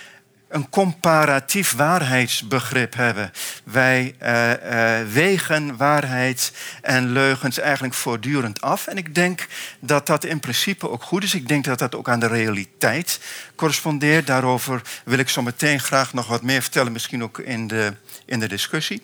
een 0.52 0.68
comparatief 0.68 1.72
waarheidsbegrip 1.72 2.94
hebben. 2.94 3.32
Wij 3.64 4.14
uh, 4.22 4.50
uh, 4.50 5.12
wegen 5.12 5.76
waarheid 5.76 6.52
en 6.82 7.12
leugens 7.12 7.58
eigenlijk 7.58 7.94
voortdurend 7.94 8.60
af. 8.60 8.86
En 8.86 8.96
ik 8.96 9.14
denk 9.14 9.46
dat 9.80 10.06
dat 10.06 10.24
in 10.24 10.40
principe 10.40 10.90
ook 10.90 11.02
goed 11.02 11.22
is. 11.22 11.34
Ik 11.34 11.48
denk 11.48 11.64
dat 11.64 11.78
dat 11.78 11.94
ook 11.94 12.08
aan 12.08 12.20
de 12.20 12.26
realiteit 12.26 13.20
correspondeert. 13.54 14.26
Daarover 14.26 14.82
wil 15.04 15.18
ik 15.18 15.28
zo 15.28 15.42
meteen 15.42 15.80
graag 15.80 16.12
nog 16.12 16.26
wat 16.26 16.42
meer 16.42 16.62
vertellen, 16.62 16.92
misschien 16.92 17.22
ook 17.22 17.38
in 17.38 17.66
de, 17.66 17.94
in 18.26 18.40
de 18.40 18.48
discussie. 18.48 19.02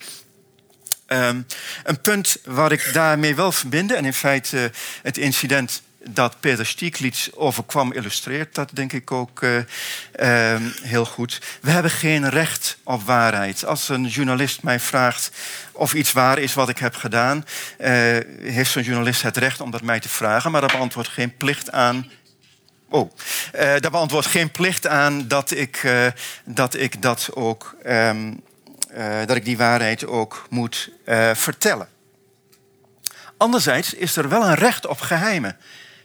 Um, 1.06 1.46
een 1.84 2.00
punt 2.00 2.36
waar 2.44 2.72
ik 2.72 2.90
daarmee 2.92 3.34
wil 3.34 3.52
verbinden, 3.52 3.96
en 3.96 4.04
in 4.04 4.12
feite 4.12 4.70
het 5.02 5.18
incident 5.18 5.82
dat 6.12 6.40
Peter 6.40 6.66
Stieglitz 6.66 7.28
overkwam 7.34 7.92
illustreert 7.92 8.54
dat 8.54 8.70
denk 8.72 8.92
ik 8.92 9.12
ook 9.12 9.42
uh, 9.42 9.56
uh, 9.56 10.56
heel 10.82 11.04
goed. 11.04 11.40
We 11.60 11.70
hebben 11.70 11.90
geen 11.90 12.28
recht 12.28 12.78
op 12.84 13.02
waarheid. 13.02 13.64
Als 13.64 13.88
een 13.88 14.06
journalist 14.06 14.62
mij 14.62 14.80
vraagt 14.80 15.30
of 15.72 15.94
iets 15.94 16.12
waar 16.12 16.38
is 16.38 16.54
wat 16.54 16.68
ik 16.68 16.78
heb 16.78 16.94
gedaan, 16.94 17.44
uh, 17.78 17.88
heeft 18.40 18.70
zo'n 18.70 18.82
journalist 18.82 19.22
het 19.22 19.36
recht 19.36 19.60
om 19.60 19.70
dat 19.70 19.82
mij 19.82 20.00
te 20.00 20.08
vragen, 20.08 20.50
maar 20.50 20.60
dat 20.60 20.72
beantwoordt 20.72 21.08
geen 21.08 21.36
plicht 21.36 21.72
aan. 21.72 22.10
Oh, 22.90 23.10
dat 23.80 23.90
beantwoordt 23.90 24.26
geen 24.26 24.50
plicht 24.50 24.86
aan 24.86 25.28
dat 25.28 25.50
ik, 25.50 25.92
dat, 26.44 26.74
ik 26.74 27.02
dat 27.02 27.28
ook, 27.34 27.76
um, 27.86 28.42
dat 29.26 29.36
ik 29.36 29.44
die 29.44 29.56
waarheid 29.56 30.06
ook 30.06 30.46
moet 30.50 30.90
vertellen. 31.32 31.88
Anderzijds 33.36 33.94
is 33.94 34.16
er 34.16 34.28
wel 34.28 34.44
een 34.44 34.54
recht 34.54 34.86
op 34.86 35.00
geheimen 35.00 35.56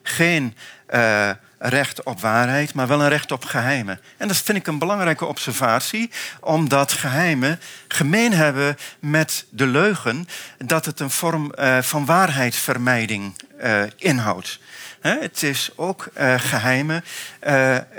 geen 0.04 0.56
uh, 0.90 1.30
recht 1.58 2.04
op 2.04 2.22
waarheid, 2.22 2.74
maar 2.74 2.88
wel 2.88 3.02
een 3.02 3.10
recht 3.10 3.32
op 3.32 3.46
geheimen. 3.46 4.00
En 4.18 4.28
dat 4.28 4.38
vind 4.38 4.58
ik 4.58 4.68
een 4.68 4.78
belangrijke 4.78 5.26
observatie, 5.26 6.10
omdat 6.40 6.92
geheimen 6.92 7.60
gemeen 7.88 8.34
hebben 8.34 8.78
met 9.00 9.46
de 9.50 9.68
leugen 9.68 10.28
dat 10.58 10.86
het 10.86 11.00
een 11.00 11.12
vorm 11.12 11.54
uh, 11.60 11.82
van 11.82 12.06
waarheidsvermijding 12.06 13.36
uh, 13.64 13.82
inhoudt. 13.98 14.60
He, 15.00 15.20
het 15.20 15.44
is 15.44 15.72
ook 15.76 16.08
geheimen. 16.38 17.04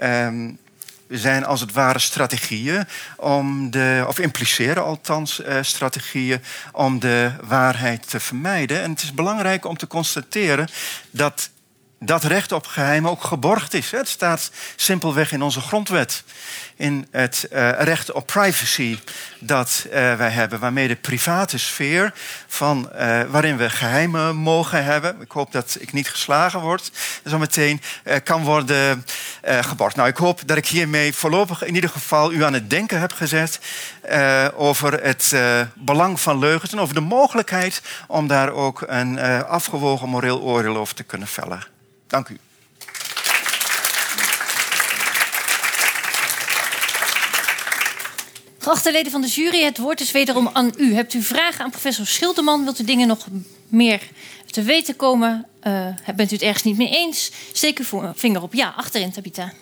Um, 0.02 0.58
zijn 1.08 1.44
als 1.44 1.60
het 1.60 1.72
ware 1.72 1.98
strategieën 1.98 2.86
om 3.16 3.70
de, 3.70 4.04
of 4.06 4.18
impliceren 4.18 4.84
althans 4.84 5.40
uh, 5.40 5.58
strategieën 5.60 6.42
om 6.72 6.98
de 6.98 7.30
waarheid 7.42 8.10
te 8.10 8.20
vermijden. 8.20 8.82
En 8.82 8.90
het 8.90 9.02
is 9.02 9.14
belangrijk 9.14 9.64
om 9.64 9.76
te 9.76 9.86
constateren 9.86 10.68
dat 11.10 11.50
dat 12.04 12.24
recht 12.24 12.52
op 12.52 12.66
geheim 12.66 13.08
ook 13.08 13.24
geborgd 13.24 13.74
is. 13.74 13.90
Het 13.90 14.08
staat 14.08 14.50
simpelweg 14.76 15.32
in 15.32 15.42
onze 15.42 15.60
grondwet. 15.60 16.22
In 16.76 17.06
het 17.10 17.48
uh, 17.52 17.70
recht 17.70 18.12
op 18.12 18.26
privacy 18.26 18.98
dat 19.38 19.86
uh, 19.86 19.92
wij 19.92 20.30
hebben, 20.30 20.58
waarmee 20.58 20.88
de 20.88 20.96
private 20.96 21.58
sfeer 21.58 22.12
van 22.46 22.90
uh, 22.92 23.22
waarin 23.22 23.56
we 23.56 23.70
geheimen 23.70 24.36
mogen 24.36 24.84
hebben. 24.84 25.20
Ik 25.20 25.30
hoop 25.30 25.52
dat 25.52 25.76
ik 25.80 25.92
niet 25.92 26.08
geslagen 26.08 26.60
word, 26.60 26.90
zometeen 27.24 27.80
kan 28.24 28.42
worden 28.42 29.04
geborgd. 29.44 29.96
Nou, 29.96 30.08
ik 30.08 30.16
hoop 30.16 30.40
dat 30.46 30.56
ik 30.56 30.66
hiermee 30.66 31.14
voorlopig 31.14 31.64
in 31.64 31.74
ieder 31.74 31.90
geval 31.90 32.32
u 32.32 32.44
aan 32.44 32.52
het 32.52 32.70
denken 32.70 33.00
heb 33.00 33.12
gezet 33.12 33.58
over 34.54 35.02
het 35.02 35.34
belang 35.74 36.20
van 36.20 36.38
leugens 36.38 36.72
en 36.72 36.80
over 36.80 36.94
de 36.94 37.00
mogelijkheid 37.00 37.82
om 38.06 38.26
daar 38.26 38.50
ook 38.50 38.84
een 38.86 39.18
afgewogen 39.44 40.08
moreel 40.08 40.40
oordeel 40.40 40.76
over 40.76 40.94
te 40.94 41.02
kunnen 41.02 41.28
vellen. 41.28 41.73
Dank 42.06 42.28
u. 42.28 42.38
Geachte 48.58 48.92
leden 48.92 49.12
van 49.12 49.20
de 49.20 49.28
jury, 49.28 49.62
het 49.62 49.78
woord 49.78 50.00
is 50.00 50.12
wederom 50.12 50.50
aan 50.52 50.72
u. 50.76 50.94
Hebt 50.94 51.14
u 51.14 51.22
vragen 51.22 51.64
aan 51.64 51.70
professor 51.70 52.06
Schilderman? 52.06 52.64
Wilt 52.64 52.78
u 52.78 52.84
dingen 52.84 53.06
nog 53.06 53.26
meer 53.68 54.08
te 54.46 54.62
weten 54.62 54.96
komen? 54.96 55.46
Uh, 55.62 55.88
bent 56.16 56.30
u 56.30 56.34
het 56.34 56.44
ergens 56.44 56.62
niet 56.62 56.76
mee 56.76 56.88
eens? 56.88 57.30
Steek 57.52 57.78
uw 57.78 58.12
vinger 58.14 58.42
op. 58.42 58.54
Ja, 58.54 58.74
achterin, 58.76 59.12
Tabita. 59.12 59.52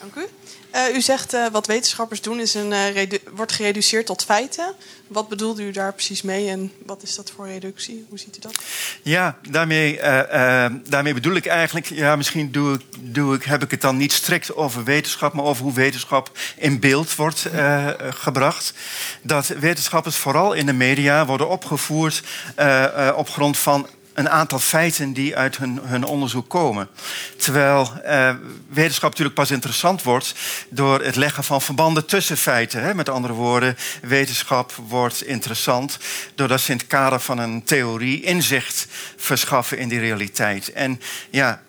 Dank 0.00 0.14
u. 0.14 0.28
Uh, 0.74 0.96
u 0.96 1.00
zegt 1.00 1.34
uh, 1.34 1.46
wat 1.52 1.66
wetenschappers 1.66 2.20
doen 2.20 2.40
is 2.40 2.54
een, 2.54 2.72
uh, 2.72 3.18
wordt 3.34 3.52
gereduceerd 3.52 4.06
tot 4.06 4.24
feiten. 4.24 4.74
Wat 5.06 5.28
bedoelt 5.28 5.60
u 5.60 5.70
daar 5.70 5.92
precies 5.92 6.22
mee 6.22 6.48
en 6.48 6.72
wat 6.86 7.02
is 7.02 7.14
dat 7.14 7.32
voor 7.36 7.46
reductie? 7.46 8.06
Hoe 8.08 8.18
ziet 8.18 8.36
u 8.36 8.40
dat? 8.40 8.54
Ja, 9.02 9.38
daarmee, 9.50 10.00
daarmee 10.88 11.14
bedoel 11.14 11.34
ik 11.34 11.46
eigenlijk, 11.46 11.86
ja, 11.86 12.16
misschien 12.16 12.52
doe 12.52 12.74
ik, 12.74 12.80
doe 12.98 13.34
ik, 13.34 13.42
heb 13.42 13.62
ik 13.62 13.70
het 13.70 13.80
dan 13.80 13.96
niet 13.96 14.12
strikt 14.12 14.54
over 14.54 14.84
wetenschap, 14.84 15.32
maar 15.32 15.44
over 15.44 15.62
hoe 15.62 15.72
wetenschap 15.72 16.38
in 16.56 16.80
beeld 16.80 17.14
wordt 17.14 17.46
gebracht. 17.98 18.72
Dat 19.22 19.46
wetenschappers 19.46 20.16
vooral 20.16 20.52
in 20.52 20.66
de 20.66 20.72
media 20.72 21.26
worden 21.26 21.48
opgevoerd 21.48 22.22
op 23.14 23.28
grond 23.28 23.58
van 23.58 23.88
een 24.14 24.28
aantal 24.28 24.58
feiten 24.58 25.12
die 25.12 25.36
uit 25.36 25.56
hun, 25.56 25.80
hun 25.82 26.04
onderzoek 26.04 26.48
komen. 26.48 26.88
Terwijl 27.36 27.92
eh, 28.04 28.34
wetenschap 28.68 29.10
natuurlijk 29.10 29.36
pas 29.36 29.50
interessant 29.50 30.02
wordt 30.02 30.34
door 30.68 31.02
het 31.02 31.16
leggen 31.16 31.44
van 31.44 31.62
verbanden 31.62 32.06
tussen 32.06 32.36
feiten. 32.36 32.82
Hè. 32.82 32.94
Met 32.94 33.08
andere 33.08 33.34
woorden, 33.34 33.76
wetenschap 34.02 34.72
wordt 34.88 35.22
interessant 35.22 35.98
doordat 36.34 36.60
ze 36.60 36.70
in 36.70 36.76
het 36.76 36.86
kader 36.86 37.20
van 37.20 37.38
een 37.38 37.64
theorie 37.64 38.22
inzicht 38.22 38.86
verschaffen 39.16 39.78
in 39.78 39.88
die 39.88 40.00
realiteit. 40.00 40.72
En 40.72 41.00
ja, 41.30 41.62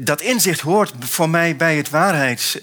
dat 0.00 0.20
inzicht 0.20 0.60
hoort 0.60 0.92
voor 0.98 1.30
mij 1.30 1.56
bij 1.56 1.76
het, 1.76 1.90
waarheids, 1.90 2.56
uh, 2.56 2.62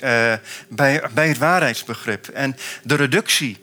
bij, 0.67 1.03
bij 1.13 1.27
het 1.27 1.37
waarheidsbegrip. 1.37 2.27
En 2.27 2.57
de 2.83 2.95
reductie 2.95 3.57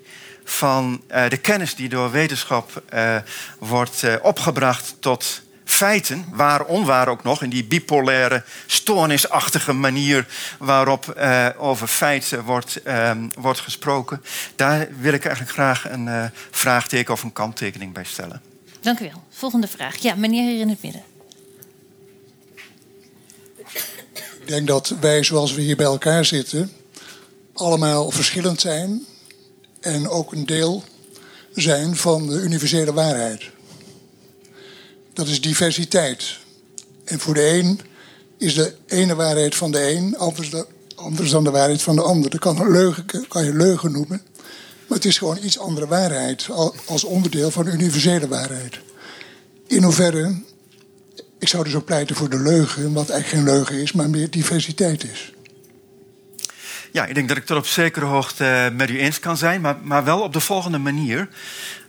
van 0.45 1.03
uh, 1.11 1.28
de 1.28 1.36
kennis 1.36 1.74
die 1.74 1.88
door 1.88 2.11
wetenschap 2.11 2.82
uh, 2.95 3.16
wordt 3.59 4.03
uh, 4.03 4.14
opgebracht 4.22 4.95
tot 4.99 5.43
feiten, 5.64 6.24
waar 6.30 6.64
onwaar 6.64 7.09
ook 7.09 7.22
nog, 7.22 7.43
in 7.43 7.51
die 7.51 7.64
bipolaire, 7.64 8.45
stoornisachtige 8.66 9.72
manier 9.72 10.26
waarop 10.59 11.22
over 11.59 11.86
feiten 11.86 12.45
wordt, 12.45 12.80
wordt 13.38 13.61
gesproken, 13.61 14.22
daar 14.57 14.88
wil 14.99 15.12
ik 15.12 15.24
eigenlijk 15.24 15.55
graag 15.55 15.90
een 15.90 16.30
vraagteken 16.51 17.14
of 17.14 17.22
een 17.22 17.32
kanttekening 17.32 17.93
bij 17.93 18.05
stellen. 18.05 18.43
Dank 18.80 19.01
u 19.01 19.05
wel. 19.05 19.22
Volgende 19.30 19.68
vraag. 19.68 19.97
Ja, 19.97 20.14
meneer 20.14 20.51
hier 20.51 20.61
in 20.61 20.68
het 20.68 20.82
midden. 20.82 21.03
Ik 24.40 24.47
denk 24.47 24.66
dat 24.66 24.95
wij, 25.01 25.24
zoals 25.24 25.53
we 25.53 25.61
hier 25.61 25.76
bij 25.76 25.86
elkaar 25.86 26.24
zitten, 26.24 26.72
allemaal 27.53 28.11
verschillend 28.11 28.61
zijn 28.61 29.07
en 29.83 30.09
ook 30.09 30.33
een 30.33 30.47
deel 30.47 30.85
zijn 31.55 31.97
van 31.97 32.26
de 32.26 32.41
universele 32.41 32.93
waarheid. 32.93 33.51
Dat 35.12 35.28
is 35.28 35.41
diversiteit. 35.41 36.39
En 37.05 37.20
voor 37.20 37.35
de 37.35 37.49
een 37.49 37.80
is 38.39 38.55
de 38.55 38.74
ene 38.87 39.14
waarheid 39.14 39.55
van 39.55 39.70
de 39.70 39.93
een 39.93 40.16
anders, 40.16 40.51
de, 40.51 40.66
anders 40.95 41.30
dan 41.30 41.45
de 41.45 41.51
waarheid 41.51 41.83
van 41.83 41.97
de 41.97 42.03
ander. 42.03 42.30
Dat 42.30 42.41
kan, 42.41 42.61
een 42.61 42.70
leugen, 42.70 43.05
kan 43.28 43.45
je 43.45 43.55
leugen 43.55 43.93
noemen. 43.93 44.22
Maar 44.87 44.99
het 44.99 45.07
is 45.07 45.18
gewoon 45.18 45.39
iets 45.43 45.59
andere 45.59 45.87
waarheid 45.87 46.49
als 46.87 47.05
onderdeel 47.05 47.51
van 47.51 47.64
de 47.64 47.70
universele 47.70 48.28
waarheid. 48.28 48.78
In 49.66 49.83
hoeverre, 49.83 50.43
ik 51.39 51.49
zou 51.49 51.64
dus 51.64 51.74
ook 51.74 51.85
pleiten 51.85 52.16
voor 52.16 52.30
de 52.30 52.39
leugen, 52.39 52.93
wat 52.93 53.11
eigenlijk 53.11 53.45
geen 53.45 53.55
leugen 53.55 53.76
is, 53.76 53.93
maar 53.93 54.11
meer 54.11 54.30
diversiteit 54.30 55.05
is. 55.05 55.33
Ja, 56.93 57.07
ik 57.07 57.14
denk 57.14 57.28
dat 57.28 57.36
ik 57.36 57.49
er 57.49 57.57
op 57.57 57.66
zekere 57.66 58.05
hoogte 58.05 58.45
eh, 58.45 58.76
met 58.76 58.90
u 58.90 58.99
eens 58.99 59.20
kan 59.20 59.36
zijn, 59.36 59.61
maar, 59.61 59.76
maar 59.82 60.05
wel 60.05 60.20
op 60.20 60.32
de 60.32 60.40
volgende 60.40 60.78
manier. 60.78 61.28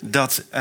Dat 0.01 0.43
uh, 0.54 0.60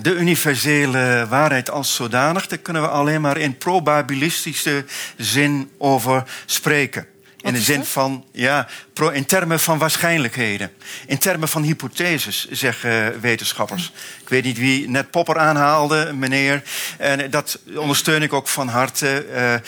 de 0.00 0.14
universele 0.14 1.26
waarheid 1.28 1.70
als 1.70 1.94
zodanig, 1.94 2.46
daar 2.46 2.58
kunnen 2.58 2.82
we 2.82 2.88
alleen 2.88 3.20
maar 3.20 3.36
in 3.36 3.56
probabilistische 3.56 4.84
zin 5.16 5.70
over 5.78 6.24
spreken 6.46 7.06
in 7.42 7.52
de 7.52 7.60
zin 7.60 7.84
van, 7.84 8.24
ja, 8.32 8.68
in 9.12 9.24
termen 9.24 9.60
van 9.60 9.78
waarschijnlijkheden. 9.78 10.70
In 11.06 11.18
termen 11.18 11.48
van 11.48 11.62
hypotheses, 11.62 12.50
zeggen 12.50 13.20
wetenschappers. 13.20 13.92
Ik 14.20 14.28
weet 14.28 14.44
niet 14.44 14.58
wie 14.58 14.88
net 14.88 15.10
Popper 15.10 15.38
aanhaalde, 15.38 16.12
meneer. 16.12 16.62
En 16.98 17.30
dat 17.30 17.58
ondersteun 17.76 18.22
ik 18.22 18.32
ook 18.32 18.48
van 18.48 18.68
harte. 18.68 19.26
Uh, 19.30 19.52
uh, 19.52 19.60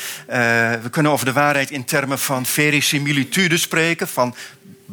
we 0.82 0.90
kunnen 0.90 1.12
over 1.12 1.26
de 1.26 1.32
waarheid 1.32 1.70
in 1.70 1.84
termen 1.84 2.18
van 2.18 2.46
verisimilitude 2.46 3.56
spreken. 3.56 4.08
Van 4.08 4.34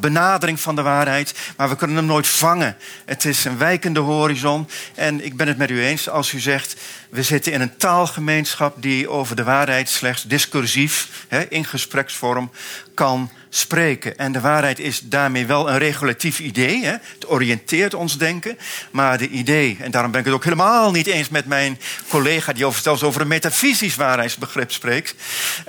benadering 0.02 0.60
van 0.60 0.76
de 0.76 0.82
waarheid, 0.82 1.34
maar 1.58 1.70
we 1.70 1.76
kunnen 1.76 1.98
hem 1.98 2.06
nooit 2.06 2.28
vangen. 2.28 2.78
Het 3.06 3.26
is 3.26 3.46
een 3.46 3.58
wijkende 3.58 4.00
horizon. 4.00 4.68
En 4.96 5.26
ik 5.26 5.38
ben 5.38 5.48
het 5.48 5.58
met 5.58 5.70
u 5.70 5.84
eens 5.84 6.10
als 6.10 6.34
u 6.34 6.40
zegt: 6.40 6.76
we 7.10 7.24
zitten 7.24 7.52
in 7.52 7.62
een 7.62 7.78
taalgemeenschap 7.78 8.82
die 8.82 9.10
over 9.10 9.36
de 9.36 9.44
waarheid 9.44 9.90
slechts 9.90 10.24
discursief, 10.24 11.26
in 11.50 11.66
gespreksvorm, 11.66 12.52
kan 12.94 13.32
spreken. 13.50 14.18
En 14.18 14.32
de 14.32 14.40
waarheid 14.40 14.80
is 14.80 15.00
daarmee 15.00 15.46
wel 15.46 15.70
een 15.70 15.78
regulatief 15.78 16.40
idee. 16.40 16.86
Het 16.86 17.28
oriënteert 17.28 17.94
ons 17.94 18.18
denken. 18.18 18.58
Maar 18.92 19.18
de 19.18 19.30
idee, 19.30 19.78
en 19.80 19.92
daarom 19.92 20.12
ben 20.12 20.20
ik 20.20 20.26
het 20.26 20.36
ook 20.36 20.44
helemaal 20.44 20.92
niet 20.92 21.08
eens 21.08 21.30
met 21.30 21.46
mijn 21.46 21.80
collega 22.08 22.54
die 22.54 22.66
over, 22.66 22.82
zelfs 22.82 23.04
over 23.04 23.22
een 23.22 23.28
metafysisch 23.28 23.96
waarheidsbegrip 23.96 24.72
spreekt. 24.72 25.16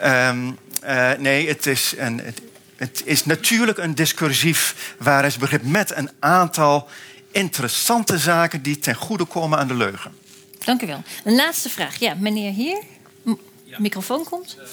Um, 0.05 0.59
uh, 0.85 1.11
nee, 1.19 1.49
het 1.49 1.67
is 1.67 1.95
een. 1.97 2.19
Het, 2.19 2.43
het 2.83 3.03
is 3.05 3.25
natuurlijk 3.25 3.79
een 3.79 3.95
discursief 3.95 4.95
waarheidsbegrip 4.99 5.63
met 5.63 5.97
een 5.97 6.11
aantal 6.19 6.89
interessante 7.31 8.19
zaken 8.19 8.63
die 8.63 8.79
ten 8.79 8.95
goede 8.95 9.25
komen 9.25 9.59
aan 9.59 9.69
de 9.69 9.75
leugen. 9.75 10.13
Dank 10.65 10.83
u 10.83 10.87
wel. 10.87 11.03
Een 11.25 11.35
laatste 11.35 11.69
vraag. 11.69 11.99
Ja, 11.99 12.15
meneer 12.15 12.53
hier. 12.53 12.83
M 13.23 13.35
ja. 13.65 13.77
microfoon 13.81 14.25
komt. 14.25 14.57
Uh, 14.59 14.65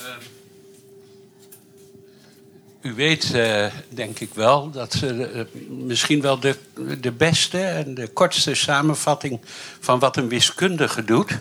u 2.81 2.93
weet, 2.93 3.31
uh, 3.33 3.65
denk 3.89 4.19
ik 4.19 4.33
wel, 4.33 4.71
dat 4.71 5.01
uh, 5.03 5.41
misschien 5.69 6.21
wel 6.21 6.39
de, 6.39 6.55
de 7.01 7.11
beste 7.11 7.61
en 7.61 7.93
de 7.93 8.07
kortste 8.07 8.55
samenvatting 8.55 9.39
van 9.79 9.99
wat 9.99 10.17
een 10.17 10.29
wiskundige 10.29 11.03
doet, 11.03 11.37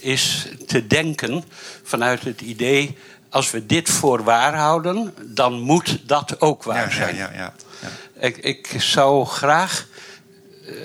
is 0.00 0.46
te 0.66 0.86
denken 0.86 1.44
vanuit 1.82 2.24
het 2.24 2.40
idee 2.40 2.96
als 3.36 3.50
we 3.50 3.66
dit 3.66 3.90
voor 3.90 4.24
waar 4.24 4.54
houden, 4.54 5.14
dan 5.24 5.60
moet 5.60 5.98
dat 6.06 6.40
ook 6.40 6.62
waar 6.62 6.92
zijn. 6.92 7.16
Ja, 7.16 7.30
ja, 7.34 7.52
ja, 7.80 7.90
ik, 8.26 8.36
ik, 8.36 8.74
zou 8.78 9.26
graag 9.26 9.86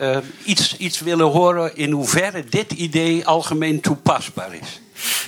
uh, 0.02 0.18
iets, 0.44 0.78
iets 0.78 1.00
willen 1.00 1.26
horen 1.26 1.76
in 1.76 1.92
hoeverre 1.92 2.44
dit 2.50 2.72
idee 2.72 3.26
algemeen 3.26 3.82
toepasbaar 3.82 4.54
is. 4.54 4.82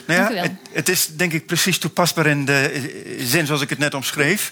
Nou 0.05 0.33
ja, 0.33 0.41
het, 0.41 0.51
het, 0.71 0.89
is 0.89 1.07
denk 1.15 1.33
ik 1.33 1.45
precies 1.45 1.77
toepasbaar 1.77 2.25
in 2.25 2.45
de 2.45 3.15
zin 3.19 3.45
zoals 3.45 3.61
ik 3.61 3.69
het 3.69 3.79
net 3.79 3.93
omschreef. 3.93 4.51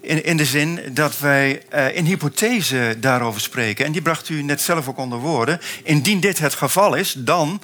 In, 0.00 0.24
in 0.24 0.36
de 0.36 0.44
zin 0.44 0.80
dat 0.92 1.18
wij 1.18 1.62
uh, 1.74 1.96
in 1.96 2.04
hypothese 2.04 2.96
daarover 2.98 3.40
spreken. 3.40 3.84
En 3.84 3.92
die 3.92 4.02
bracht 4.02 4.28
u 4.28 4.42
net 4.42 4.60
zelf 4.60 4.88
ook 4.88 4.98
onder 4.98 5.18
woorden. 5.18 5.60
Indien 5.82 6.20
dit 6.20 6.38
het 6.38 6.54
geval 6.54 6.94
is, 6.94 7.14
dan 7.16 7.60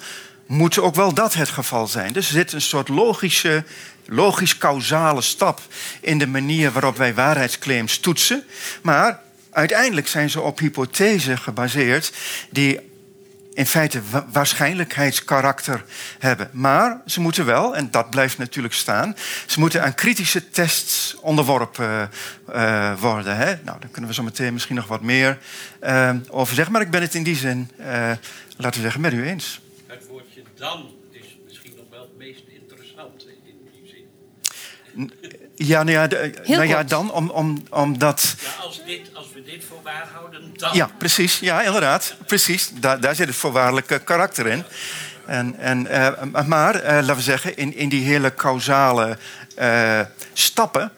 moet 0.46 0.78
ook 0.78 0.94
wel 0.94 1.14
dat 1.14 1.34
het 1.34 1.48
geval 1.48 1.86
zijn. 1.86 2.12
Dus 2.12 2.26
er 2.26 2.32
zit 2.32 2.52
een 2.52 2.60
soort 2.60 2.88
logische 2.88 3.64
logisch-causale 4.06 5.22
stap 5.22 5.60
in 6.00 6.18
de 6.18 6.26
manier 6.26 6.72
waarop 6.72 6.96
wij 6.96 7.14
waarheidsclaims 7.14 7.98
toetsen. 7.98 8.44
Maar 8.82 9.20
uiteindelijk 9.50 10.08
zijn 10.08 10.30
ze 10.30 10.40
op 10.40 10.58
hypothesen 10.58 11.38
gebaseerd 11.38 12.12
die 12.50 12.80
in 13.56 13.66
feite 13.66 14.00
waarschijnlijkheidskarakter 14.32 15.84
hebben. 16.18 16.50
Maar 16.52 17.00
ze 17.06 17.20
moeten 17.20 17.44
wel, 17.44 17.76
en 17.76 17.90
dat 17.90 18.10
blijft 18.10 18.38
natuurlijk 18.38 18.74
staan, 18.74 19.16
ze 19.46 19.60
moeten 19.60 19.82
aan 19.82 19.94
kritische 19.94 20.50
tests 20.50 21.16
onderworpen 21.20 22.10
uh, 22.48 23.00
worden. 23.00 23.36
Hè? 23.36 23.46
Nou, 23.46 23.80
daar 23.80 23.88
kunnen 23.90 24.10
we 24.10 24.16
zo 24.16 24.22
meteen 24.22 24.52
misschien 24.52 24.76
nog 24.76 24.86
wat 24.86 25.02
meer 25.02 25.38
uh, 25.82 26.14
over 26.28 26.54
zeggen. 26.54 26.72
Maar 26.72 26.82
ik 26.82 26.90
ben 26.90 27.00
het 27.00 27.14
in 27.14 27.22
die 27.22 27.36
zin, 27.36 27.70
laten 28.56 28.80
we 28.80 28.80
zeggen, 28.80 29.00
met 29.00 29.12
u 29.12 29.26
eens. 29.26 29.60
Het 29.86 30.06
woordje 30.06 30.42
dan 30.54 30.90
is 31.10 31.36
misschien 31.44 31.72
nog 31.76 31.86
wel 31.90 32.00
het 32.00 32.16
meest 32.18 32.42
interessant 32.48 33.26
in 33.26 33.36
Ja, 35.54 35.82
nou 35.82 35.90
ja, 35.96 36.06
de- 36.06 36.42
nou 36.46 36.66
ja 36.66 36.84
dan 36.84 37.12
om, 37.12 37.30
om, 37.30 37.62
omdat... 37.70 38.34
Ja, 38.42 38.64
als, 38.64 38.84
dit, 38.84 39.00
als 39.12 39.26
we 39.34 39.42
dit 39.42 39.64
voor 39.68 39.80
waar 39.82 40.08
houden, 40.12 40.50
dan... 40.56 40.70
Ja, 40.74 40.90
precies. 40.98 41.38
Ja, 41.38 41.62
inderdaad. 41.62 42.14
Precies. 42.26 42.70
Daar, 42.74 43.00
daar 43.00 43.14
zit 43.14 43.26
het 43.26 43.36
voorwaardelijke 43.36 43.98
karakter 43.98 44.46
in. 44.46 44.64
En, 45.26 45.58
en, 45.58 45.86
eh, 45.86 46.42
maar, 46.46 46.74
eh, 46.74 46.92
laten 46.94 47.16
we 47.16 47.22
zeggen, 47.22 47.56
in, 47.56 47.74
in 47.76 47.88
die 47.88 48.04
hele 48.04 48.34
causale 48.34 49.18
eh, 49.54 50.00
stappen... 50.32 50.90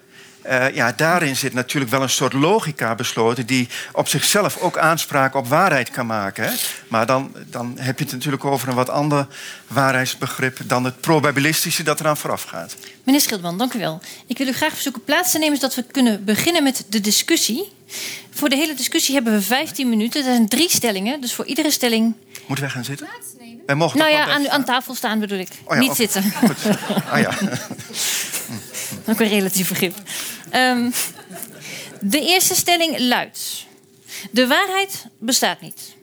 eh, 0.48 0.74
ja, 0.74 0.92
daarin 0.96 1.36
zit 1.36 1.52
natuurlijk 1.52 1.90
wel 1.90 2.02
een 2.02 2.10
soort 2.10 2.32
logica 2.32 2.94
besloten... 2.94 3.46
die 3.46 3.68
op 3.92 4.08
zichzelf 4.08 4.56
ook 4.56 4.78
aanspraak 4.78 5.34
op 5.34 5.48
waarheid 5.48 5.90
kan 5.90 6.06
maken. 6.06 6.44
Hè? 6.44 6.50
Maar 6.88 7.06
dan, 7.06 7.34
dan 7.46 7.74
heb 7.78 7.98
je 7.98 8.04
het 8.04 8.12
natuurlijk 8.12 8.44
over 8.44 8.68
een 8.68 8.74
wat 8.74 8.90
ander 8.90 9.26
waarheidsbegrip... 9.66 10.58
dan 10.64 10.84
het 10.84 11.00
probabilistische 11.00 11.82
dat 11.82 12.00
eraan 12.00 12.16
vooraf 12.16 12.42
gaat. 12.42 12.76
Meneer 13.04 13.20
Schildman, 13.20 13.58
dank 13.58 13.74
u 13.74 13.78
wel. 13.78 14.00
Ik 14.26 14.38
wil 14.38 14.46
u 14.46 14.52
graag 14.52 14.72
verzoeken 14.72 15.04
plaats 15.04 15.32
te 15.32 15.38
nemen... 15.38 15.56
zodat 15.56 15.74
we 15.74 15.82
kunnen 15.82 16.24
beginnen 16.24 16.62
met 16.62 16.84
de 16.88 17.00
discussie. 17.00 17.72
Voor 18.30 18.48
de 18.48 18.56
hele 18.56 18.74
discussie 18.74 19.14
hebben 19.14 19.32
we 19.32 19.42
15 19.42 19.88
minuten. 19.88 20.20
Er 20.20 20.26
zijn 20.26 20.48
drie 20.48 20.70
stellingen, 20.70 21.20
dus 21.20 21.32
voor 21.32 21.46
iedere 21.46 21.70
stelling... 21.70 22.14
Moeten 22.46 22.64
wij 22.64 22.74
gaan 22.74 22.84
zitten? 22.84 23.08
Wij 23.66 23.76
mogen 23.76 23.98
Nou 23.98 24.10
ja, 24.10 24.26
aan, 24.26 24.48
aan 24.48 24.64
tafel 24.64 24.94
staan 24.94 25.18
bedoel 25.18 25.38
ik. 25.38 25.48
Oh 25.64 25.74
ja, 25.74 25.80
Niet 25.80 25.94
zitten. 25.94 26.22
Goed. 26.32 26.56
Ah 27.10 27.20
ja. 27.20 27.30
Ook 29.10 29.20
een 29.20 29.28
relatief 29.28 29.68
begrip. 29.68 29.94
Ehm, 30.50 30.90
de 32.00 32.20
eerste 32.20 32.54
stelling 32.54 32.98
luidt: 32.98 33.66
De 34.30 34.46
waarheid 34.46 35.06
bestaat 35.18 35.60
niet. 35.60 35.96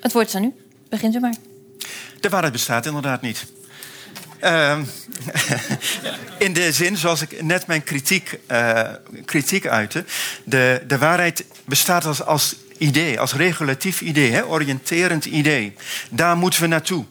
Het 0.00 0.12
woord 0.12 0.28
is 0.28 0.34
aan 0.34 0.44
u. 0.44 0.52
Begint 0.88 1.14
u 1.14 1.20
maar. 1.20 1.34
De 2.20 2.28
waarheid 2.28 2.52
bestaat 2.52 2.86
inderdaad 2.86 3.20
niet. 3.20 3.46
Ehm, 4.38 4.84
in 6.38 6.52
de 6.52 6.72
zin, 6.72 6.96
zoals 6.96 7.22
ik 7.22 7.42
net 7.42 7.66
mijn 7.66 7.84
kritiek, 7.84 8.38
eh, 8.46 8.88
kritiek 9.24 9.66
uitte... 9.66 10.04
De, 10.44 10.84
de 10.86 10.98
waarheid 10.98 11.44
bestaat 11.64 12.04
als, 12.04 12.22
als 12.22 12.56
idee, 12.78 13.20
als 13.20 13.34
regulatief 13.34 14.00
idee, 14.00 14.30
hè, 14.30 14.46
oriënterend 14.46 15.24
idee. 15.24 15.74
Daar 16.10 16.36
moeten 16.36 16.60
we 16.60 16.66
naartoe. 16.66 17.04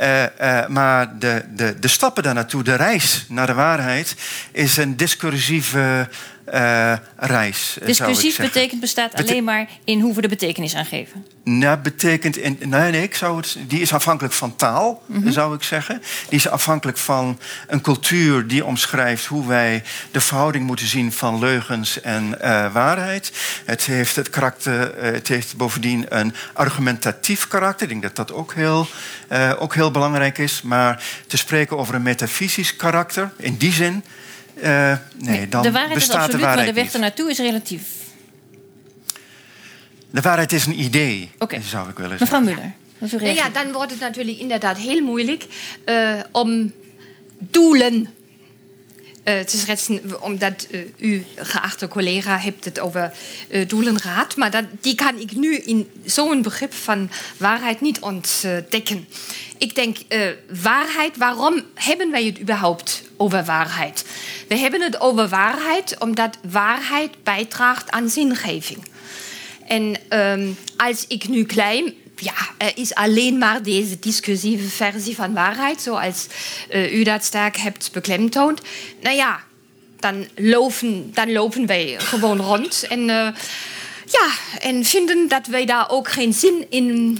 Eh, 0.00 0.62
eh, 0.62 0.68
maar 0.68 1.18
de, 1.18 1.44
de, 1.54 1.78
de 1.78 1.88
stappen 1.88 2.22
daar 2.22 2.34
naartoe, 2.34 2.62
de 2.62 2.74
reis 2.74 3.24
naar 3.28 3.46
de 3.46 3.54
waarheid... 3.54 4.16
is 4.52 4.76
een 4.76 4.96
discursieve 4.96 6.08
eh, 6.50 6.92
reis, 7.16 7.76
Discursief 7.84 8.36
betekent 8.36 8.80
bestaat 8.80 9.10
Bete- 9.10 9.30
alleen 9.30 9.44
maar 9.44 9.68
in 9.84 10.00
hoe 10.00 10.14
we 10.14 10.20
de 10.20 10.28
betekenis 10.28 10.74
aangeven. 10.74 11.26
Nou, 11.44 11.78
betekent. 11.78 12.36
In, 12.36 12.58
nee, 12.64 12.90
nee, 12.90 13.02
ik 13.02 13.14
zou 13.14 13.36
het, 13.36 13.56
die 13.66 13.80
is 13.80 13.92
afhankelijk 13.92 14.34
van 14.34 14.56
taal, 14.56 15.02
zou 15.24 15.54
ik 15.54 15.62
zeggen. 15.62 16.02
Die 16.28 16.38
is 16.38 16.48
afhankelijk 16.48 16.98
van 16.98 17.38
een 17.66 17.80
cultuur 17.80 18.46
die 18.46 18.64
omschrijft 18.64 19.26
hoe 19.26 19.46
wij 19.46 19.82
de 20.10 20.20
verhouding 20.20 20.66
moeten 20.66 20.86
zien 20.86 21.12
van 21.12 21.38
leugens 21.38 22.00
en 22.00 22.40
eh, 22.40 22.72
waarheid. 22.72 23.32
Het 23.64 23.84
heeft 23.84 24.16
het 24.16 24.30
karakter, 24.30 24.94
eh, 24.94 25.12
het 25.12 25.28
heeft 25.28 25.56
bovendien 25.56 26.06
een 26.08 26.34
argumentatief 26.52 27.48
karakter. 27.48 27.82
Ik 27.82 27.88
denk 27.88 28.02
dat 28.02 28.26
dat 28.26 28.36
ook 28.36 28.54
heel, 28.54 28.86
ook 29.58 29.74
heel 29.74 29.90
belangrijk 29.90 30.38
is. 30.38 30.62
Maar 30.62 31.02
te 31.26 31.36
spreken 31.36 31.78
over 31.78 31.94
een 31.94 32.02
metafysisch 32.02 32.76
karakter, 32.76 33.30
in 33.36 33.56
die 33.56 33.72
zin. 33.72 34.04
Eh, 34.62 34.96
nee, 35.16 35.48
dan 35.48 35.62
de 35.62 35.70
waarheid 35.72 35.96
is 35.96 36.06
bestaat 36.06 36.16
absoluut, 36.16 36.32
de 36.40 36.46
waarheid 36.46 36.56
maar 36.56 36.66
de 36.66 36.72
weg 36.72 36.84
niet. 36.84 36.94
ernaartoe 36.94 37.30
is 37.30 37.38
relatief. 37.38 37.82
De 40.10 40.20
waarheid 40.20 40.52
is 40.52 40.66
een 40.66 40.80
idee, 40.80 41.30
Oké. 41.38 41.60
zou 41.60 41.88
ik 41.88 41.96
willen 41.98 42.18
zeggen. 42.18 42.38
Mevrouw 42.44 42.54
Muller, 42.54 42.72
dat 42.98 43.08
is 43.08 43.12
uw 43.14 43.18
Nou 43.20 43.32
reactie. 43.32 43.52
ja, 43.54 43.62
dan 43.64 43.72
wordt 43.72 43.90
het 43.90 44.00
natuurlijk 44.00 44.38
inderdaad 44.38 44.76
heel 44.76 45.00
moeilijk 45.02 45.46
eh, 45.84 46.12
om 46.32 46.72
doelen 47.38 48.08
te 49.24 49.58
schetsen, 49.58 50.22
omdat 50.22 50.66
eh, 50.70 50.80
u, 50.96 51.24
geachte 51.36 51.88
collega, 51.88 52.38
hebt 52.38 52.64
het 52.64 52.80
over 52.80 53.12
eh, 53.48 53.68
doelenraad. 53.68 54.36
Maar 54.36 54.64
die 54.80 54.94
kan 54.94 55.18
ik 55.18 55.36
nu 55.36 55.56
in 55.56 55.90
zo'n 56.04 56.42
begrip 56.42 56.72
van 56.72 57.10
waarheid 57.36 57.80
niet 57.80 58.00
ontdekken. 58.00 59.08
Ik 59.58 59.74
denk, 59.74 59.98
eh, 60.08 60.20
waarheid, 60.62 61.16
waarom 61.16 61.62
hebben 61.74 62.10
wij 62.10 62.24
het 62.24 62.40
überhaupt 62.40 63.02
over 63.16 63.44
waarheid? 63.44 64.04
We 64.48 64.56
hebben 64.56 64.80
het 64.80 65.00
over 65.00 65.28
waarheid 65.28 65.98
omdat 65.98 66.38
waarheid 66.50 67.22
bijdraagt 67.22 67.90
aan 67.90 68.08
zingeving. 68.08 68.78
En 69.66 69.96
ehm, 70.08 70.48
als 70.76 71.04
ik 71.08 71.28
nu 71.28 71.44
claim, 71.44 71.94
ja, 72.20 72.68
is 72.74 72.94
alleen 72.94 73.38
maar 73.38 73.62
deze 73.62 73.98
discussieve 73.98 74.68
versie 74.68 75.14
van 75.14 75.32
waarheid, 75.32 75.80
zoals 75.80 76.26
eh, 76.68 76.94
u 76.94 77.02
dat 77.02 77.24
sterk 77.24 77.56
hebt 77.56 77.92
beklemtoond. 77.92 78.60
Nou 79.00 79.16
ja, 79.16 79.40
dan 80.00 80.28
lopen, 80.36 81.10
dan 81.14 81.32
lopen 81.32 81.66
wij 81.66 81.96
gewoon 81.98 82.40
rond 82.40 82.86
en, 82.88 83.00
eh, 83.00 83.28
ja, 84.06 84.28
en 84.58 84.84
vinden 84.84 85.28
dat 85.28 85.46
wij 85.46 85.64
daar 85.64 85.90
ook 85.90 86.10
geen 86.10 86.32
zin 86.32 86.66
in 86.68 87.18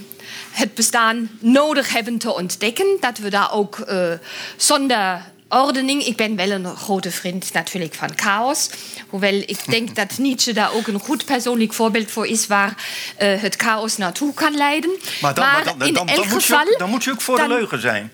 het 0.50 0.74
bestaan 0.74 1.30
nodig 1.38 1.92
hebben 1.92 2.18
te 2.18 2.34
ontdekken. 2.34 2.96
Dat 3.00 3.18
we 3.18 3.30
daar 3.30 3.52
ook 3.52 3.78
eh, 3.78 4.12
zonder 4.56 5.29
ordening. 5.50 6.04
Ik 6.06 6.16
ben 6.16 6.36
wel 6.36 6.50
een 6.50 6.76
grote 6.76 7.10
vriend 7.10 7.52
natuurlijk 7.52 7.94
van 7.94 8.10
chaos. 8.16 8.70
Hoewel 9.08 9.34
ik 9.34 9.58
denk 9.66 9.94
dat 10.00 10.18
Nietzsche 10.18 10.52
daar 10.52 10.72
ook 10.72 10.86
een 10.86 11.00
goed 11.00 11.24
persoonlijk 11.24 11.72
voorbeeld 11.72 12.10
voor 12.10 12.26
is 12.26 12.46
waar 12.46 12.74
eh, 13.16 13.40
het 13.40 13.54
chaos 13.56 13.96
naartoe 13.96 14.34
kan 14.34 14.56
leiden. 14.56 14.90
Maar 15.20 15.34
dan, 15.34 15.44
maar 15.44 15.64
dan, 15.64 15.78
dan, 15.78 16.06
moet 16.06 16.44
je 16.46 16.54
ook, 16.54 16.78
dan 16.78 16.90
moet 16.90 17.04
je 17.04 17.10
ook 17.10 17.20
voor 17.20 17.36
de 17.36 17.48
leugen 17.48 17.80
zijn. 17.80 18.12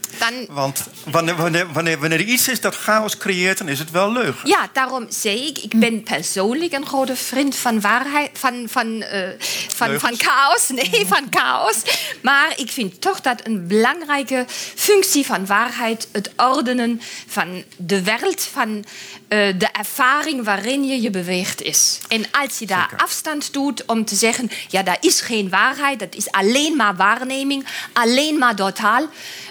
Want 0.48 0.86
wanneer, 1.04 1.36
wanneer, 1.36 1.72
wanneer, 1.72 1.98
wanneer 1.98 2.20
er 2.20 2.26
iets 2.26 2.48
is 2.48 2.60
dat 2.60 2.74
chaos 2.76 3.16
creëert, 3.16 3.58
dan 3.58 3.68
is 3.68 3.78
het 3.78 3.90
wel 3.90 4.12
leugen. 4.12 4.48
Ja, 4.48 4.68
daarom 4.72 5.06
zei 5.08 5.46
ik, 5.46 5.58
ik 5.58 5.78
ben 5.78 6.02
persoonlijk 6.02 6.72
een 6.72 6.86
grote 6.86 7.16
vriend 7.16 7.56
van 7.56 7.80
waarheid, 7.80 8.30
van, 8.32 8.66
van, 8.68 9.02
eh, 9.02 9.20
van, 9.68 9.88
Leugens? 9.88 10.18
van 10.18 10.28
chaos. 10.28 10.68
Nee, 10.76 11.06
van 11.06 11.26
chaos. 11.30 11.82
Maar 12.22 12.52
ik 12.56 12.70
vind 12.70 13.00
toch 13.00 13.20
dat 13.20 13.40
een 13.44 13.66
belangrijke 13.66 14.44
functie 14.74 15.26
van 15.26 15.46
waarheid 15.46 16.08
het 16.12 16.30
ordenen 16.36 17.00
van 17.26 17.64
de 17.76 18.02
wereld, 18.02 18.40
van 18.40 18.84
eh, 19.28 19.58
de 19.58 19.68
ervaring 19.72 20.44
waarin 20.44 20.84
je 20.84 21.00
je 21.00 21.10
beweegt 21.10 21.62
is. 21.62 22.00
En 22.08 22.24
als 22.30 22.58
je 22.58 22.66
daar 22.66 22.92
afstand 22.96 23.52
doet 23.52 23.84
om 23.84 24.04
te 24.04 24.14
zeggen, 24.14 24.50
ja, 24.68 24.82
daar 24.82 24.98
is 25.00 25.20
geen 25.20 25.48
waarheid, 25.48 25.98
dat 25.98 26.14
is 26.14 26.30
alleen 26.30 26.76
maar 26.76 26.96
waarneming, 26.96 27.66
alleen 27.92 28.38
maar 28.38 28.56
door 28.56 28.72
taal 28.72 29.08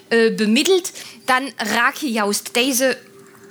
eh, 0.08 0.36
bemiddeld, 0.36 0.92
dan 1.26 1.52
raak 1.56 1.96
je 1.96 2.12
juist 2.12 2.50
deze 2.54 2.98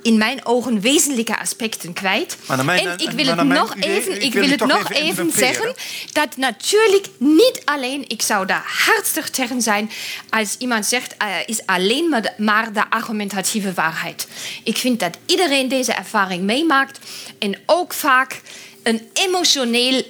in 0.05 0.17
mijn 0.17 0.45
ogen 0.45 0.79
wezenlijke 0.79 1.39
aspecten 1.39 1.93
kwijt. 1.93 2.37
En 2.47 2.97
ik 2.97 3.09
wil 3.09 3.25
het 3.25 3.43
nog 3.43 3.75
even, 3.79 4.21
ik 4.21 4.33
wil 4.33 4.49
het 4.49 4.65
nog 4.65 4.91
even 4.91 5.31
zeggen 5.31 5.73
dat 6.11 6.37
natuurlijk 6.37 7.07
niet 7.17 7.61
alleen, 7.63 8.03
ik 8.07 8.21
zou 8.21 8.45
daar 8.45 8.85
hartstikke 8.85 9.29
tegen 9.29 9.61
zijn 9.61 9.91
als 10.29 10.55
iemand 10.57 10.85
zegt, 10.85 11.15
er 11.17 11.43
is 11.45 11.65
alleen 11.65 12.09
maar 12.09 12.21
de, 12.21 12.31
maar 12.37 12.73
de 12.73 12.89
argumentatieve 12.89 13.73
waarheid. 13.73 14.27
Ik 14.63 14.77
vind 14.77 14.99
dat 14.99 15.17
iedereen 15.25 15.67
deze 15.67 15.93
ervaring 15.93 16.43
meemaakt 16.43 16.99
en 17.39 17.57
ook 17.65 17.93
vaak 17.93 18.41
een 18.83 19.01
emotioneel 19.13 20.03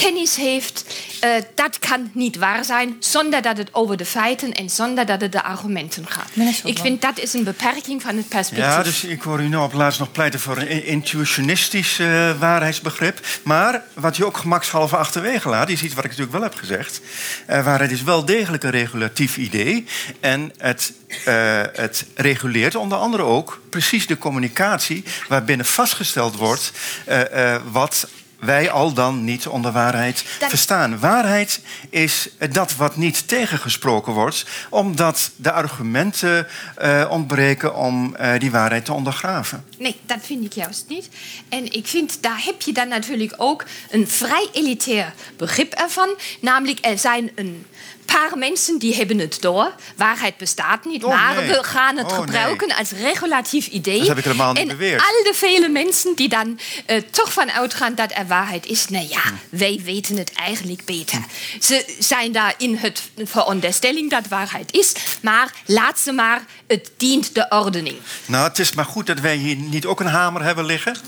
kennis 0.00 0.36
heeft, 0.36 0.84
eh, 1.20 1.30
dat 1.54 1.78
kan 1.78 2.10
niet 2.12 2.36
waar 2.36 2.64
zijn 2.64 2.96
zonder 2.98 3.42
dat 3.42 3.56
het 3.56 3.68
over 3.74 3.96
de 3.96 4.04
feiten 4.04 4.52
en 4.52 4.70
zonder 4.70 5.06
dat 5.06 5.20
het 5.20 5.32
de 5.32 5.42
argumenten 5.42 6.06
gaat. 6.06 6.30
Ik 6.64 6.78
vind 6.78 7.02
dat 7.02 7.18
is 7.18 7.32
een 7.32 7.44
beperking 7.44 8.02
van 8.02 8.16
het 8.16 8.28
perspectief. 8.28 8.64
Ja, 8.64 8.82
dus 8.82 9.04
ik 9.04 9.22
hoor 9.22 9.40
u 9.40 9.48
nou 9.48 9.64
op 9.64 9.72
laatst 9.72 9.98
nog 9.98 10.12
pleiten 10.12 10.40
voor 10.40 10.56
een 10.56 10.84
intuïtionistisch 10.84 11.98
eh, 11.98 12.38
waarheidsbegrip. 12.38 13.26
Maar 13.42 13.82
wat 13.94 14.16
je 14.16 14.26
ook 14.26 14.36
gemakshalve 14.36 14.96
achterwege 14.96 15.48
laat, 15.48 15.68
is 15.68 15.82
iets 15.82 15.94
wat 15.94 16.04
ik 16.04 16.10
natuurlijk 16.10 16.38
wel 16.38 16.48
heb 16.48 16.54
gezegd. 16.54 17.00
Eh, 17.46 17.64
waarheid 17.64 17.90
is 17.90 18.02
wel 18.02 18.24
degelijk 18.24 18.62
een 18.62 18.70
regulatief 18.70 19.36
idee. 19.36 19.84
En 20.20 20.52
het, 20.58 20.92
eh, 21.24 21.60
het 21.72 22.06
reguleert 22.14 22.74
onder 22.74 22.98
andere 22.98 23.22
ook 23.22 23.60
precies 23.70 24.06
de 24.06 24.18
communicatie 24.18 25.04
waarbinnen 25.28 25.66
vastgesteld 25.66 26.36
wordt 26.36 26.72
eh, 27.04 27.54
eh, 27.54 27.62
wat 27.70 28.08
wij 28.38 28.70
al 28.70 28.92
dan 28.92 29.24
niet 29.24 29.46
onder 29.46 29.72
waarheid 29.72 30.24
Dat- 30.38 30.48
verstaan. 30.48 30.98
Waarheid 30.98 31.60
is 31.90 32.28
dat 32.50 32.76
wat 32.76 32.96
niet 32.96 33.28
tegengesproken 33.28 34.12
wordt, 34.12 34.44
omdat 34.68 35.30
de 35.36 35.52
argumenten 35.52 36.46
eh, 36.76 37.06
ontbreken 37.10 37.74
om 37.76 38.14
eh, 38.16 38.38
die 38.38 38.50
waarheid 38.50 38.84
te 38.84 38.92
ondergraven. 38.92 39.64
Nee, 39.78 39.96
dat 40.06 40.18
vind 40.22 40.44
ik 40.44 40.52
juist 40.52 40.84
niet. 40.88 41.08
En 41.48 41.72
ik 41.72 41.86
vind, 41.86 42.22
daar 42.22 42.40
heb 42.44 42.62
je 42.62 42.72
dan 42.72 42.88
natuurlijk 42.88 43.34
ook 43.36 43.64
een 43.90 44.08
vrij 44.08 44.48
elitair 44.52 45.12
begrip 45.36 45.72
ervan. 45.72 46.08
Namelijk, 46.40 46.78
er 46.82 46.98
zijn 46.98 47.30
een 47.34 47.66
paar 48.12 48.38
mensen 48.38 48.78
die 48.78 48.94
hebben 48.94 49.18
het 49.18 49.36
door. 49.40 49.72
Waarheid 49.96 50.36
bestaat 50.36 50.84
niet, 50.84 51.04
Oh, 51.04 51.10
maar 51.10 51.34
nee. 51.34 51.48
we 51.48 51.64
gaan 51.64 51.96
het 51.96 52.06
Oh, 52.06 52.12
nee. 52.12 52.20
gebruiken 52.20 52.74
als 52.76 52.90
regulatief 52.90 53.66
idee. 53.66 53.98
Dat 53.98 54.08
heb 54.08 54.18
ik 54.18 54.24
helemaal 54.24 54.52
niet 54.52 54.62
en 54.62 54.68
beweerd. 54.68 55.00
al 55.00 55.22
de 55.32 55.34
vele 55.34 55.68
mensen 55.68 56.14
die 56.14 56.28
dan 56.28 56.58
eh, 56.86 57.02
toch 57.10 57.32
van 57.32 57.50
uitgaan 57.50 57.94
dat 57.94 58.10
er 58.14 58.26
waarheid 58.26 58.66
is, 58.66 58.88
nou 58.88 59.06
ja, 59.08 59.20
wij 59.48 59.80
weten 59.84 60.16
het 60.16 60.32
eigenlijk 60.32 60.84
beter. 60.84 61.18
Ze 61.60 61.94
zijn 61.98 62.32
daar 62.32 62.54
in 62.58 62.76
het 62.76 63.02
veronderstelling 63.24 64.10
dat 64.10 64.28
waarheid 64.28 64.72
is, 64.72 64.92
maar 65.22 65.52
laat 65.66 65.98
ze 65.98 66.12
maar, 66.12 66.42
het 66.66 66.90
dient 66.96 67.34
de 67.34 67.46
ordening. 67.48 67.96
Nou, 68.26 68.48
het 68.48 68.58
is 68.58 68.72
maar 68.72 68.84
goed 68.84 69.06
dat 69.06 69.20
wij 69.20 69.36
hier 69.36 69.56
niet 69.56 69.86
ook 69.86 70.00
een 70.00 70.06
hamer 70.06 70.42
hebben 70.42 70.64
liggen. 70.64 70.96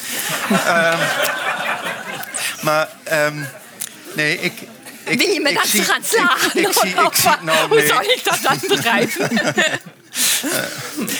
Ehm, 0.50 0.98
maar, 2.62 2.88
ehm, 3.04 3.42
nee, 4.14 4.40
ik... 4.40 4.52
ik 5.10 5.18
Wil 5.18 5.32
je 5.32 5.40
me 5.40 5.48
ik 5.48 5.54
dan 5.54 5.64
gaan 5.64 6.04
slagen? 6.04 6.60
Ik, 6.60 6.66
ik 6.66 6.72
zie, 6.72 6.88
ik 6.88 7.14
zie, 7.14 7.30
nou, 7.42 7.68
Hoe 7.68 7.76
nee. 7.76 7.86
zou 7.86 8.04
ik 8.04 8.20
dat 8.24 8.38
dan 8.42 8.58
begrijpen? 8.68 9.30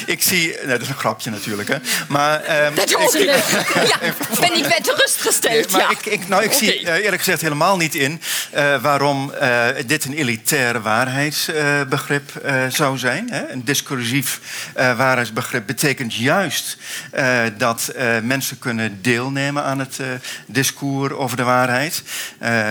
Ik 0.07 0.23
zie, 0.23 0.57
nee, 0.57 0.67
dat 0.67 0.81
is 0.81 0.89
een 0.89 0.95
grapje 0.99 1.31
natuurlijk, 1.31 1.69
hè. 1.69 1.77
Maar, 2.09 2.43
ehm, 2.45 2.75
Dat 2.75 2.91
ik-. 2.91 2.99
Ja, 3.91 3.99
ben 4.41 4.57
ik 4.57 4.63
met 4.69 4.95
rust 4.97 5.21
gesteld, 5.21 5.53
Nee, 5.55 5.67
maar 5.71 5.81
ja. 5.81 5.91
ik, 5.91 6.07
ik, 6.07 6.29
nou, 6.29 6.43
ik 6.43 6.53
zie 6.53 6.87
eh, 6.87 7.05
eerlijk 7.05 7.23
gezegd 7.23 7.41
helemaal 7.41 7.77
niet 7.77 7.95
in 7.95 8.21
eh, 8.51 8.83
waarom 8.83 9.33
eh, 9.33 9.67
dit 9.87 10.05
een 10.05 10.13
elitair 10.13 10.83
waarheidsbegrip 10.83 12.37
eh, 12.37 12.55
zou 12.69 12.99
zijn. 12.99 13.31
Hè? 13.31 13.49
Een 13.49 13.65
discursief 13.65 14.41
eh, 14.75 14.97
waarheidsbegrip 14.97 15.67
betekent 15.67 16.15
juist 16.15 16.77
eh, 17.11 17.39
dat 17.59 17.89
eh, 17.89 18.19
mensen 18.23 18.59
kunnen 18.59 18.99
deelnemen 19.03 19.65
aan 19.65 19.79
het 19.79 19.99
eh, 19.99 20.07
discours 20.47 21.13
over 21.13 21.37
de 21.37 21.43
waarheid. 21.43 22.03
Eh, 22.39 22.65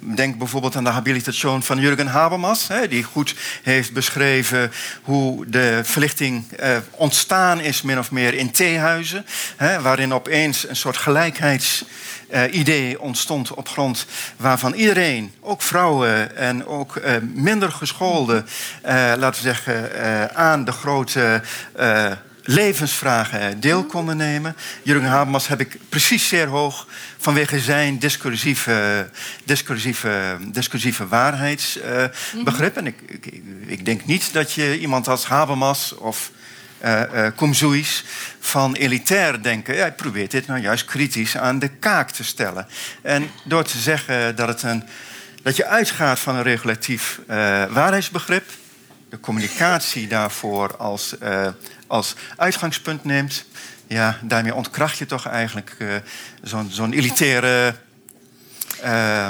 denk 0.00 0.38
bijvoorbeeld 0.38 0.76
aan 0.76 0.84
de 0.84 0.90
habilitation 0.90 1.62
van 1.62 1.78
Jurgen 1.78 2.06
Habermas, 2.06 2.68
hè, 2.68 2.88
die 2.88 3.02
goed 3.02 3.34
heeft 3.62 3.92
beschreven 3.92 4.72
hoe 5.02 5.46
de 5.46 5.63
verlichting 5.82 6.52
eh, 6.52 6.76
ontstaan 6.90 7.60
is, 7.60 7.82
min 7.82 7.98
of 7.98 8.10
meer 8.10 8.34
in 8.34 8.50
theehuizen, 8.50 9.26
hè, 9.56 9.80
waarin 9.80 10.14
opeens 10.14 10.68
een 10.68 10.76
soort 10.76 10.96
gelijkheidsidee 10.96 13.00
ontstond 13.00 13.54
op 13.54 13.68
grond 13.68 14.06
waarvan 14.36 14.72
iedereen, 14.72 15.32
ook 15.40 15.62
vrouwen 15.62 16.36
en 16.36 16.66
ook 16.66 16.96
eh, 16.96 17.14
minder 17.34 17.72
geschoolden, 17.72 18.46
eh, 18.82 18.94
laten 18.94 19.42
we 19.42 19.48
zeggen, 19.48 19.94
eh, 19.94 20.24
aan 20.24 20.64
de 20.64 20.72
grote 20.72 21.42
eh, 21.76 22.10
levensvragen 22.44 23.60
deel 23.60 23.84
konden 23.84 24.16
nemen. 24.16 24.56
Jurgen 24.82 25.08
Habermas 25.08 25.48
heb 25.48 25.60
ik 25.60 25.78
precies 25.88 26.28
zeer 26.28 26.46
hoog 26.46 26.86
vanwege 27.18 27.60
zijn 27.60 27.98
discursieve, 27.98 29.10
discursieve, 29.44 30.36
discursieve 30.40 31.08
waarheidsbegrip. 31.08 32.76
En 32.76 32.86
ik, 32.86 33.00
ik, 33.06 33.40
ik 33.66 33.84
denk 33.84 34.04
niet 34.04 34.32
dat 34.32 34.52
je 34.52 34.78
iemand 34.78 35.08
als 35.08 35.26
Habermas 35.26 35.94
of 35.94 36.30
Kom 37.34 37.54
Zoes 37.54 38.04
van 38.40 38.74
elitair 38.74 39.42
denken. 39.42 39.74
Ja, 39.74 39.80
hij 39.80 39.92
probeert 39.92 40.30
dit 40.30 40.46
nou 40.46 40.60
juist 40.60 40.84
kritisch 40.84 41.36
aan 41.36 41.58
de 41.58 41.68
kaak 41.68 42.10
te 42.10 42.24
stellen. 42.24 42.66
En 43.02 43.30
door 43.44 43.64
te 43.64 43.78
zeggen 43.78 44.36
dat, 44.36 44.48
het 44.48 44.62
een, 44.62 44.84
dat 45.42 45.56
je 45.56 45.66
uitgaat 45.66 46.18
van 46.18 46.34
een 46.34 46.42
regulatief 46.42 47.20
eh, 47.26 47.36
waarheidsbegrip, 47.64 48.50
de 49.14 49.20
communicatie 49.20 50.08
daarvoor 50.08 50.76
als, 50.76 51.18
eh, 51.18 51.48
als 51.86 52.14
uitgangspunt 52.36 53.04
neemt, 53.04 53.44
ja, 53.86 54.18
daarmee 54.22 54.54
ontkracht 54.54 54.98
je 54.98 55.06
toch 55.06 55.26
eigenlijk 55.26 55.74
eh, 55.78 55.88
zo'n 56.42 56.68
zo'n 56.70 56.92
elitaire 56.92 57.74
eh, 58.80 59.28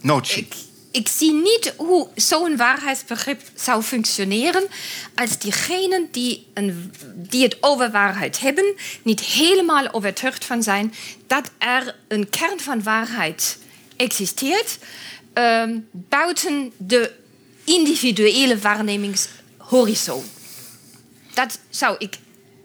notie. 0.00 0.48
Ik 0.90 1.08
zie 1.08 1.32
niet 1.32 1.74
hoe 1.76 2.08
zo'n 2.14 2.56
waarheidsbegrip 2.56 3.40
zou 3.54 3.82
functioneren 3.82 4.66
als 5.14 5.38
diegenen 5.38 6.08
die, 6.12 6.46
een, 6.54 6.92
die 7.14 7.42
het 7.42 7.56
over 7.60 7.90
waarheid 7.90 8.40
hebben 8.40 8.74
niet 9.02 9.20
helemaal 9.20 9.92
overtuigd 9.92 10.44
van 10.44 10.62
zijn 10.62 10.94
dat 11.26 11.50
er 11.58 11.94
een 12.08 12.30
kern 12.30 12.60
van 12.60 12.82
waarheid 12.82 13.58
existeert 13.96 14.78
ehm, 15.32 15.78
buiten 15.90 16.72
de 16.76 17.18
individuele 17.70 18.58
waarnemingshorizon. 18.58 20.24
Dat 21.34 21.58
zou 21.70 21.96
ik 21.98 22.18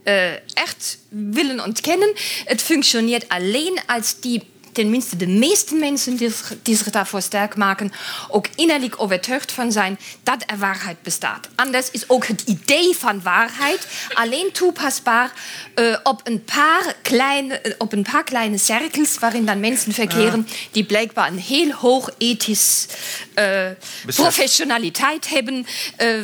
eh, 0.04 0.32
echt 0.54 0.98
willen 1.10 1.64
ontkennen. 1.64 2.14
Het 2.46 2.62
functioneert 2.62 3.30
alleen 3.30 3.80
als 3.86 4.20
die, 4.20 4.44
tenminste 4.76 5.16
de 5.16 5.28
meeste 5.28 5.76
mensen 5.76 6.16
die, 6.16 6.34
zich- 6.64 6.90
daarvoor 6.90 7.22
sterk 7.22 7.56
maken, 7.56 7.92
ook 8.30 8.48
innerlijk 8.56 9.02
overtuigd 9.02 9.52
van 9.52 9.72
zijn 9.72 10.00
dat 10.24 10.44
er 10.46 10.58
waarheid 10.58 11.02
bestaat. 11.02 11.48
Anders 11.56 11.92
is 11.92 12.10
ook 12.10 12.26
het 12.28 12.42
idee 12.42 12.96
van 12.98 13.22
waarheid 13.22 13.88
alleen 14.14 14.50
toepasbaar 14.52 15.32
eh, 15.76 15.98
op, 16.04 16.22
een 16.24 16.44
paar 16.44 16.96
kleine, 17.02 17.60
eh, 17.60 17.74
op 17.78 17.94
een 17.94 18.08
paar 18.12 18.24
kleine 18.24 18.58
cirkels 18.58 19.20
waarin 19.20 19.46
dan 19.46 19.60
mensen 19.60 19.94
verkeren 19.94 20.48
die 20.72 20.84
blijkbaar 20.86 21.28
een 21.28 21.40
heel 21.40 21.72
hoog 21.72 22.10
ethisch 22.18 22.86
eh, 23.34 23.68
professionaliteit 24.06 25.30
hebben, 25.30 25.66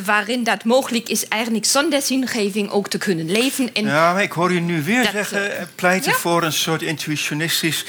waarin 0.04 0.44
dat 0.44 0.64
mogelijk 0.64 1.08
is 1.08 1.28
eigenlijk 1.28 1.64
zonder 1.64 2.02
zingeving 2.02 2.70
ook 2.70 2.88
te 2.88 2.98
kunnen 2.98 3.30
leven. 3.30 3.74
En 3.74 3.84
Ja, 3.84 4.12
maar 4.12 4.22
ik 4.22 4.32
hoor 4.32 4.52
u 4.52 4.60
nu 4.60 4.82
weer 4.82 5.08
zeggen, 5.12 5.68
pleiten 5.74 6.10
ja. 6.10 6.16
voor 6.16 6.42
een 6.42 6.52
soort 6.52 6.82
intuïtionistisch 6.82 7.84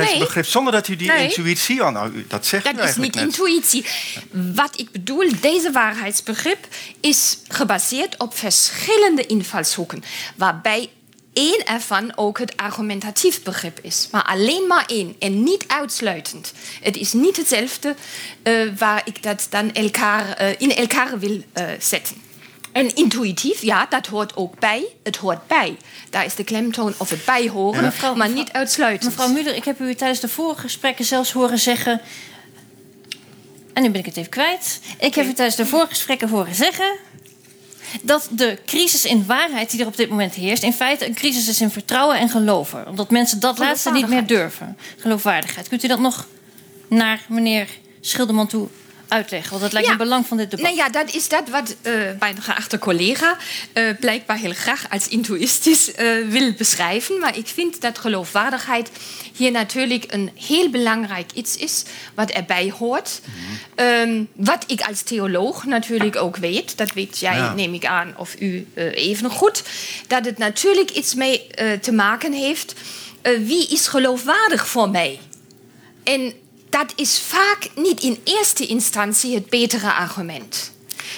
waarheidsbegrip, 0.00 0.46
zonder 0.46 0.72
dat 0.72 0.88
u 0.88 0.96
die 0.96 1.08
Nee. 1.08 1.22
intuïtie 1.28 1.82
al, 1.82 1.90
nou, 1.90 2.12
u- 2.14 2.24
dat 2.28 2.46
zegt 2.46 2.64
Dat 2.76 2.88
is 2.88 2.96
niet 2.96 3.14
net. 3.14 3.24
intuïtie. 3.24 3.84
Wat 4.54 4.78
ik 4.78 4.90
bedoel, 4.90 5.30
deze 5.40 5.70
waarheidsbegrip 5.72 6.66
is 7.00 7.38
gebaseerd 7.48 8.18
op 8.18 8.36
verschillende 8.38 9.26
invalshoeken, 9.26 10.02
waarbij 10.36 10.88
één 11.32 11.64
ervan 11.66 12.12
ook 12.16 12.38
het 12.38 12.56
argumentatief 12.56 13.42
begrip 13.42 13.78
is. 13.82 14.08
Maar 14.10 14.22
alleen 14.22 14.66
maar 14.66 14.84
één 14.86 15.16
en 15.18 15.42
niet 15.42 15.64
uitsluitend. 15.66 16.52
Het 16.82 16.96
is 16.96 17.12
niet 17.12 17.36
hetzelfde 17.36 17.94
eh, 18.42 18.54
waar 18.78 19.02
ik 19.04 19.22
dat 19.22 19.46
dan 19.50 19.72
elkaar, 19.72 20.32
eh, 20.32 20.54
in 20.58 20.74
elkaar 20.74 21.18
wil 21.18 21.42
eh, 21.52 21.64
zetten. 21.78 22.16
En 22.72 22.94
intuïtief, 22.94 23.62
ja, 23.62 23.86
dat 23.86 24.06
hoort 24.06 24.36
ook 24.36 24.58
bij. 24.58 24.86
Het 25.02 25.16
hoort 25.16 25.46
bij. 25.46 25.76
Daar 26.10 26.24
is 26.24 26.34
de 26.34 26.44
klemtoon 26.44 26.94
of 26.96 27.10
het 27.10 27.24
bij 27.24 27.48
horen, 27.48 27.84
Mevrouw- 27.84 28.14
maar 28.14 28.28
niet 28.28 28.52
uitsluitend. 28.52 29.04
Mevrouw 29.16 29.32
Muller, 29.32 29.54
ik 29.54 29.64
heb 29.64 29.80
u 29.80 29.94
tijdens 29.94 30.20
de 30.20 30.28
vorige 30.28 30.60
gesprekken 30.60 31.04
zelfs 31.04 31.32
horen 31.32 31.58
zeggen. 31.58 32.00
En 33.72 33.82
nu 33.82 33.90
ben 33.90 34.00
ik 34.00 34.06
het 34.06 34.16
even 34.16 34.30
kwijt. 34.30 34.80
Ik 34.98 35.14
heb 35.14 35.26
u 35.26 35.32
tijdens 35.32 35.56
de 35.56 35.66
vorige 35.66 35.88
gesprekken 35.88 36.28
horen 36.28 36.54
zeggen. 36.54 36.96
dat 38.02 38.28
de 38.30 38.58
crisis 38.66 39.04
in 39.04 39.26
waarheid 39.26 39.70
die 39.70 39.80
er 39.80 39.86
op 39.86 39.96
dit 39.96 40.08
moment 40.10 40.34
heerst. 40.34 40.62
in 40.62 40.72
feite 40.72 41.06
een 41.06 41.14
crisis 41.14 41.48
is 41.48 41.60
in 41.60 41.70
vertrouwen 41.70 42.18
en 42.18 42.28
geloven. 42.28 42.88
Omdat 42.88 43.10
mensen 43.10 43.40
dat 43.40 43.58
laatste 43.58 43.90
niet 43.90 44.08
meer 44.08 44.26
durven. 44.26 44.76
Geloofwaardigheid. 44.96 45.68
Kunt 45.68 45.84
u 45.84 45.88
dat 45.88 46.00
nog 46.00 46.26
naar 46.88 47.20
meneer 47.28 47.68
Schilderman 48.00 48.46
toe 48.46 48.68
uitleggen? 49.10 49.50
Want 49.50 49.62
dat 49.62 49.72
lijkt 49.72 49.88
me 49.88 49.94
Ja. 49.94 49.98
belang 50.02 50.26
van 50.26 50.36
dit 50.36 50.50
debat. 50.50 50.64
Nou 50.66 50.76
ja, 50.76 50.88
dat 50.88 51.14
is 51.14 51.28
dat 51.28 51.48
wat 51.48 51.74
eh, 51.82 51.92
mijn 52.18 52.42
geachte 52.42 52.78
collega 52.78 53.36
eh, 53.72 53.84
blijkbaar 54.00 54.36
heel 54.36 54.52
graag 54.52 54.86
als 54.90 55.08
intuïstisch 55.08 55.92
eh, 55.94 56.06
wil 56.28 56.52
beschrijven. 56.52 57.18
Maar 57.18 57.36
ik 57.38 57.46
vind 57.46 57.80
dat 57.80 57.98
geloofwaardigheid 57.98 58.90
hier 59.36 59.50
natuurlijk 59.50 60.04
een 60.12 60.30
heel 60.34 60.70
belangrijk 60.70 61.30
iets 61.34 61.56
is 61.56 61.82
wat 62.14 62.30
erbij 62.30 62.72
hoort. 62.78 63.20
Ehm, 63.74 64.24
wat 64.34 64.64
ik 64.66 64.80
als 64.80 65.02
theoloog 65.02 65.64
natuurlijk 65.64 66.16
ook 66.16 66.36
weet, 66.36 66.76
dat 66.76 66.92
weet 66.92 67.18
jij, 67.18 67.36
Ja. 67.36 67.54
neem 67.54 67.74
ik 67.74 67.84
aan, 67.86 68.14
of 68.16 68.40
u 68.40 68.66
even 68.94 69.30
goed, 69.30 69.62
dat 70.06 70.24
het 70.24 70.38
natuurlijk 70.38 70.90
iets 70.90 71.14
mee 71.14 71.46
te 71.80 71.92
maken 71.92 72.32
heeft. 72.32 72.74
wie 73.22 73.68
is 73.68 73.86
geloofwaardig 73.86 74.66
voor 74.68 74.90
mij? 74.90 75.18
En 76.04 76.32
dat 76.70 76.92
is 76.96 77.20
vaak 77.20 77.68
niet 77.74 78.02
in 78.02 78.20
eerste 78.24 78.66
instantie 78.66 79.34
het 79.34 79.48
betere 79.48 79.92
argument. 79.92 80.72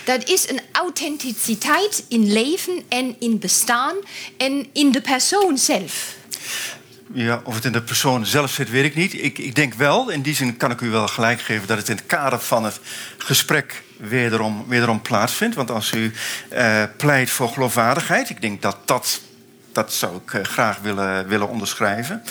Dat 0.05 0.28
is 0.28 0.48
een 0.50 0.61
authenticiteit 0.72 2.05
in 2.09 2.32
leven 2.32 2.82
en 2.88 3.16
in 3.18 3.38
bestaan 3.38 3.94
en 4.36 4.66
in 4.72 4.92
de 4.92 5.00
persoon 5.00 5.59
zelf. 5.59 6.16
Ja, 7.14 7.40
of 7.44 7.55
het 7.55 7.64
in 7.64 7.72
de 7.72 7.82
persoon 7.82 8.26
zelf 8.26 8.50
zit, 8.50 8.70
weet 8.70 8.84
ik 8.84 8.94
niet. 8.94 9.14
Ik, 9.14 9.38
ik 9.38 9.55
denk 9.55 9.74
wel, 9.74 10.11
in 10.11 10.22
die 10.22 10.34
zin 10.34 10.57
kan 10.57 10.70
ik 10.70 10.80
u 10.80 10.90
wel 10.90 11.09
gelijk 11.09 11.40
geven... 11.40 11.66
dat 11.66 11.78
het 11.78 11.88
in 11.88 11.96
het 11.96 12.07
kader 12.07 12.40
van 12.40 12.64
het 12.64 12.80
gesprek 13.18 13.82
wederom, 13.96 14.64
wederom 14.68 15.03
plaatsvindt. 15.03 15.55
Want 15.55 15.70
als 15.70 15.92
u 15.92 16.12
eh, 16.48 16.82
pleit 16.96 17.30
voor 17.30 17.48
geloofwaardigheid... 17.48 18.30
ik 18.30 18.40
denk 18.40 18.62
dat 18.62 18.76
dat... 18.84 19.20
Dat 19.72 19.92
zou 19.92 20.16
ik 20.16 20.34
eh, 20.34 20.44
graag 20.44 20.78
willen, 20.78 21.28
willen 21.28 21.48
onderschrijven. 21.48 22.22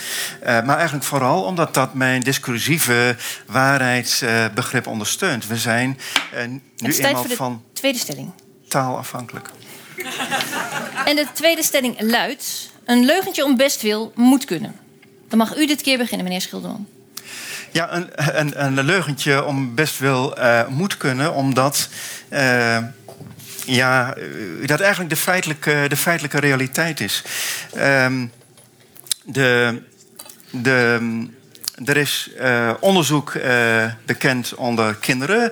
Eh, 0.41 0.61
maar 0.63 0.75
eigenlijk 0.75 1.05
vooral 1.05 1.43
omdat 1.43 1.73
dat 1.73 1.93
mijn 1.93 2.21
discursieve 2.21 3.15
waarheidsbegrip 3.45 4.87
ondersteunt. 4.87 5.47
We 5.47 5.57
zijn 5.57 5.99
eh, 6.33 6.47
nu 6.77 6.93
eenmaal 6.97 7.25
van 7.29 7.63
tweede 7.73 7.99
stelling. 7.99 8.31
taal 8.67 8.97
afhankelijk. 8.97 9.49
En 11.05 11.15
de 11.15 11.27
tweede 11.33 11.63
stelling 11.63 12.01
luidt: 12.01 12.71
een 12.85 13.05
leugentje 13.05 13.45
om 13.45 13.57
bestwil 13.57 14.11
moet 14.15 14.45
kunnen. 14.45 14.75
Dan 15.29 15.37
mag 15.37 15.57
u 15.57 15.67
dit 15.67 15.81
keer 15.81 15.97
beginnen, 15.97 16.25
meneer 16.25 16.41
Schilderman. 16.41 16.87
Ja, 17.71 17.93
een, 17.93 18.09
een, 18.39 18.63
een 18.63 18.83
leugentje 18.83 19.45
om 19.45 19.75
best 19.75 20.01
eh, 20.01 20.67
moet 20.67 20.97
kunnen, 20.97 21.33
omdat 21.33 21.89
ja, 23.65 24.15
eh, 24.15 24.67
dat 24.67 24.79
eigenlijk 24.79 25.09
de 25.09 25.21
feitelijke, 25.21 25.85
de 25.87 25.97
feitelijke 25.97 26.39
realiteit 26.39 26.99
is. 26.99 27.23
Ehm, 27.73 28.25
de, 29.23 29.81
de, 30.49 30.99
er 31.85 31.97
is 31.97 32.29
eh, 32.37 32.73
onderzoek 32.79 33.33
eh, 33.33 33.85
bekend 34.05 34.55
onder 34.55 34.95
kinderen 34.95 35.51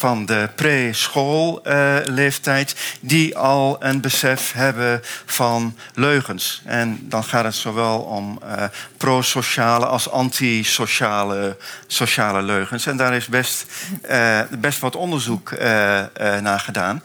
van 0.00 0.26
de 0.26 0.48
pre-schoolleeftijd 0.54 2.74
die 3.00 3.36
al 3.36 3.76
een 3.80 4.00
besef 4.00 4.52
hebben 4.52 5.00
van 5.26 5.76
leugens. 5.94 6.62
En 6.64 6.98
dan 7.02 7.24
gaat 7.24 7.44
het 7.44 7.54
zowel 7.54 7.98
om 7.98 8.40
uh, 8.44 8.64
pro-sociale 8.96 9.86
als 9.86 10.10
anti-sociale 10.10 11.56
sociale 11.86 12.42
leugens. 12.42 12.86
En 12.86 12.96
daar 12.96 13.14
is 13.14 13.26
best, 13.26 13.66
best 14.58 14.78
wat 14.78 14.96
onderzoek 14.96 15.52
naar 16.40 16.60
gedaan. 16.60 17.02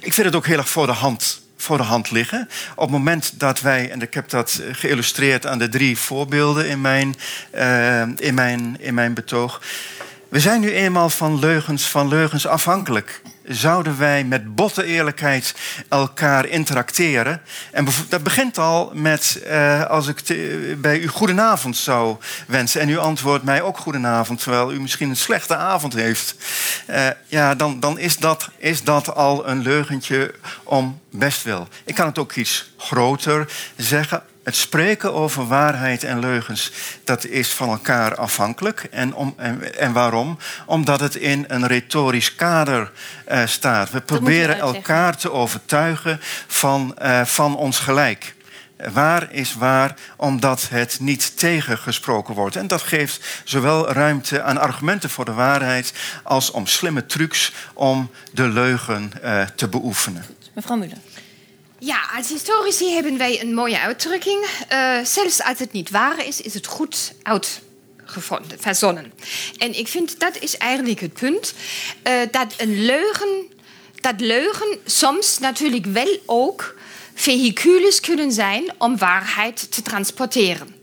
Ik 0.00 0.14
vind 0.14 0.26
het 0.26 0.36
ook 0.36 0.46
heel 0.46 0.58
erg 0.58 0.68
voor 0.68 0.86
de 0.86 0.92
hand 0.92 1.42
voor 1.56 1.76
de 1.76 1.82
hand 1.82 2.10
liggen. 2.10 2.48
Op 2.74 2.82
het 2.82 2.90
moment 2.90 3.40
dat 3.40 3.60
wij, 3.60 3.90
en 3.90 4.02
ik 4.02 4.14
heb 4.14 4.28
dat 4.28 4.60
geïllustreerd 4.72 5.46
aan 5.46 5.58
de 5.58 5.68
drie 5.68 5.98
voorbeelden 5.98 6.68
in 6.68 6.80
mijn, 6.80 7.14
in 8.16 8.34
mijn, 8.34 8.76
in 8.78 8.94
mijn 8.94 9.14
betoog. 9.14 9.60
We 10.34 10.40
zijn 10.40 10.60
nu 10.60 10.72
eenmaal 10.72 11.08
van 11.08 11.38
leugens, 11.38 11.88
van 11.88 12.08
leugens 12.08 12.46
afhankelijk 12.46 13.22
zouden 13.44 13.98
wij 13.98 14.24
met 14.24 14.54
botte 14.54 14.84
eerlijkheid 14.84 15.54
elkaar 15.88 16.46
interacteren. 16.46 17.40
En 17.72 17.86
dat 18.08 18.22
begint 18.22 18.58
al 18.58 18.90
met 18.94 19.42
uh, 19.46 19.84
als 19.84 20.06
ik 20.06 20.22
bij 20.80 20.98
u 20.98 21.06
goedenavond 21.06 21.76
zou 21.76 22.16
wensen 22.46 22.80
en 22.80 22.88
u 22.88 22.98
antwoordt 22.98 23.44
mij 23.44 23.62
ook 23.62 23.78
goedenavond, 23.78 24.40
terwijl 24.40 24.72
u 24.72 24.80
misschien 24.80 25.08
een 25.08 25.16
slechte 25.16 25.56
avond 25.56 25.92
heeft. 25.92 26.36
Uh, 26.90 27.06
ja, 27.26 27.54
dan, 27.54 27.80
dan 27.80 27.98
is, 27.98 28.16
dat, 28.16 28.50
is 28.56 28.82
dat 28.82 29.14
al 29.14 29.48
een 29.48 29.62
leugentje 29.62 30.34
om 30.64 31.00
bestwil. 31.10 31.68
Ik 31.84 31.94
kan 31.94 32.06
het 32.06 32.18
ook 32.18 32.32
iets 32.32 32.70
groter 32.76 33.52
zeggen 33.76 34.22
het 34.44 34.56
spreken 34.56 35.14
over 35.14 35.46
waarheid 35.46 36.04
en 36.04 36.18
leugens, 36.18 36.72
dat 37.04 37.24
is 37.26 37.48
van 37.48 37.68
elkaar 37.68 38.14
afhankelijk. 38.14 38.86
En, 38.90 39.14
om, 39.14 39.34
en, 39.36 39.78
en 39.78 39.92
waarom? 39.92 40.38
Omdat 40.66 41.00
het 41.00 41.14
in 41.14 41.44
een 41.48 41.66
retorisch 41.66 42.34
kader 42.34 42.90
uh, 43.30 43.46
staat. 43.46 43.90
We 43.90 44.00
proberen 44.00 44.58
elkaar 44.58 45.16
te 45.16 45.32
overtuigen 45.32 46.20
van, 46.46 46.96
uh, 47.02 47.24
van 47.24 47.56
ons 47.56 47.78
gelijk. 47.78 48.34
Waar 48.92 49.32
is 49.32 49.54
waar, 49.54 49.94
omdat 50.16 50.68
het 50.68 50.96
niet 51.00 51.38
tegengesproken 51.38 52.34
wordt. 52.34 52.56
En 52.56 52.66
dat 52.66 52.82
geeft 52.82 53.42
zowel 53.44 53.92
ruimte 53.92 54.42
aan 54.42 54.58
argumenten 54.58 55.10
voor 55.10 55.24
de 55.24 55.32
waarheid 55.32 55.92
als 56.22 56.50
om 56.50 56.66
slimme 56.66 57.06
trucs 57.06 57.52
om 57.74 58.10
de 58.32 58.48
leugen 58.48 59.12
uh, 59.24 59.42
te 59.42 59.68
beoefenen. 59.68 60.24
Mevrouw 60.54 60.76
Muller. 60.76 60.98
Ja, 61.84 62.08
als 62.16 62.28
historici 62.28 62.94
hebben 62.94 63.18
wij 63.18 63.40
een 63.40 63.54
mooie 63.54 63.80
uitdrukking. 63.80 64.46
Uh, 64.72 64.98
zelfs 65.04 65.42
als 65.42 65.58
het 65.58 65.72
niet 65.72 65.90
waar 65.90 66.26
is, 66.26 66.40
is 66.40 66.54
het 66.54 66.66
goed 66.66 67.14
uitgevonden, 67.22 68.60
verzonnen. 68.60 69.12
En 69.58 69.78
ik 69.78 69.88
vind 69.88 70.20
dat 70.20 70.38
is 70.38 70.56
eigenlijk 70.56 71.00
het 71.00 71.12
punt. 71.12 71.54
Uh, 72.06 72.20
dat 72.30 72.54
een 72.56 72.84
leugen, 72.84 73.52
dat 74.00 74.20
leugen 74.20 74.78
soms 74.84 75.38
natuurlijk 75.38 75.86
wel 75.86 76.18
ook 76.26 76.74
vehicules 77.14 78.00
kunnen 78.00 78.32
zijn 78.32 78.72
om 78.78 78.98
waarheid 78.98 79.72
te 79.72 79.82
transporteren. 79.82 80.74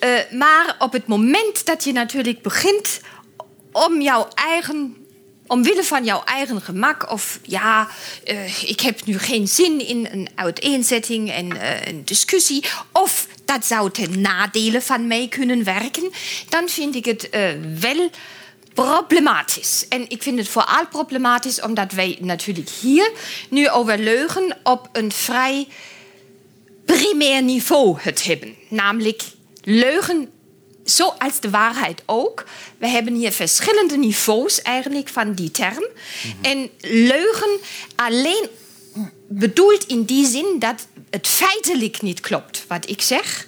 Uh, 0.00 0.18
maar 0.30 0.76
op 0.78 0.92
het 0.92 1.06
moment 1.06 1.66
dat 1.66 1.84
je 1.84 1.92
natuurlijk 1.92 2.42
begint 2.42 3.00
om 3.72 4.00
jouw 4.00 4.28
eigen 4.34 5.05
omwille 5.46 5.84
van 5.84 6.04
jouw 6.04 6.22
eigen 6.24 6.60
gemak 6.60 7.10
of 7.12 7.38
ja, 7.42 7.88
uh, 8.24 8.62
ik 8.62 8.80
heb 8.80 9.04
nu 9.04 9.18
geen 9.18 9.48
zin 9.48 9.86
in 9.86 10.08
een 10.12 10.28
uiteenzetting 10.34 11.30
en 11.30 11.54
uh, 11.54 11.86
een 11.86 12.04
discussie 12.04 12.64
of 12.92 13.26
dat 13.44 13.64
zou 13.64 13.90
ten 13.90 14.20
nadele 14.20 14.80
van 14.80 15.06
mij 15.06 15.28
kunnen 15.28 15.64
werken, 15.64 16.10
dan 16.48 16.68
vind 16.68 16.94
ik 16.94 17.04
het 17.04 17.28
uh, 17.34 17.48
wel 17.80 18.10
problematisch. 18.74 19.86
En 19.88 20.10
ik 20.10 20.22
vind 20.22 20.38
het 20.38 20.48
vooral 20.48 20.86
problematisch 20.86 21.60
omdat 21.60 21.92
wij 21.92 22.18
natuurlijk 22.20 22.68
hier 22.68 23.12
nu 23.50 23.68
over 23.68 23.98
leugen 23.98 24.56
op 24.62 24.88
een 24.92 25.12
vrij 25.12 25.66
primair 26.84 27.42
niveau 27.42 27.98
het 28.00 28.24
hebben. 28.24 28.54
Namelijk 28.68 29.22
leugen 29.62 30.30
zoals 30.86 31.40
de 31.40 31.50
waarheid 31.50 32.02
ook. 32.06 32.44
We 32.78 32.88
hebben 32.88 33.14
hier 33.14 33.32
verschillende 33.32 33.96
niveaus 33.96 34.62
eigenlijk 34.62 35.08
van 35.08 35.32
die 35.32 35.50
term. 35.50 35.86
Mhm. 36.22 36.44
En 36.44 36.70
leugen 36.80 37.58
alleen 37.94 38.48
bedoelt 39.28 39.86
in 39.86 40.04
die 40.04 40.26
zin 40.26 40.56
dat 40.58 40.86
het 41.10 41.26
feitelijk 41.26 42.02
niet 42.02 42.20
klopt 42.20 42.64
wat 42.68 42.88
ik 42.88 43.02
zeg. 43.02 43.46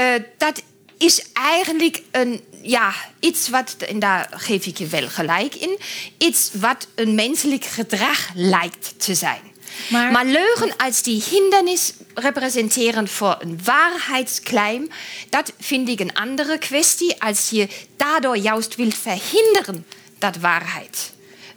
Uh, 0.00 0.06
dat 0.38 0.62
is 0.98 1.24
eigenlijk 1.32 2.02
een, 2.10 2.40
ja, 2.62 2.94
iets 3.20 3.48
wat, 3.48 3.76
en 3.88 3.98
daar 3.98 4.28
geef 4.30 4.66
ik 4.66 4.78
je 4.78 4.86
wel 4.86 5.08
gelijk 5.08 5.54
in, 5.54 5.78
iets 6.18 6.50
wat 6.52 6.86
een 6.94 7.14
menselijk 7.14 7.64
gedrag 7.64 8.30
lijkt 8.34 8.94
te 8.96 9.14
zijn. 9.14 9.49
Maar, 9.88 10.12
maar 10.12 10.24
leugen 10.24 10.76
als 10.76 11.02
die 11.02 11.22
hindernis 11.30 11.92
representeren 12.14 13.08
voor 13.08 13.36
een 13.38 13.60
waarheidsclaim, 13.64 14.88
dat 15.28 15.52
vind 15.58 15.88
ik 15.88 16.00
een 16.00 16.14
andere 16.14 16.58
kwestie 16.58 17.22
als 17.22 17.50
je 17.50 17.68
daardoor 17.96 18.36
juist 18.36 18.74
wil 18.74 18.90
verhinderen 18.90 19.86
dat 20.18 20.36
waarheid 20.36 21.12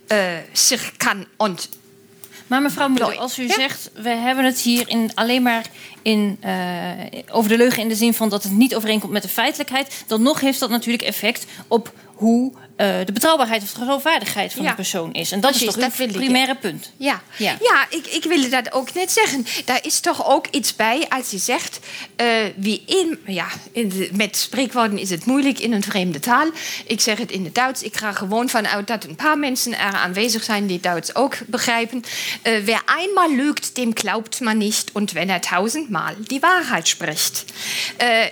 uh, 0.08 0.18
zich 0.52 0.92
kan 0.98 1.26
ont 1.38 1.70
maar 2.48 2.62
mevrouw 2.62 2.88
Muller, 2.88 3.18
als 3.18 3.40
u 3.40 3.48
zegt, 3.48 3.90
we 3.94 4.10
hebben 4.10 4.46
het 4.46 4.60
hier 4.60 4.90
in, 4.90 5.12
alleen 5.14 5.42
maar 5.42 5.66
in, 6.04 6.38
uh, 6.45 6.51
over 7.32 7.49
de 7.49 7.58
leugen 7.58 7.82
in 7.82 7.88
de 7.88 7.95
zin 7.95 8.14
van 8.14 8.30
dat 8.30 8.43
het 8.43 8.51
niet 8.51 8.76
overeenkomt 8.76 9.12
met 9.12 9.22
de 9.22 9.30
feitelijkheid, 9.30 10.04
dan 10.08 10.22
nog 10.22 10.39
heeft 10.39 10.60
dat 10.60 10.70
natuurlijk 10.70 11.04
effect 11.04 11.45
op 11.68 11.93
hoe 12.14 12.51
uh, 12.51 12.58
de 13.06 13.12
betrouwbaarheid 13.12 13.62
of 13.62 13.74
de 13.74 13.80
geloofwaardigheid 13.80 14.54
van 14.54 14.64
ja. 14.64 14.70
de 14.70 14.76
persoon 14.76 15.14
is. 15.14 15.32
En 15.32 15.39
dat 15.39 15.49
Precies, 15.49 15.68
is 15.68 15.74
toch 15.74 15.97
het 15.97 16.12
primaire 16.12 16.56
punt. 16.56 16.91
Ja, 16.97 17.22
ja. 17.38 17.58
ja 17.62 17.86
ik, 17.89 18.08
ik 18.08 18.24
wilde 18.24 18.49
dat 18.49 18.74
ook 18.74 18.93
net 18.93 19.12
zeggen. 19.12 19.45
Daar 19.66 19.80
is 19.86 19.99
toch 19.99 20.28
ook 20.28 20.47
iets 20.51 20.76
bij 20.76 21.06
als 21.10 21.32
je 21.32 21.38
zegt... 21.38 21.80
Uh, 22.22 22.28
wie 22.56 22.84
in... 22.86 23.20
Ja, 23.26 23.47
in 23.72 23.89
de, 23.89 24.10
met 24.14 24.38
spreekwoorden 24.38 24.97
is 24.97 25.10
het 25.10 25.26
moeilijk 25.26 25.60
in 25.60 25.74
een 25.74 25.84
vreemde 25.84 26.20
taal. 26.20 26.49
Ik 26.86 27.01
zeg 27.01 27.18
het 27.18 27.32
in 27.32 27.43
het 27.43 27.56
Duits. 27.56 27.82
Ik 27.82 27.97
ga 27.97 28.12
gewoon 28.12 28.49
vanuit 28.49 28.88
dat 28.88 29.04
een 29.04 29.16
paar 29.16 29.38
mensen 29.38 29.80
er 29.80 29.93
aanwezig 29.93 30.43
zijn... 30.43 30.68
die 30.68 30.80
Duits 30.80 31.16
ook 31.16 31.38
begrijpen. 31.47 32.04
Uh, 32.43 32.64
wer 32.64 32.82
einmal 32.86 33.36
lügt, 33.36 33.78
dem 33.78 33.95
glaubt 33.95 34.41
man 34.41 34.58
nicht. 34.58 34.89
Und 34.93 35.14
wenn 35.14 35.30
er 35.30 35.41
tausendmal 35.94 36.26
die 36.28 36.39
Waarheid 36.39 36.88
spricht. 36.88 37.46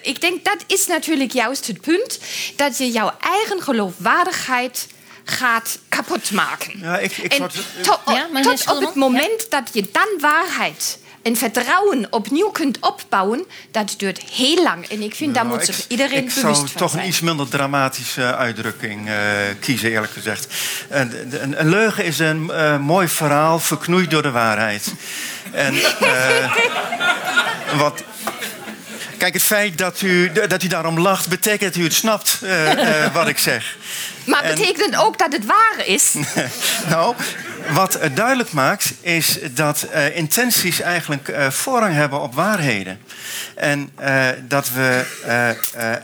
ik 0.01 0.21
denk, 0.21 0.45
dat 0.45 0.63
is 0.67 0.87
natuurlijk 0.87 1.31
juist 1.31 1.67
het 1.67 1.81
punt... 1.81 2.19
dat 2.55 2.77
je 2.77 2.91
jouw 2.91 3.11
eigen 3.19 3.61
geloofwaardigheid 3.61 3.99
waardigheid 4.01 4.87
gaat 5.23 5.79
kapot 5.89 6.31
maken. 6.31 6.79
Ja, 6.79 6.97
ik, 6.97 7.17
ik 7.17 7.33
en 7.33 7.49
tot, 7.81 7.99
ja, 8.05 8.27
tot 8.41 8.67
op 8.67 8.81
het 8.81 8.95
moment 8.95 9.47
ja. 9.49 9.61
dat 9.61 9.69
je 9.73 9.89
dan 9.91 10.07
waarheid 10.19 10.99
en 11.21 11.35
vertrouwen 11.35 12.07
opnieuw 12.09 12.49
kunt 12.49 12.77
opbouwen, 12.79 13.45
dat 13.71 13.93
duurt 13.97 14.21
heel 14.31 14.63
lang. 14.63 14.85
En 14.87 15.01
ik 15.01 15.15
vind, 15.15 15.33
nou, 15.33 15.47
daar 15.47 15.57
moet 15.57 15.65
zich 15.65 15.87
iedereen 15.87 16.25
bewust 16.25 16.39
van 16.39 16.55
zijn. 16.55 16.65
Ik 16.65 16.71
zou 16.77 16.89
toch 16.89 17.01
een 17.01 17.07
iets 17.07 17.19
minder 17.19 17.47
dramatische 17.49 18.35
uitdrukking 18.35 19.07
uh, 19.07 19.15
kiezen, 19.59 19.91
eerlijk 19.91 20.11
gezegd. 20.11 20.47
Een, 20.89 21.43
een, 21.43 21.59
een 21.59 21.69
leugen 21.69 22.05
is 22.05 22.19
een 22.19 22.49
uh, 22.51 22.77
mooi 22.77 23.07
verhaal, 23.07 23.59
verknoeid 23.59 24.11
door 24.11 24.21
de 24.21 24.31
waarheid. 24.31 24.93
En 25.51 25.73
uh, 25.73 26.55
wat, 27.77 28.03
Kijk, 29.21 29.33
het 29.33 29.43
feit 29.43 29.77
dat 29.77 30.01
u, 30.01 30.31
dat 30.47 30.63
u 30.63 30.67
daarom 30.67 30.99
lacht, 30.99 31.27
betekent 31.27 31.73
dat 31.73 31.81
u 31.81 31.83
het 31.83 31.93
snapt 31.93 32.39
uh, 32.43 32.73
uh, 32.73 33.13
wat 33.13 33.27
ik 33.27 33.37
zeg. 33.37 33.77
Maar 34.31 34.43
en... 34.43 34.55
betekent 34.55 34.95
ook 34.95 35.17
dat 35.17 35.33
het 35.33 35.45
waar 35.45 35.83
is? 35.85 36.15
nou, 36.89 37.15
wat 37.69 37.93
het 37.99 38.15
duidelijk 38.15 38.51
maakt, 38.51 38.93
is 39.01 39.37
dat 39.51 39.87
uh, 39.93 40.15
intenties 40.15 40.79
eigenlijk 40.79 41.33
voorrang 41.49 41.93
hebben 41.93 42.21
op 42.21 42.33
waarheden. 42.33 42.99
En 43.55 43.91
dat 44.47 44.71
we 44.71 45.05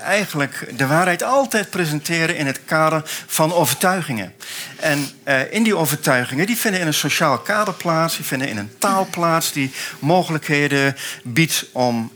eigenlijk 0.03 0.77
de 0.77 0.87
waarheid 0.87 1.23
altijd 1.23 1.69
presenteren 1.69 2.35
in 2.35 2.45
het 2.45 2.59
kader 2.65 3.01
van 3.27 3.53
overtuigingen. 3.53 4.33
En 4.79 5.09
in 5.49 5.63
die 5.63 5.75
overtuigingen, 5.75 6.45
die 6.45 6.57
vinden 6.57 6.81
in 6.81 6.87
een 6.87 6.93
sociaal 6.93 7.37
kader 7.37 7.73
plaats, 7.73 8.15
die 8.15 8.25
vinden 8.25 8.47
in 8.47 8.57
een 8.57 8.71
taal 8.77 9.07
plaats, 9.11 9.51
die 9.51 9.71
mogelijkheden 9.99 10.95
biedt 11.23 11.65
om 11.71 12.11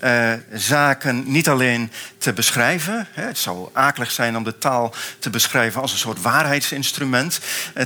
zaken 0.54 1.24
niet 1.32 1.50
alleen 1.50 1.92
te 2.18 2.34
beschrijven. 2.34 3.08
Het 3.12 3.38
zou 3.38 3.70
akelig 3.74 4.12
zijn 4.12 4.38
om 4.38 4.44
de 4.44 4.58
taal 4.58 4.94
te 5.20 5.30
beschrijven 5.30 5.82
als 5.82 5.92
een 5.92 5.98
soort 6.02 6.22
waarheidsinstrument. 6.22 7.40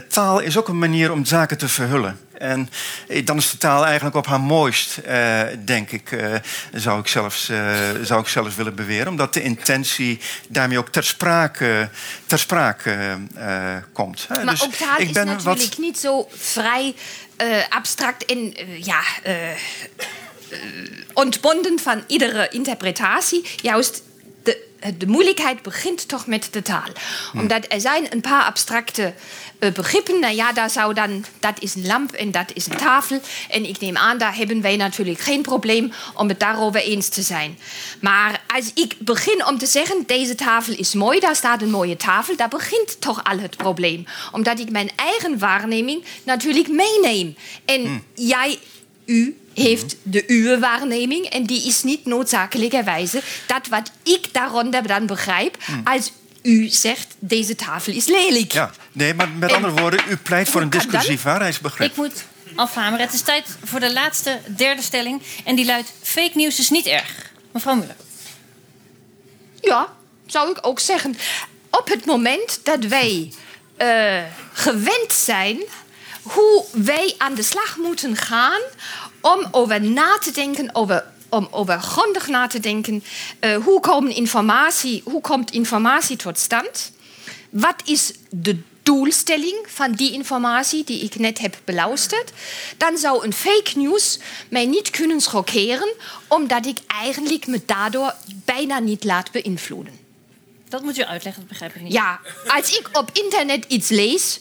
Taal 0.09 0.39
is 0.39 0.57
ook 0.57 0.67
een 0.67 0.79
manier 0.79 1.11
om 1.11 1.25
zaken 1.25 1.57
te 1.57 1.67
verhullen. 1.67 2.19
En 2.37 2.69
dan 3.23 3.37
is 3.37 3.51
de 3.51 3.57
taal 3.57 3.85
eigenlijk 3.85 4.15
op 4.15 4.25
haar 4.25 4.41
mooist, 4.41 4.97
eh, 4.97 5.41
denk 5.65 5.91
ik, 5.91 6.11
eh, 6.11 6.35
zou, 6.73 6.99
ik 6.99 7.07
zelfs, 7.07 7.49
eh, 7.49 7.79
zou 8.01 8.21
ik 8.21 8.27
zelfs 8.27 8.55
willen 8.55 8.75
beweren. 8.75 9.07
Omdat 9.07 9.33
de 9.33 9.41
intentie 9.41 10.19
daarmee 10.49 10.77
ook 10.77 10.89
ter 10.89 11.03
sprake, 11.03 11.89
ter 12.25 12.39
sprake 12.39 13.17
komt. 13.93 14.27
Maar 14.29 14.45
dus 14.45 14.63
ook 14.63 14.73
taal 14.73 14.99
ik 14.99 15.13
ben 15.13 15.27
is 15.27 15.33
natuurlijk 15.43 15.69
wat... 15.69 15.77
niet 15.77 15.99
zo 15.99 16.27
vrij 16.31 16.95
abstract 17.69 18.25
en 18.25 18.53
ja, 18.83 19.01
ontbonden 21.13 21.79
van 21.79 22.03
iedere 22.07 22.47
interpretatie. 22.49 23.45
Juist 23.61 24.01
de 24.97 25.05
de 25.05 25.11
moeilijkheid 25.11 25.61
begint 25.61 26.07
toch 26.07 26.27
met 26.27 26.47
de 26.51 26.61
taal. 26.61 26.89
Omdat 27.33 27.65
er 27.67 27.81
zijn 27.81 28.07
een 28.09 28.21
paar 28.21 28.43
abstracte 28.43 29.13
uh, 29.59 29.71
begrippen. 29.71 30.19
Nou 30.19 30.35
ja, 30.35 30.53
daar 30.53 30.69
zou 30.69 30.93
dan, 30.93 31.25
dat 31.39 31.53
is 31.59 31.75
een 31.75 31.85
lamp 31.85 32.11
en 32.11 32.31
dat 32.31 32.51
is 32.53 32.65
een 32.65 32.77
tafel. 32.77 33.21
En 33.49 33.65
ik 33.65 33.79
neem 33.79 33.97
aan, 33.97 34.17
daar 34.17 34.35
hebben 34.35 34.61
wij 34.61 34.75
natuurlijk 34.75 35.19
geen 35.19 35.41
probleem 35.41 35.91
om 36.15 36.27
het 36.27 36.39
daarover 36.39 36.81
eens 36.81 37.09
te 37.09 37.21
zijn. 37.21 37.59
Maar 38.01 38.41
als 38.55 38.71
ik 38.73 38.95
begin 38.99 39.45
om 39.45 39.57
te 39.57 39.65
zeggen, 39.65 40.03
deze 40.05 40.35
tafel 40.35 40.73
is 40.73 40.93
mooi, 40.93 41.19
daar 41.19 41.35
staat 41.35 41.61
een 41.61 41.69
mooie 41.69 41.97
tafel, 41.97 42.35
daar 42.35 42.47
begint 42.47 43.01
toch 43.01 43.23
al 43.23 43.39
het 43.39 43.57
probleem. 43.57 44.05
Omdat 44.31 44.59
ik 44.59 44.69
mijn 44.69 44.91
eigen 44.95 45.39
waarneming 45.39 46.03
natuurlijk 46.23 46.67
meeneem. 46.67 47.35
En 47.65 48.03
jij, 48.13 48.59
u 49.05 49.37
heeft 49.63 49.95
de 50.03 50.23
uwe 50.27 50.59
waarneming 50.59 51.25
en 51.25 51.43
die 51.43 51.67
is 51.67 51.83
niet 51.83 52.05
noodzakelijkerwijze 52.05 53.21
dat 53.47 53.67
wat 53.67 53.91
ik 54.03 54.33
daaronder 54.33 54.87
dan 54.87 55.05
begrijp 55.05 55.57
als 55.83 56.11
u 56.41 56.67
zegt 56.67 57.15
deze 57.19 57.55
tafel 57.55 57.93
is 57.93 58.05
lelijk. 58.05 58.51
Ja, 58.51 58.71
nee, 58.91 59.13
maar 59.13 59.29
met 59.29 59.49
En- 59.49 59.55
andere 59.55 59.81
woorden, 59.81 59.99
u 60.09 60.15
pleit 60.17 60.49
voor 60.49 60.61
een 60.61 60.69
discursief 60.69 61.21
waarheidsbegrip. 61.23 61.89
Ik 61.91 61.95
moet 61.97 62.23
afhameren. 62.55 63.05
Het 63.05 63.13
is 63.13 63.21
tijd 63.21 63.45
voor 63.63 63.79
de 63.79 63.93
laatste, 63.93 64.39
derde 64.55 64.81
stelling. 64.81 65.21
En 65.43 65.55
die 65.55 65.65
luidt: 65.65 65.93
fake 66.01 66.31
nieuws 66.33 66.59
is 66.59 66.69
niet 66.69 66.85
erg. 66.85 67.31
Mevrouw 67.51 67.75
Muller. 67.75 67.95
Ja, 69.61 69.87
zou 70.25 70.51
ik 70.51 70.57
ook 70.61 70.79
zeggen. 70.79 71.15
Op 71.69 71.87
het 71.89 72.05
moment 72.05 72.59
dat 72.63 72.83
wij 72.85 73.33
eh, 73.77 74.23
gewend 74.53 75.13
zijn 75.13 75.59
hoe 76.21 76.65
wij 76.71 77.15
aan 77.17 77.33
de 77.33 77.43
slag 77.43 77.77
moeten 77.77 78.15
gaan 78.15 78.61
om 79.33 79.47
over 79.51 79.81
na 79.81 80.17
te 80.17 80.31
denken, 80.31 80.69
over, 80.75 81.05
om 81.29 81.47
over 81.51 81.79
grondig 81.79 82.27
na 82.27 82.47
te 82.47 82.59
denken, 82.59 83.03
eh, 83.39 83.55
hoe, 83.55 83.79
komen 83.79 84.15
informatie, 84.15 85.01
hoe 85.05 85.21
komt 85.21 85.51
informatie 85.51 86.17
tot 86.17 86.39
stand? 86.39 86.91
Wat 87.49 87.81
is 87.85 88.13
de 88.29 88.59
doelstelling 88.83 89.65
van 89.65 89.91
die 89.91 90.11
informatie 90.11 90.83
die 90.83 91.03
ik 91.03 91.15
net 91.15 91.39
heb 91.39 91.55
beluisterd? 91.63 92.31
Dan 92.77 92.97
zou 92.97 93.25
een 93.25 93.33
fake 93.33 93.71
news 93.75 94.19
mij 94.49 94.65
niet 94.65 94.89
kunnen 94.89 95.21
schokkeren, 95.21 95.93
omdat 96.27 96.65
ik 96.65 96.77
eigenlijk 96.87 97.47
me 97.47 97.61
daardoor 97.65 98.13
bijna 98.45 98.79
niet 98.79 99.03
laat 99.03 99.31
beïnvloeden. 99.31 99.93
Dat 100.69 100.83
moet 100.83 100.97
u 100.97 101.03
uitleggen, 101.03 101.41
dat 101.41 101.49
begrijp 101.49 101.75
ik 101.75 101.81
niet. 101.81 101.93
Ja, 101.93 102.19
als 102.47 102.77
ik 102.77 102.89
op 102.91 103.09
internet 103.13 103.65
iets 103.67 103.89
lees, 103.89 104.39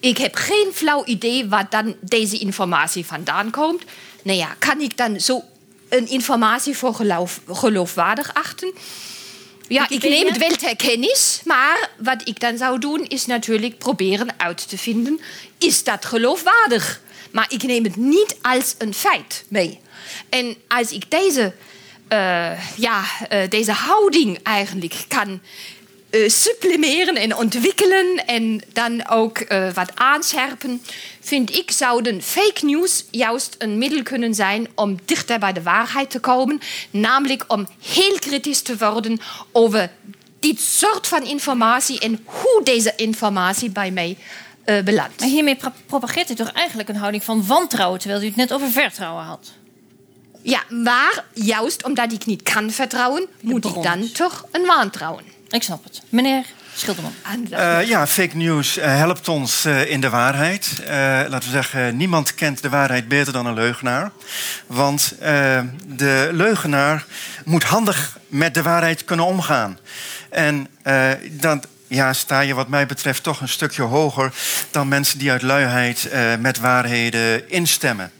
ik 0.00 0.18
heb 0.18 0.34
geen 0.34 0.70
flauw 0.72 1.04
idee 1.04 1.48
waar 1.48 1.66
dan 1.70 1.96
deze 2.00 2.38
informatie 2.38 3.06
vandaan 3.06 3.50
komt. 3.50 3.82
Nou 4.22 4.38
ja, 4.38 4.56
kan 4.58 4.80
ik 4.80 4.96
dan 4.96 5.20
zo 5.20 5.42
een 5.88 6.08
informatie 6.08 6.76
voor 6.76 6.94
geloof, 6.94 7.40
geloofwaardig 7.48 8.34
achten? 8.34 8.72
Ja, 9.68 9.88
ik 9.88 10.02
neem 10.02 10.26
het 10.26 10.38
wel 10.38 10.56
ter 10.56 10.76
kennis, 10.76 11.40
maar 11.44 11.90
wat 11.98 12.28
ik 12.28 12.40
dan 12.40 12.58
zou 12.58 12.78
doen 12.78 13.04
is 13.04 13.26
natuurlijk 13.26 13.78
proberen 13.78 14.28
uit 14.36 14.68
te 14.68 14.78
vinden, 14.78 15.20
is 15.58 15.84
dat 15.84 16.04
geloofwaardig? 16.04 17.00
Maar 17.30 17.46
ik 17.48 17.62
neem 17.62 17.84
het 17.84 17.96
niet 17.96 18.36
als 18.42 18.74
een 18.78 18.94
feit 18.94 19.44
mee. 19.48 19.80
En 20.28 20.56
als 20.68 20.92
ik 20.92 21.10
deze, 21.10 21.52
eh, 22.08 22.76
ja, 22.76 23.04
eh, 23.28 23.48
deze 23.48 23.72
houding 23.72 24.38
eigenlijk 24.42 24.94
kan 25.08 25.40
eh, 26.10 26.28
supplemeren 26.28 27.16
en 27.16 27.36
ontwikkelen 27.36 28.26
en 28.26 28.62
dan 28.72 29.08
ook 29.08 29.44
wat 29.74 29.90
aanscherpen, 29.94 30.82
vind 31.20 31.56
ik 31.56 31.70
zouden 31.70 32.22
fake 32.22 32.64
news 32.64 33.04
juist 33.10 33.54
een 33.58 33.78
middel 33.78 34.02
kunnen 34.02 34.34
zijn 34.34 34.68
om 34.74 34.98
dichter 35.04 35.38
bij 35.38 35.52
de 35.52 35.62
waarheid 35.62 36.10
te 36.10 36.20
komen, 36.20 36.60
namelijk 36.90 37.44
om 37.46 37.68
heel 37.80 38.18
kritisch 38.18 38.62
te 38.62 38.76
worden 38.76 39.20
over 39.52 39.90
dit 40.40 40.60
soort 40.60 41.06
van 41.06 41.22
informatie 41.22 42.00
en 42.00 42.20
hoe 42.24 42.60
deze 42.64 42.92
informatie 42.96 43.70
bij 43.70 43.90
mij 43.90 44.16
eh, 44.64 44.82
belandt. 44.82 45.20
Maar 45.20 45.28
hiermee 45.28 45.56
pro- 45.56 45.72
propageert 45.86 46.30
u 46.30 46.34
toch 46.34 46.52
eigenlijk 46.52 46.88
een 46.88 46.96
houding 46.96 47.24
van 47.24 47.46
wantrouwen... 47.46 48.00
terwijl 48.00 48.22
u 48.22 48.26
het 48.26 48.36
net 48.36 48.52
over 48.52 48.70
vertrouwen 48.70 49.24
had. 49.24 49.52
Ja, 50.42 50.62
maar 50.68 51.24
juist 51.34 51.84
omdat 51.84 52.12
ik 52.12 52.26
niet 52.26 52.42
kan 52.42 52.70
vertrouwen, 52.70 53.26
moet 53.40 53.64
ik 53.64 53.82
dan 53.82 54.12
toch 54.12 54.46
een 54.50 54.66
wantrouwen. 54.66 55.24
Ik 55.48 55.62
snap 55.62 55.84
het. 55.84 56.02
Meneer 56.08 56.46
Schilderman. 56.74 57.14
aan 57.22 57.44
de- 57.44 57.56
Eh, 57.56 57.88
ja, 57.88 58.06
fake 58.06 58.36
news 58.36 58.76
eh, 58.76 58.96
helpt 58.96 59.28
ons 59.28 59.64
eh, 59.64 59.90
in 59.90 60.00
de 60.00 60.08
waarheid. 60.10 60.68
Eh, 60.86 60.94
laten 61.28 61.38
we 61.48 61.50
zeggen, 61.50 61.96
niemand 61.96 62.34
kent 62.34 62.62
de 62.62 62.68
waarheid 62.68 63.08
beter 63.08 63.32
dan 63.32 63.46
een 63.46 63.54
leugenaar. 63.54 64.10
Want 64.66 65.12
eh, 65.20 65.60
de 65.86 66.28
leugenaar 66.32 67.04
moet 67.44 67.64
handig 67.64 68.18
met 68.26 68.54
de 68.54 68.62
waarheid 68.62 69.04
kunnen 69.04 69.26
omgaan. 69.26 69.78
En 70.30 70.68
eh, 70.82 71.10
dan 71.30 71.62
ja, 71.86 72.12
sta 72.12 72.40
je 72.40 72.54
wat 72.54 72.68
mij 72.68 72.86
betreft 72.86 73.22
toch 73.22 73.40
een 73.40 73.48
stukje 73.48 73.82
hoger... 73.82 74.32
dan 74.70 74.88
mensen 74.88 75.18
die 75.18 75.30
uit 75.30 75.42
luiheid 75.42 76.08
eh, 76.08 76.22
met 76.38 76.58
waarheden 76.58 77.50
instemmen. 77.50 78.10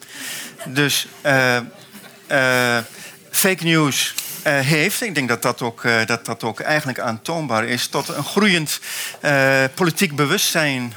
Dus 0.67 1.07
eh, 1.21 1.57
eh, 1.57 2.79
fake 3.31 3.65
news 3.65 4.15
eh, 4.43 4.59
heeft, 4.59 5.03
ik 5.03 5.15
denk 5.15 5.29
dat 5.29 5.43
dat, 5.43 5.63
ook, 5.63 5.85
eh, 5.85 6.07
dat 6.07 6.27
dat 6.27 6.45
ook 6.45 6.61
eigenlijk 6.61 6.99
aantoonbaar 6.99 7.65
is, 7.65 7.87
tot 7.87 8.09
een 8.09 8.25
groeiend 8.25 8.81
eh, 9.21 9.65
politiek 9.75 10.17
bewustzijn 10.17 10.93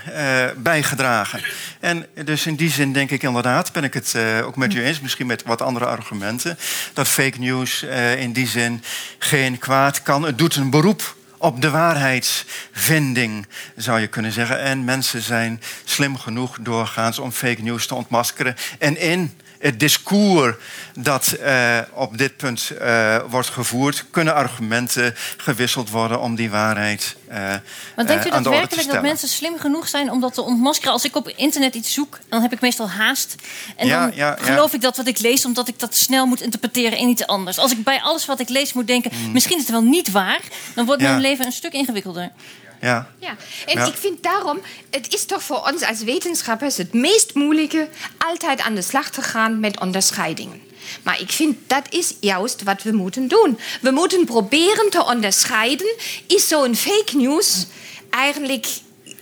bijgedragen. 0.55 1.43
En 1.79 2.05
dus 2.25 2.45
in 2.45 2.55
die 2.55 2.69
zin 2.69 2.93
denk 2.93 3.11
ik 3.11 3.23
inderdaad, 3.23 3.71
ben 3.71 3.83
ik 3.83 3.93
het 3.93 4.15
ook 4.43 4.55
met 4.55 4.73
u 4.73 4.83
eens, 4.83 4.99
misschien 4.99 5.27
met 5.27 5.43
wat 5.43 5.61
andere 5.61 5.85
argumenten, 5.85 6.57
dat 6.93 7.07
fake 7.07 7.39
news 7.39 7.83
in 8.17 8.31
die 8.31 8.47
zin 8.47 8.83
geen 9.17 9.57
kwaad 9.57 10.01
kan. 10.01 10.23
Het 10.23 10.37
doet 10.37 10.55
een 10.55 10.69
beroep 10.69 11.15
op 11.43 11.61
de 11.61 11.69
waarheidsvinding, 11.69 13.47
zou 13.75 13.99
je 13.99 14.07
kunnen 14.07 14.31
zeggen. 14.31 14.59
En 14.59 14.83
mensen 14.83 15.21
zijn 15.21 15.61
slim 15.83 16.17
genoeg 16.17 16.57
doorgaans 16.61 17.19
om 17.19 17.31
fake 17.31 17.61
news 17.61 17.87
te 17.87 17.95
ontmaskeren. 17.95 18.55
En 18.79 18.99
in 18.99 19.37
het 19.59 19.79
discours 19.79 20.55
dat 20.99 21.27
eh, 21.27 21.79
op 21.91 22.17
dit 22.17 22.37
punt 22.37 22.69
eh, 22.69 23.17
wordt 23.29 23.49
gevoerd, 23.49 24.05
kunnen 24.11 24.33
argumenten 24.33 25.15
gewisseld 25.37 25.89
worden 25.89 26.19
om 26.19 26.35
die 26.35 26.49
waarheid 26.49 27.15
eh 27.33 27.55
Maar 27.95 28.05
denkt 28.05 28.25
u 28.25 28.29
eh, 28.29 28.35
te 28.37 28.43
daadwerkelijk 28.43 28.91
dat 28.91 29.01
mensen 29.01 29.27
slim 29.27 29.57
genoeg 29.59 29.87
zijn 29.87 30.11
om 30.11 30.21
dat 30.21 30.33
te 30.33 30.41
ontmaskeren? 30.41 30.91
Als 30.93 31.05
ik 31.05 31.15
op 31.15 31.29
internet 31.29 31.75
iets 31.75 31.93
zoek, 31.93 32.19
dan 32.29 32.41
heb 32.41 32.51
ik 32.53 32.61
meestal 32.61 32.89
haast. 32.89 33.35
En 33.75 33.87
Ja, 33.87 33.99
dan 33.99 34.15
ja, 34.15 34.37
ja. 34.39 34.43
geloof 34.45 34.73
ik 34.73 34.81
dat 34.81 34.97
wat 34.97 35.07
ik 35.07 35.19
lees, 35.19 35.45
omdat 35.45 35.67
ik 35.67 35.79
dat 35.79 35.95
snel 35.95 36.25
moet 36.25 36.41
interpreteren 36.41 36.97
in 36.97 37.07
iets 37.09 37.27
anders. 37.27 37.57
Als 37.59 37.71
ik 37.71 37.83
bij 37.83 38.01
alles 38.01 38.25
wat 38.25 38.39
ik 38.39 38.49
lees 38.49 38.73
moet 38.73 38.87
denken, 38.87 39.11
misschien 39.31 39.55
is 39.57 39.61
het 39.61 39.71
wel 39.71 39.81
niet 39.83 40.11
waar, 40.11 40.39
dan 40.75 40.85
wordt 40.85 41.01
Hmm. 41.01 41.11
Ja. 41.11 41.17
mijn 41.17 41.29
leven 41.31 41.45
een 41.45 41.51
stuk 41.51 41.73
ingewikkelder. 41.73 42.31
Ja. 42.81 43.07
Ja, 43.19 43.35
en 43.65 43.77
Ja. 43.79 43.85
ik 43.85 43.95
vind 43.95 44.23
daarom, 44.23 44.59
het 44.91 45.13
is 45.13 45.25
toch 45.25 45.43
voor 45.43 45.69
ons 45.71 45.81
als 45.81 46.03
wetenschappers 46.03 46.77
het 46.77 46.93
meest 46.93 47.33
moeilijke 47.33 47.89
altijd 48.17 48.61
aan 48.61 48.75
de 48.75 48.81
slag 48.81 49.09
te 49.09 49.21
gaan 49.21 49.59
met 49.59 49.79
onderscheidingen. 49.79 50.62
Maar 51.03 51.21
ik 51.21 51.31
vind 51.31 51.57
dat 51.67 51.85
is 51.89 52.13
juist 52.19 52.63
wat 52.63 52.83
we 52.83 52.91
moeten 52.91 53.27
doen. 53.27 53.59
We 53.81 53.91
moeten 53.91 54.25
proberen 54.25 54.89
te 54.89 55.05
onderscheiden, 55.05 55.95
is 56.27 56.47
zo'n 56.47 56.75
fake 56.75 57.17
news 57.17 57.65
eigenlijk 58.09 58.67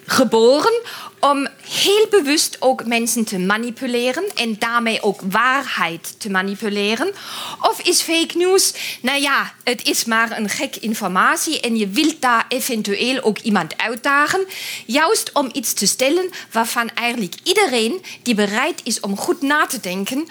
geboren 0.05 0.81
om 1.21 1.47
heel 1.69 2.07
bewust 2.09 2.57
ook 2.59 2.85
mensen 2.85 3.25
te 3.25 3.39
manipuleren 3.39 4.23
en 4.35 4.55
daarmee 4.59 5.03
ook 5.03 5.21
waarheid 5.29 6.19
te 6.19 6.29
manipuleren? 6.29 7.13
Of 7.61 7.81
is 7.81 8.01
fake 8.01 8.37
news, 8.37 8.73
nou 9.01 9.21
ja, 9.21 9.53
het 9.63 9.83
is 9.83 10.05
maar 10.05 10.37
een 10.37 10.49
gek 10.49 10.75
informatie 10.75 11.59
en 11.59 11.77
je 11.77 11.87
wilt 11.87 12.21
daar 12.21 12.45
eventueel 12.47 13.21
ook 13.21 13.37
iemand 13.37 13.77
uitdagen, 13.77 14.45
juist 14.85 15.29
om 15.33 15.49
iets 15.53 15.73
te 15.73 15.87
stellen 15.87 16.29
waarvan 16.51 16.89
eigenlijk 16.93 17.35
iedereen 17.43 18.01
die 18.21 18.35
bereid 18.35 18.81
is 18.83 18.99
om 18.99 19.17
goed 19.17 19.41
na 19.41 19.65
te 19.65 19.79
denken, 19.79 20.27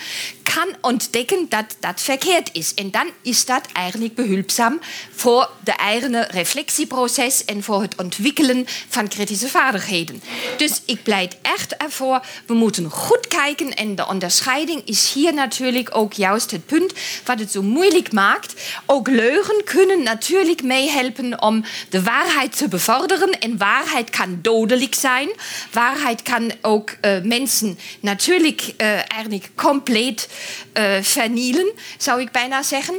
kan 0.54 0.76
ontdekken 0.80 1.46
dat 1.48 1.76
dat 1.80 2.00
verkeerd 2.00 2.50
is. 2.52 2.74
En 2.74 2.90
dan 2.90 3.10
is 3.22 3.44
dat 3.44 3.66
eigenlijk 3.72 4.14
behulpzaam 4.14 4.80
voor 5.14 5.50
de 5.64 5.72
eigen 5.72 6.26
reflectieproces 6.26 7.44
en 7.44 7.62
voor 7.62 7.82
het 7.82 7.94
ontwikkelen 7.96 8.66
van 8.88 9.08
kritische 9.08 9.48
vaardigheden. 9.48 10.22
Dus 10.56 10.79
ik 10.84 11.02
pleit 11.02 11.36
echt 11.42 11.76
ervoor, 11.76 12.26
we 12.46 12.54
moeten 12.54 12.90
goed 12.90 13.26
kijken 13.28 13.74
en 13.74 13.94
de 13.94 14.06
onderscheiding 14.06 14.82
is 14.84 15.12
hier 15.12 15.34
natuurlijk 15.34 15.88
ook 15.92 16.12
juist 16.12 16.50
het 16.50 16.66
punt 16.66 16.92
wat 17.24 17.38
het 17.38 17.52
zo 17.52 17.62
moeilijk 17.62 18.12
maakt. 18.12 18.62
Ook 18.86 19.08
leugen 19.08 19.64
kunnen 19.64 20.02
natuurlijk 20.02 20.62
meehelpen 20.62 21.42
om 21.42 21.64
de 21.88 22.02
waarheid 22.02 22.56
te 22.56 22.68
bevorderen 22.68 23.38
en 23.38 23.58
waarheid 23.58 24.10
kan 24.10 24.38
dodelijk 24.42 24.94
zijn. 24.94 25.28
Waarheid 25.72 26.22
kan 26.22 26.52
ook 26.60 26.90
eh, 27.00 27.20
mensen 27.22 27.78
natuurlijk 28.00 28.72
eh, 28.76 28.92
eigenlijk 28.92 29.50
compleet 29.54 30.28
eh, 30.72 30.84
vernielen, 31.00 31.72
zou 31.98 32.20
ik 32.20 32.30
bijna 32.30 32.62
zeggen. 32.62 32.94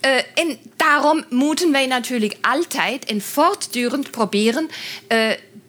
Eh, 0.00 0.16
en 0.34 0.58
daarom 0.76 1.24
moeten 1.30 1.72
wij 1.72 1.86
natuurlijk 1.86 2.36
altijd 2.40 3.04
en 3.04 3.20
voortdurend 3.20 4.10
proberen 4.10 4.68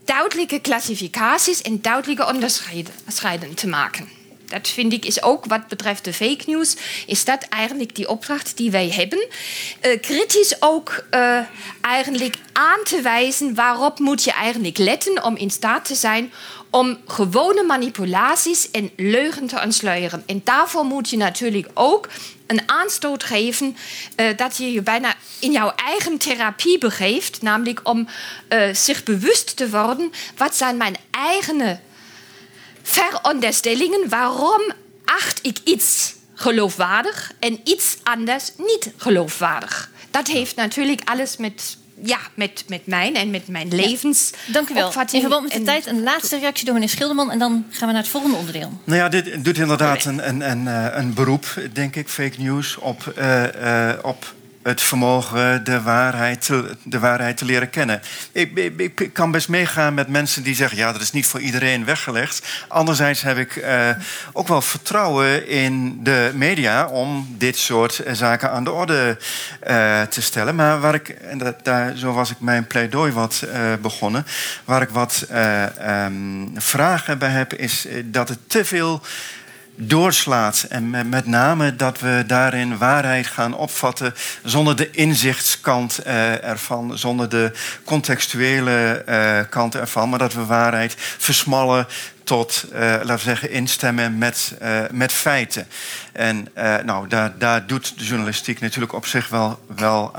duidelijke 0.08 0.60
klassificaties 0.60 1.62
en 1.62 1.82
duidelijke 1.82 2.26
onderscheiden 2.26 3.54
te 3.56 3.68
maken. 3.68 4.08
dat 4.46 4.68
vind 4.68 4.94
ik 4.94 5.06
is 5.06 5.24
ook 5.24 5.46
wat 5.46 5.68
betreft 5.68 6.04
de 6.04 6.14
fake 6.14 6.44
news, 6.46 6.76
is 7.06 7.26
dat 7.26 7.44
eigenlijk 7.44 7.96
die 7.96 8.10
opdracht 8.10 8.58
die 8.58 8.72
wij 8.72 8.90
hebben. 8.90 9.28
Uh, 9.82 10.02
kritisch 10.02 10.56
ook 10.60 11.04
uh, 11.12 11.40
eigenlijk 11.82 12.36
aan 12.54 12.84
te 12.84 13.02
wijzen 13.02 13.56
waarop 13.56 14.00
moet 14.00 14.24
je 14.24 14.32
eigenlijk 14.32 14.78
letten 14.78 15.24
om 15.24 15.36
in 15.36 15.50
staat 15.50 15.86
te 15.86 15.96
zijn 15.96 16.32
om 16.70 16.98
gewone 17.06 17.64
manipulaties 17.64 18.72
en 18.72 18.92
leugen 18.96 19.48
te 19.48 19.62
ontsluieren. 19.64 20.24
En 20.26 20.42
daarvoor 20.44 20.86
moet 20.86 21.10
je 21.10 21.18
natuurlijk 21.18 21.68
ook 21.74 22.08
een 22.48 22.62
aanstoot 22.66 23.24
geven 23.24 23.78
uh, 24.16 24.38
dat 24.38 24.58
je 24.58 24.72
je 24.72 24.82
bijna 24.82 25.16
in 25.40 25.52
jouw 25.52 25.74
eigen 25.76 26.18
therapie 26.18 26.78
begeeft, 26.78 27.42
namelijk 27.42 27.80
om 27.84 28.08
uh, 28.50 28.74
zich 28.74 29.04
bewust 29.04 29.56
te 29.56 29.70
worden 29.70 30.12
wat 30.38 30.56
zijn 30.56 30.78
mijn 30.78 30.96
eigen 31.12 31.82
veronderstellingen, 32.84 34.10
waarom 34.10 34.62
acht 35.06 35.40
ik 35.42 35.58
iets 35.64 36.16
geloofwaardig 36.34 37.32
en 37.40 37.60
iets 37.64 37.98
anders 38.04 38.52
niet 38.58 38.92
geloofwaardig. 38.98 39.90
Dat 40.12 40.28
heeft 40.28 40.56
natuurlijk 40.56 41.02
alles 41.06 41.38
met 41.38 41.77
ja, 42.04 42.18
met, 42.34 42.64
met 42.68 42.86
mijn 42.86 43.16
en 43.16 43.30
met 43.30 43.48
mijn 43.48 43.76
levens. 43.76 44.32
Ja, 44.46 44.54
dank 44.54 44.70
u 44.70 44.74
wel. 44.74 44.92
In 45.12 45.22
verband 45.22 45.44
met 45.44 45.52
de 45.52 45.64
tijd 45.64 45.86
een 45.86 46.04
laatste 46.04 46.40
reactie 46.40 46.66
door 46.66 46.74
meneer 46.74 46.90
Schilderman... 46.90 47.32
en 47.32 47.40
dan 47.40 47.66
gaan 47.70 47.88
we 47.88 47.94
naar 47.94 48.04
het 48.04 48.12
volgende 48.12 48.38
onderdeel. 48.38 48.72
Nou 48.84 49.00
ja, 49.00 49.10
dit 49.10 49.44
doet 49.44 49.58
inderdaad 49.58 50.06
een, 50.06 50.28
een, 50.28 50.50
een, 50.50 50.68
eh, 50.68 50.98
een 50.98 51.14
beroep, 51.14 51.62
denk 51.74 51.96
ik, 51.96 52.10
fake 52.10 52.42
news... 52.42 52.78
op, 52.78 53.14
uh, 53.18 53.44
uh, 53.62 53.94
op 54.02 54.34
het 54.68 54.82
vermogen 54.82 55.64
de 55.64 55.82
waarheid 55.82 56.46
te, 56.46 56.76
de 56.84 57.00
waarheid 57.00 57.38
te 57.38 57.46
leren 57.46 57.70
kennen. 57.70 58.02
Ik, 58.32 58.74
ik, 58.78 59.10
kan 59.14 59.32
best 59.32 59.50
meegaan 59.50 59.94
met 59.94 60.08
mensen 60.08 60.44
die 60.44 60.56
zeggen... 60.56 60.78
ja, 60.78 60.92
dat 60.92 61.02
is 61.02 61.12
niet 61.12 61.26
voor 61.26 61.40
iedereen 61.40 61.86
weggelegd. 61.86 62.48
Anderzijds 62.68 63.22
heb 63.22 63.38
ik 63.38 63.56
uh, 63.56 63.90
ook 64.34 64.48
wel 64.48 64.62
vertrouwen 64.62 65.48
in 65.48 66.04
de 66.04 66.32
media... 66.34 66.88
om 66.88 67.36
dit 67.38 67.58
soort 67.58 68.04
zaken 68.12 68.52
aan 68.52 68.64
de 68.64 68.72
orde 68.72 69.18
uh, 69.68 70.02
te 70.02 70.22
stellen. 70.22 70.56
Maar 70.56 70.80
waar 70.80 70.94
ik, 70.94 71.10
en 71.10 71.38
dat, 71.38 71.64
daar, 71.64 71.96
zo 71.96 72.14
was 72.14 72.32
ik 72.32 72.40
mijn 72.40 72.68
pleidooi 72.68 73.12
wat 73.12 73.44
uh, 73.46 73.74
begonnen... 73.82 74.26
waar 74.66 74.82
ik 74.82 74.90
wat 74.90 75.28
um, 76.06 76.52
vragen 76.56 77.18
bij 77.18 77.30
heb, 77.30 77.54
is 77.54 77.88
dat 78.04 78.30
het 78.30 78.40
te 78.48 78.66
veel 78.66 79.02
doorslaat. 79.78 80.66
En 80.70 81.10
met 81.10 81.26
name 81.26 81.76
dat 81.76 82.00
we 82.00 82.24
daarin 82.28 82.78
waarheid 82.78 83.28
gaan 83.28 83.56
opvatten 83.56 84.14
zonder 84.44 84.76
de 84.76 84.92
inzichtskant 84.92 86.00
uh, 86.06 86.44
ervan, 86.44 86.98
zonder 86.98 87.30
de 87.30 87.52
contextuele 87.84 89.04
uh, 89.10 89.40
kant 89.50 89.76
ervan, 89.76 90.10
maar 90.10 90.20
dat 90.20 90.34
we 90.34 90.46
waarheid 90.46 90.96
versmallen 90.98 91.88
tot, 92.24 92.66
uh, 92.74 92.80
laten 92.80 93.16
we 93.16 93.20
zeggen, 93.20 93.52
instemmen 93.52 94.18
met, 94.18 94.54
met 94.92 95.12
feiten. 95.12 95.68
En 96.12 96.48
nou, 96.86 97.08
daar, 97.08 97.38
daar 97.38 97.68
doet 97.68 97.98
de 97.98 98.06
journalistiek 98.06 98.60
natuurlijk 98.60 98.94
op 98.94 99.06
zich 99.06 99.30
wel, 99.30 99.60
wel, 99.76 100.12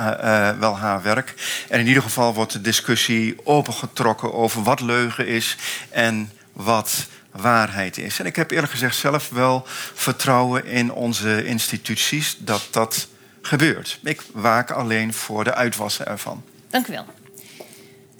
wel 0.58 0.78
haar 0.78 1.02
werk. 1.02 1.34
En 1.68 1.80
in 1.80 1.86
ieder 1.86 2.02
geval 2.02 2.34
wordt 2.34 2.52
de 2.52 2.60
discussie 2.60 3.36
opengetrokken 3.44 4.34
over 4.34 4.62
wat 4.62 4.80
leugen 4.80 5.26
is 5.26 5.56
en 5.90 6.30
wat 6.52 7.06
waarheid 7.30 7.98
is. 7.98 8.18
En 8.18 8.26
ik 8.26 8.36
heb 8.36 8.50
eerlijk 8.50 8.72
gezegd 8.72 8.96
zelf 8.96 9.28
wel 9.28 9.62
vertrouwen 9.94 10.66
in 10.66 10.92
onze 10.92 11.44
instituties 11.44 12.36
dat 12.38 12.68
dat 12.70 13.08
gebeurt. 13.42 13.98
Ik 14.02 14.22
waak 14.32 14.70
alleen 14.70 15.12
voor 15.12 15.44
de 15.44 15.54
uitwassen 15.54 16.06
ervan. 16.06 16.42
Dank 16.70 16.86
u 16.86 16.92
wel. 16.92 17.06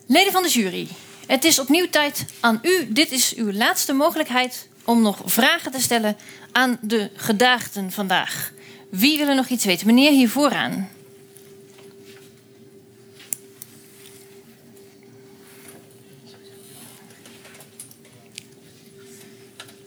Leden 0.06 0.32
van 0.32 0.42
de 0.42 0.48
jury, 0.48 0.88
het 1.26 1.44
is 1.44 1.58
opnieuw 1.58 1.88
tijd 1.90 2.24
aan 2.40 2.58
u. 2.62 2.92
Dit 2.92 3.10
is 3.10 3.34
uw 3.34 3.52
laatste 3.52 3.92
mogelijkheid 3.92 4.68
om 4.84 5.02
nog 5.02 5.22
vragen 5.24 5.72
te 5.72 5.80
stellen 5.80 6.16
aan 6.52 6.78
de 6.80 7.10
gedaagden 7.14 7.92
vandaag. 7.92 8.52
Wie 8.90 9.18
wil 9.18 9.28
er 9.28 9.34
nog 9.34 9.48
iets 9.48 9.64
weten? 9.64 9.86
Meneer 9.86 10.10
hier 10.10 10.28
vooraan. 10.28 10.88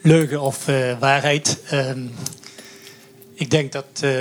Leugen 0.02 0.42
of 0.42 0.68
uh, 0.68 1.00
waarheid. 1.00 1.58
Uh, 1.74 1.90
ik 3.34 3.50
denk 3.50 3.72
dat 3.72 3.86
uh, 4.04 4.12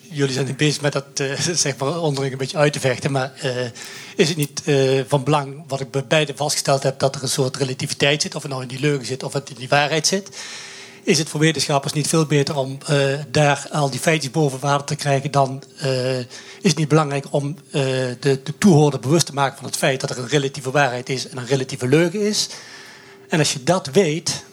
jullie 0.00 0.32
zijn 0.32 0.56
bezig 0.56 0.82
met 0.82 0.92
dat 0.92 1.20
uh, 1.20 1.38
zeg 1.54 1.76
maar 1.76 2.00
onderling 2.00 2.32
een 2.32 2.38
beetje 2.38 2.58
uit 2.58 2.72
te 2.72 2.80
vechten. 2.80 3.12
Maar 3.12 3.32
is 4.16 4.28
het 4.28 4.36
niet 4.36 4.62
van 5.08 5.24
belang, 5.24 5.64
wat 5.66 5.80
ik 5.80 5.90
bij 5.90 6.04
beide 6.04 6.32
vastgesteld 6.36 6.82
heb, 6.82 6.98
dat 6.98 7.14
er 7.14 7.22
een 7.22 7.28
soort 7.28 7.56
relativiteit 7.56 8.22
zit, 8.22 8.34
of 8.34 8.42
het 8.42 8.50
nou 8.50 8.62
in 8.62 8.68
die 8.68 8.80
leugen 8.80 9.06
zit 9.06 9.22
of 9.22 9.32
het 9.32 9.50
in 9.50 9.56
die 9.56 9.68
waarheid 9.68 10.06
zit? 10.06 10.28
Is 11.02 11.18
het 11.18 11.28
voor 11.28 11.40
wetenschappers 11.40 11.92
niet 11.92 12.08
veel 12.08 12.26
beter 12.26 12.56
om 12.56 12.78
daar 13.30 13.66
al 13.70 13.90
die 13.90 14.00
feitjes 14.00 14.30
boven 14.30 14.60
water 14.60 14.86
te 14.86 14.96
krijgen 14.96 15.30
dan 15.30 15.62
is 16.60 16.70
het 16.70 16.76
niet 16.76 16.88
belangrijk 16.88 17.24
om 17.30 17.56
de, 17.70 18.16
de 18.20 18.58
toehoorder 18.58 19.00
bewust 19.00 19.26
te 19.26 19.32
maken 19.32 19.56
van 19.56 19.66
het 19.66 19.76
feit 19.76 20.00
dat 20.00 20.10
er 20.10 20.18
een 20.18 20.28
relatieve 20.28 20.70
waarheid 20.70 21.08
is 21.08 21.28
en 21.28 21.38
een 21.38 21.46
relatieve 21.46 21.88
leugen 21.88 22.20
is? 22.20 22.48
En 23.28 23.38
als 23.38 23.52
je 23.52 23.62
dat 23.62 23.86
weet, 23.86 24.44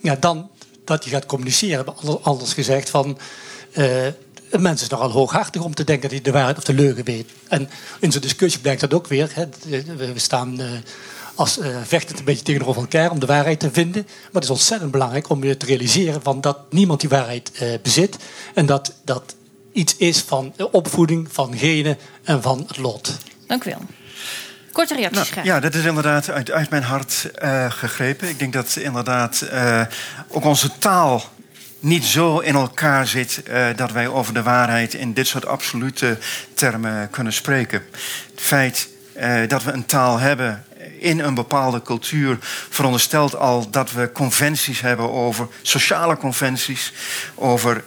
ja, 0.00 0.16
dan 0.16 0.50
dat 0.84 1.04
je 1.04 1.10
gaat 1.10 1.26
communiceren. 1.26 1.94
Anders 2.22 2.52
gezegd 2.52 2.90
van... 2.90 3.18
Uh, 3.72 4.06
een 4.50 4.62
mens 4.62 4.82
is 4.82 4.88
nogal 4.88 5.10
hooghartig 5.10 5.62
om 5.62 5.74
te 5.74 5.84
denken 5.84 6.02
dat 6.02 6.10
hij 6.10 6.20
de 6.20 6.30
waarheid 6.30 6.56
of 6.56 6.64
de 6.64 6.72
leugen 6.72 7.04
weet. 7.04 7.30
En 7.48 7.68
in 8.00 8.12
zo'n 8.12 8.20
discussie 8.20 8.60
blijkt 8.60 8.80
dat 8.80 8.94
ook 8.94 9.06
weer. 9.06 9.30
Hè. 9.32 9.46
We 9.96 10.12
staan 10.14 10.60
uh, 10.60 10.70
als 11.34 11.58
uh, 11.58 11.76
vechtend 11.82 12.18
een 12.18 12.24
beetje 12.24 12.44
tegenover 12.44 12.80
elkaar 12.80 13.10
om 13.10 13.18
de 13.18 13.26
waarheid 13.26 13.60
te 13.60 13.70
vinden. 13.72 14.02
Maar 14.06 14.32
het 14.32 14.44
is 14.44 14.50
ontzettend 14.50 14.90
belangrijk 14.90 15.28
om 15.28 15.44
je 15.44 15.56
te 15.56 15.66
realiseren 15.66 16.22
van 16.22 16.40
dat 16.40 16.58
niemand 16.70 17.00
die 17.00 17.08
waarheid 17.08 17.52
bezit. 17.82 18.16
En 18.54 18.66
dat 18.66 18.92
dat 19.04 19.34
iets 19.72 19.96
is 19.96 20.20
van 20.20 20.54
opvoeding, 20.70 21.28
van 21.30 21.56
genen 21.56 21.98
en 22.22 22.42
van 22.42 22.64
het 22.66 22.76
lot. 22.76 23.16
Dank 23.46 23.64
u 23.64 23.70
wel. 23.70 23.97
Korte 24.72 24.94
reacties 24.94 25.18
nou, 25.18 25.32
graag. 25.32 25.44
Ja, 25.44 25.60
dat 25.60 25.74
is 25.74 25.84
inderdaad 25.84 26.30
uit, 26.30 26.50
uit 26.50 26.70
mijn 26.70 26.82
hart 26.82 27.30
uh, 27.42 27.70
gegrepen. 27.70 28.28
Ik 28.28 28.38
denk 28.38 28.52
dat 28.52 28.76
inderdaad 28.76 29.44
uh, 29.52 29.82
ook 30.28 30.44
onze 30.44 30.78
taal 30.78 31.24
niet 31.80 32.04
zo 32.04 32.38
in 32.38 32.54
elkaar 32.54 33.06
zit 33.06 33.42
uh, 33.48 33.66
dat 33.76 33.92
wij 33.92 34.08
over 34.08 34.34
de 34.34 34.42
waarheid 34.42 34.94
in 34.94 35.12
dit 35.12 35.26
soort 35.26 35.46
absolute 35.46 36.18
termen 36.54 37.10
kunnen 37.10 37.32
spreken. 37.32 37.82
Het 38.30 38.40
feit 38.40 38.88
dat 39.48 39.62
we 39.64 39.72
een 39.72 39.86
taal 39.86 40.18
hebben 40.18 40.64
in 40.98 41.18
een 41.18 41.34
bepaalde 41.34 41.82
cultuur 41.82 42.36
veronderstelt 42.68 43.36
al 43.36 43.70
dat 43.70 43.92
we 43.92 44.12
conventies 44.12 44.80
hebben 44.80 45.12
over 45.12 45.48
sociale 45.62 46.16
conventies, 46.16 46.92
over 47.34 47.84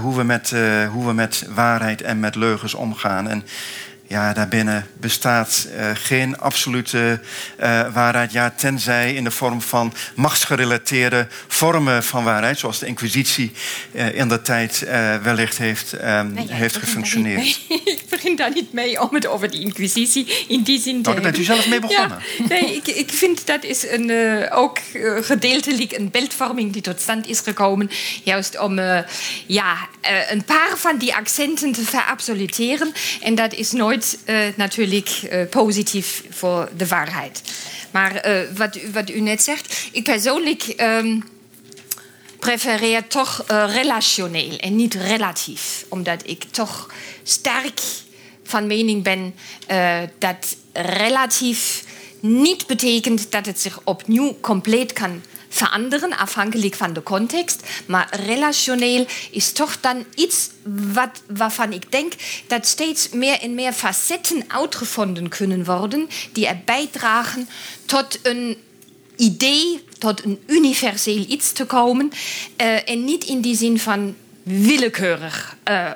hoe, 0.00 0.16
we 0.16 0.22
met, 0.22 0.54
hoe 0.92 1.06
we 1.06 1.12
met 1.12 1.46
waarheid 1.48 2.02
en 2.02 2.20
met 2.20 2.34
leugens 2.34 2.74
omgaan. 2.74 3.28
En 3.28 3.44
ja, 4.12 4.32
daarbinnen 4.32 4.86
bestaat 5.00 5.68
uh, 5.76 5.90
geen 5.94 6.38
absolute 6.38 7.20
uh, 7.60 7.94
waarheid. 7.94 8.32
Ja, 8.32 8.50
tenzij 8.56 9.14
in 9.14 9.24
de 9.24 9.30
vorm 9.30 9.62
van 9.62 9.92
machtsgerelateerde 10.14 11.26
vormen 11.48 12.02
van 12.02 12.24
waarheid, 12.24 12.58
zoals 12.58 12.78
de 12.78 12.86
Inquisitie 12.86 13.52
uh, 13.92 14.14
in 14.14 14.28
de 14.28 14.42
tijd 14.42 14.86
wellicht 15.22 15.58
heeft, 15.58 15.92
um, 15.92 16.32
nee, 16.32 16.46
ja, 16.46 16.54
heeft 16.54 16.76
gefunctioneerd. 16.76 17.60
ik 17.68 18.02
begin 18.10 18.36
daar 18.36 18.52
niet 18.52 18.72
mee 18.72 19.00
om 19.00 19.14
het 19.14 19.26
over 19.26 19.50
die 19.50 19.60
Inquisitie 19.60 20.44
in 20.48 20.62
die 20.62 20.80
zin 20.80 21.02
te 21.02 21.08
oh, 21.08 21.14
daar 21.14 21.24
bent 21.24 21.38
u 21.38 21.42
zelf 21.42 21.68
mee 21.68 21.80
begonnen. 21.80 22.18
Ja, 22.38 22.46
nee, 22.54 22.76
ik, 22.76 22.86
ik 22.86 23.10
vind 23.12 23.46
dat 23.46 23.64
is 23.64 23.88
een, 23.88 24.10
ook 24.50 24.78
gedeeltelijk 25.20 25.92
een 25.92 26.10
beeldvorming 26.10 26.72
die 26.72 26.82
tot 26.82 27.00
stand 27.00 27.28
is 27.28 27.40
gekomen. 27.40 27.90
Juist 28.22 28.58
om 28.58 28.80
ja, 29.46 29.76
een 30.30 30.44
paar 30.44 30.76
van 30.76 30.98
die 30.98 31.14
accenten 31.14 31.72
te 31.72 31.82
verabsoluteren. 31.82 32.92
En 33.20 33.34
dat 33.34 33.52
is 33.52 33.72
nooit 33.72 34.01
uh, 34.26 34.36
natuurlijk 34.56 35.20
uh, 35.22 35.48
positief 35.50 36.24
voor 36.30 36.68
de 36.76 36.86
waarheid. 36.86 37.42
Maar 37.90 38.24
wat, 38.56 38.78
wat, 38.92 39.10
u 39.10 39.20
net 39.20 39.42
zegt, 39.42 39.88
ik 39.92 40.04
persoonlijk 40.04 40.74
um, 40.80 41.24
prefereer 42.38 43.06
toch 43.06 43.44
relationeel 43.48 44.56
en 44.56 44.76
niet 44.76 44.94
relatief. 44.94 45.84
Omdat 45.88 46.22
ik 46.26 46.44
toch 46.50 46.90
sterk 47.22 47.80
van 48.44 48.66
mening 48.66 49.02
ben 49.02 49.34
dat 50.18 50.56
relatief 50.72 51.84
niet 52.20 52.66
betekent 52.66 53.30
dat 53.30 53.46
het 53.46 53.60
zich 53.60 53.80
opnieuw 53.84 54.36
compleet 54.40 54.92
kan 54.92 55.22
veranderen, 55.52 56.16
afhankelijk 56.16 56.74
van 56.74 56.92
de 56.92 57.02
context. 57.02 57.62
Maar 57.86 58.08
relationeel 58.24 59.06
is 59.30 59.52
toch 59.52 59.80
dan 59.80 60.04
iets 60.14 60.48
wat, 60.92 61.22
waarvan 61.26 61.72
ik 61.72 61.92
denk 61.92 62.12
dat 62.46 62.66
steeds 62.66 63.08
meer 63.08 63.40
en 63.40 63.54
meer 63.54 63.72
facetten 63.72 64.44
uitgevonden 64.46 65.28
kunnen 65.28 65.64
worden, 65.64 66.08
die 66.32 66.46
er 66.46 66.60
bijdragen 66.64 67.48
tot 67.84 68.18
een 68.22 68.56
idee, 69.16 69.84
tot 69.98 70.24
een 70.24 70.42
universeel 70.46 71.24
iets 71.28 71.52
te 71.52 71.64
komen. 71.64 72.10
Uh, 72.60 72.88
en 72.88 73.04
niet 73.04 73.24
in 73.24 73.40
die 73.40 73.56
zin 73.56 73.78
van 73.78 74.16
willekeurig. 74.42 75.56
Uh, 75.70 75.90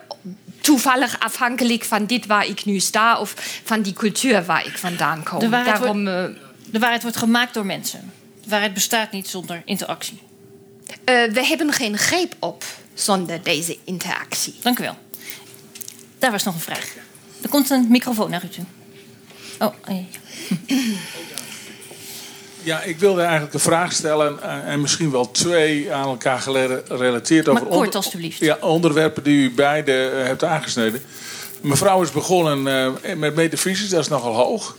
toevallig 0.61 1.21
afhankelijk 1.21 1.85
van 1.85 2.07
dit 2.07 2.27
waar 2.27 2.47
ik 2.47 2.65
nu 2.65 2.79
sta 2.79 3.19
of 3.19 3.61
van 3.65 3.83
die 3.83 3.93
cultuur 3.93 4.45
waar 4.45 4.67
ik 4.67 4.79
vandaan 4.79 5.23
kom. 5.23 5.39
De 5.39 5.49
waarheid, 5.49 5.79
Daarom, 5.79 6.05
wordt, 6.05 6.31
uh, 6.31 6.43
de 6.71 6.79
waarheid 6.79 7.03
wordt 7.03 7.17
gemaakt 7.17 7.55
door 7.55 7.67
mensen 7.67 8.13
waarheid 8.47 8.75
bestaat 8.75 9.13
niet 9.13 9.29
zonder 9.29 9.63
interactie. 9.65 10.19
Uh, 10.89 11.33
we 11.33 11.47
hebben 11.47 11.73
geen 11.73 11.99
greep 11.99 12.35
op 12.39 12.65
zonder 12.95 13.43
deze 13.43 13.79
interactie. 13.85 14.55
Dank 14.63 14.79
u 14.79 14.83
wel. 14.83 14.97
Daar 16.19 16.31
was 16.31 16.43
nog 16.43 16.55
een 16.55 16.61
vraag. 16.61 16.95
Er 17.43 17.49
komt 17.49 17.71
een 17.71 17.87
microfoon 17.91 18.31
naar 18.31 18.45
u 18.45 18.49
toe. 18.49 18.65
Oh, 19.59 19.75
oh 19.89 20.05
Ja, 22.63 22.83
ik 22.83 22.99
wilde 22.99 23.23
eigenlijk 23.23 23.55
een 23.55 23.61
vraag 23.61 23.93
stellen 23.93 24.43
eh, 24.43 24.73
en 24.73 24.81
misschien 24.81 25.11
wel 25.11 25.31
twee 25.31 25.93
aan 25.93 26.09
elkaar 26.09 26.41
gerelateerd 26.41 27.49
over 27.49 27.67
kort, 27.67 27.95
alstublieft. 27.95 28.39
Ja, 28.39 28.59
onderwerpen 28.61 29.23
die 29.23 29.37
u 29.37 29.55
beide 29.55 29.93
hebt 30.15 30.45
aangesneden. 30.45 31.03
Mevrouw 31.61 32.03
is 32.03 32.11
begonnen 32.11 32.63
met 33.17 33.35
metafysisch, 33.35 33.89
dat 33.89 34.01
is 34.01 34.09
nogal 34.09 34.35
hoog. 34.35 34.77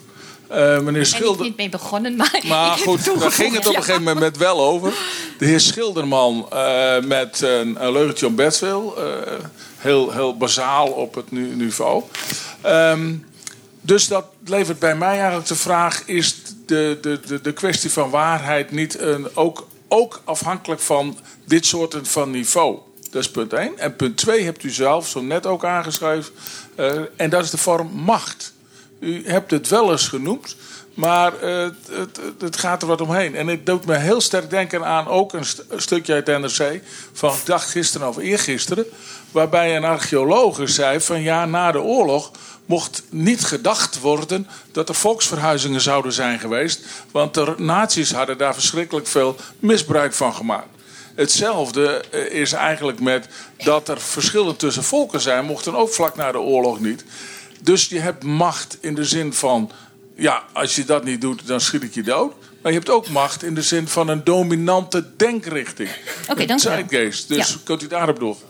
Uh, 0.52 0.80
meneer 0.80 1.06
Schilder... 1.06 1.46
Niet 1.46 1.58
mee 1.58 1.70
begonnen, 1.70 2.16
maar... 2.16 2.44
Maar 2.48 2.78
goed, 2.88 3.20
daar 3.20 3.32
ging 3.32 3.56
het 3.56 3.68
op 3.68 3.76
een 3.76 3.84
gegeven 3.84 4.04
moment 4.04 4.38
wel 4.38 4.62
over. 4.62 4.94
De 5.38 5.46
heer 5.46 5.60
Schilderman 5.60 6.50
uh, 6.54 7.00
met 7.00 7.42
een, 7.42 7.84
een 7.84 7.92
leugentje 7.92 8.28
om 8.28 8.36
Bedville. 8.36 8.94
Uh, 8.98 9.46
heel, 9.78 10.12
heel 10.12 10.38
bazaal 10.38 10.88
op 10.88 11.16
het 11.16 11.32
niveau. 11.32 12.04
Um, 12.66 13.26
dus 13.82 14.08
dat 14.08 14.26
levert 14.46 14.80
bij 14.80 14.96
mij 14.96 15.18
eigenlijk 15.18 15.48
de 15.48 15.56
vraag: 15.56 16.04
is 16.06 16.36
de, 16.66 16.98
de, 17.02 17.20
de, 17.26 17.42
de 17.42 17.54
kwestie 17.54 17.92
van 17.92 18.10
waarheid 18.10 18.72
niet 18.72 19.00
een, 19.00 19.28
ook, 19.36 19.68
ook 19.88 20.22
afhankelijk 20.24 20.82
van 20.82 21.18
dit 21.46 21.66
soort 21.66 21.98
van 22.04 22.32
niveau? 22.32 22.78
Dat 23.12 23.22
is 23.22 23.32
punt 23.32 23.54
1. 23.54 23.78
En 23.78 23.96
punt 23.96 24.18
2 24.18 24.44
hebt 24.44 24.64
u 24.64 24.70
zelf 24.70 25.08
zo 25.08 25.22
net 25.22 25.46
ook 25.46 25.66
aangeschreven. 25.66 26.34
En 27.16 27.30
dat 27.30 27.44
is 27.44 27.50
de 27.50 27.58
vorm 27.58 27.92
macht. 27.94 28.54
U 29.00 29.24
hebt 29.26 29.52
het 29.52 29.68
wel 29.68 29.92
eens 29.92 30.08
genoemd, 30.08 30.56
maar 30.94 31.34
uh, 31.44 31.68
het, 31.92 32.20
het, 32.40 32.58
gaat 32.58 32.82
er 32.82 32.88
wat 32.88 33.02
omheen. 33.02 33.36
En 33.36 33.48
het 33.48 33.66
doet 33.66 33.86
me 33.86 33.96
heel 33.96 34.22
sterk 34.22 34.50
denken 34.50 34.86
aan 34.86 35.08
ook 35.08 35.34
een, 35.34 35.46
st 35.46 35.64
een 35.70 35.82
stukje 35.82 36.14
uit 36.14 36.26
NRC 36.28 36.82
van 37.14 37.34
dag 37.46 37.72
gisteren 37.72 38.08
of 38.08 38.18
eergisteren. 38.18 38.86
Waarbij 39.32 39.76
een 39.76 39.84
archeoloog 39.84 40.60
zei 40.64 41.02
van 41.02 41.22
ja, 41.22 41.46
na 41.46 41.72
de 41.72 41.82
oorlog 41.82 42.32
mocht 42.66 43.04
niet 43.10 43.44
gedacht 43.44 44.00
worden 44.00 44.48
dat 44.72 44.90
er 44.90 44.96
volksverhuizingen 44.96 45.82
zouden 45.82 46.14
zijn 46.14 46.40
geweest. 46.40 46.82
Want 47.12 47.34
de 47.34 47.54
nazi's 47.58 48.12
hadden 48.12 48.38
daar 48.38 48.54
verschrikkelijk 48.54 49.08
veel 49.08 49.36
misbruik 49.60 50.14
van 50.14 50.34
gemaakt. 50.34 50.68
Hetzelfde 51.16 52.04
eh, 52.12 52.26
is 52.42 52.54
eigenlijk 52.54 53.00
met 53.00 53.28
dat 53.58 53.90
er 53.90 54.02
verschillen 54.02 54.56
tussen 54.56 54.84
volken 54.84 55.22
zijn, 55.22 55.46
mochten 55.46 55.76
ook 55.76 55.94
vlak 55.94 56.16
na 56.16 56.32
de 56.32 56.40
oorlog 56.40 56.80
niet. 56.80 57.06
Dus 57.62 57.88
je 57.88 58.00
hebt 58.00 58.24
macht 58.24 58.78
in 58.82 58.96
de 58.96 59.06
zin 59.06 59.34
van, 59.34 59.72
ja, 60.16 60.44
als 60.54 60.76
je 60.76 60.86
dat 60.86 61.04
niet 61.04 61.22
doet, 61.22 61.48
dan 61.48 61.62
schiet 61.62 61.84
ik 61.84 61.94
je 61.94 62.04
dood. 62.04 62.34
Maar 62.62 62.72
je 62.72 62.78
hebt 62.78 62.90
ook 62.90 63.10
macht 63.10 63.44
in 63.44 63.54
de 63.54 63.62
zin 63.62 63.88
van 63.88 64.08
een 64.08 64.24
dominante 64.24 65.06
denkrichting. 65.18 65.90
Oké, 66.22 66.32
okay, 66.32 66.46
dank 66.46 66.92
u. 66.92 67.14
Dus 67.28 67.58
kunt 67.64 67.84
u 67.84 67.88
daarop 67.88 68.20
doorgaan. 68.20 68.50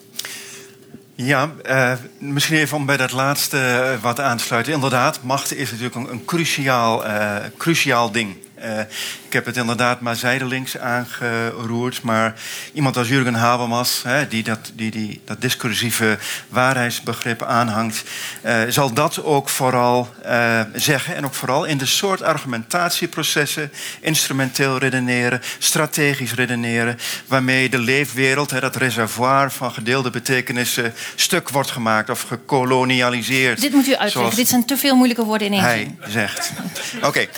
Ja, 1.16 1.54
uh, 1.66 1.94
misschien 2.18 2.58
even 2.58 2.78
om 2.78 2.86
bij 2.86 2.98
dat 2.98 3.12
laatste 3.12 3.58
uh, 3.58 4.04
wat 4.04 4.20
aan 4.20 4.38
te 4.38 4.44
sluiten. 4.44 4.74
Inderdaad, 4.74 5.24
macht 5.24 5.54
is 5.54 5.72
natuurlijk 5.72 5.96
een, 5.96 6.12
een 6.12 6.26
cruciaal, 6.26 7.06
uh, 7.06 7.36
cruciaal 7.58 8.12
ding. 8.12 8.36
Uh, 8.64 8.80
ik 9.28 9.34
heb 9.34 9.46
het 9.46 9.58
inderdaad 9.58 10.02
maar 10.02 10.16
zijdelings 10.16 10.78
aangeroerd. 10.78 12.02
Maar 12.02 12.34
iemand 12.74 12.98
als 12.98 13.08
Jurgen 13.08 13.34
Habermas, 13.34 14.02
hè, 14.04 14.28
die, 14.28 14.44
dat, 14.44 14.72
die, 14.74 14.92
die 14.92 15.22
dat 15.26 15.42
discursieve 15.42 16.18
waarheidsbegrip 16.50 17.44
aanhangt, 17.44 18.04
uh, 18.46 18.62
zal 18.70 18.94
dat 18.94 19.24
ook 19.24 19.50
vooral 19.50 20.14
uh, 20.26 20.62
zeggen. 20.74 21.16
En 21.16 21.26
ook 21.26 21.34
vooral 21.34 21.66
in 21.66 21.78
de 21.78 21.86
soort 21.86 22.22
argumentatieprocessen, 22.22 23.72
instrumenteel 24.00 24.78
redeneren, 24.78 25.42
strategisch 25.58 26.34
redeneren, 26.34 26.98
waarmee 27.28 27.70
de 27.70 27.80
leefwereld, 27.80 28.52
hè, 28.52 28.60
dat 28.60 28.76
reservoir 28.76 29.52
van 29.52 29.72
gedeelde 29.72 30.10
betekenissen, 30.10 30.94
stuk 31.16 31.50
wordt 31.50 31.72
gemaakt 31.72 32.10
of 32.10 32.22
gekolonialiseerd. 32.22 33.62
Dit 33.62 33.74
moet 33.74 33.88
u 33.88 33.96
uitleggen. 33.96 34.36
Dit 34.36 34.48
zijn 34.48 34.66
te 34.66 34.78
veel 34.78 34.96
moeilijke 34.96 35.24
woorden 35.24 35.48
in 35.48 35.54
één 35.54 35.64
Hij 35.64 35.96
zegt. 36.08 36.52
Oké. 36.96 37.08
Okay. 37.08 37.30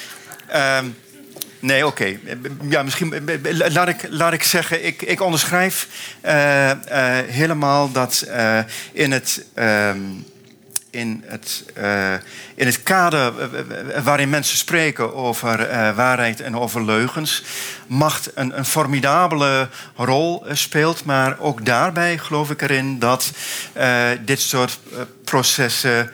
Um, 0.78 0.96
Nee, 1.60 1.88
oké. 1.88 2.18
Ja, 2.70 2.84
misschien 2.84 3.14
laat 3.52 3.88
ik, 3.88 4.08
laat 4.10 4.34
ik 4.34 4.44
zeggen, 4.44 4.86
ik, 4.86 5.02
ik 5.02 5.22
onderschrijf 5.22 5.88
uh, 6.26 6.70
uh, 6.70 6.74
helemaal 7.28 7.92
dat 7.92 8.26
uh, 8.28 8.60
in 8.92 9.12
het. 9.12 9.46
Ehm, 9.54 9.98
in 10.92 11.24
het, 11.26 11.66
in 12.56 12.66
het 12.66 12.84
kader 12.84 13.34
waarin 14.04 14.30
mensen 14.30 14.58
spreken 14.58 15.16
over 15.16 15.58
waarheid 15.96 16.42
en 16.42 16.58
over 16.58 16.86
leugens, 16.86 17.44
macht 17.88 18.32
een, 18.36 18.58
een 18.58 18.66
formidabele 18.66 19.70
rol 19.96 20.46
speelt. 20.52 21.06
Maar 21.06 21.40
ook 21.40 21.66
daarbij 21.66 22.18
geloof 22.18 22.50
ik 22.50 22.62
erin 22.62 23.00
dat 23.00 23.32
dit 24.26 24.40
soort 24.42 24.80
processen 25.24 26.12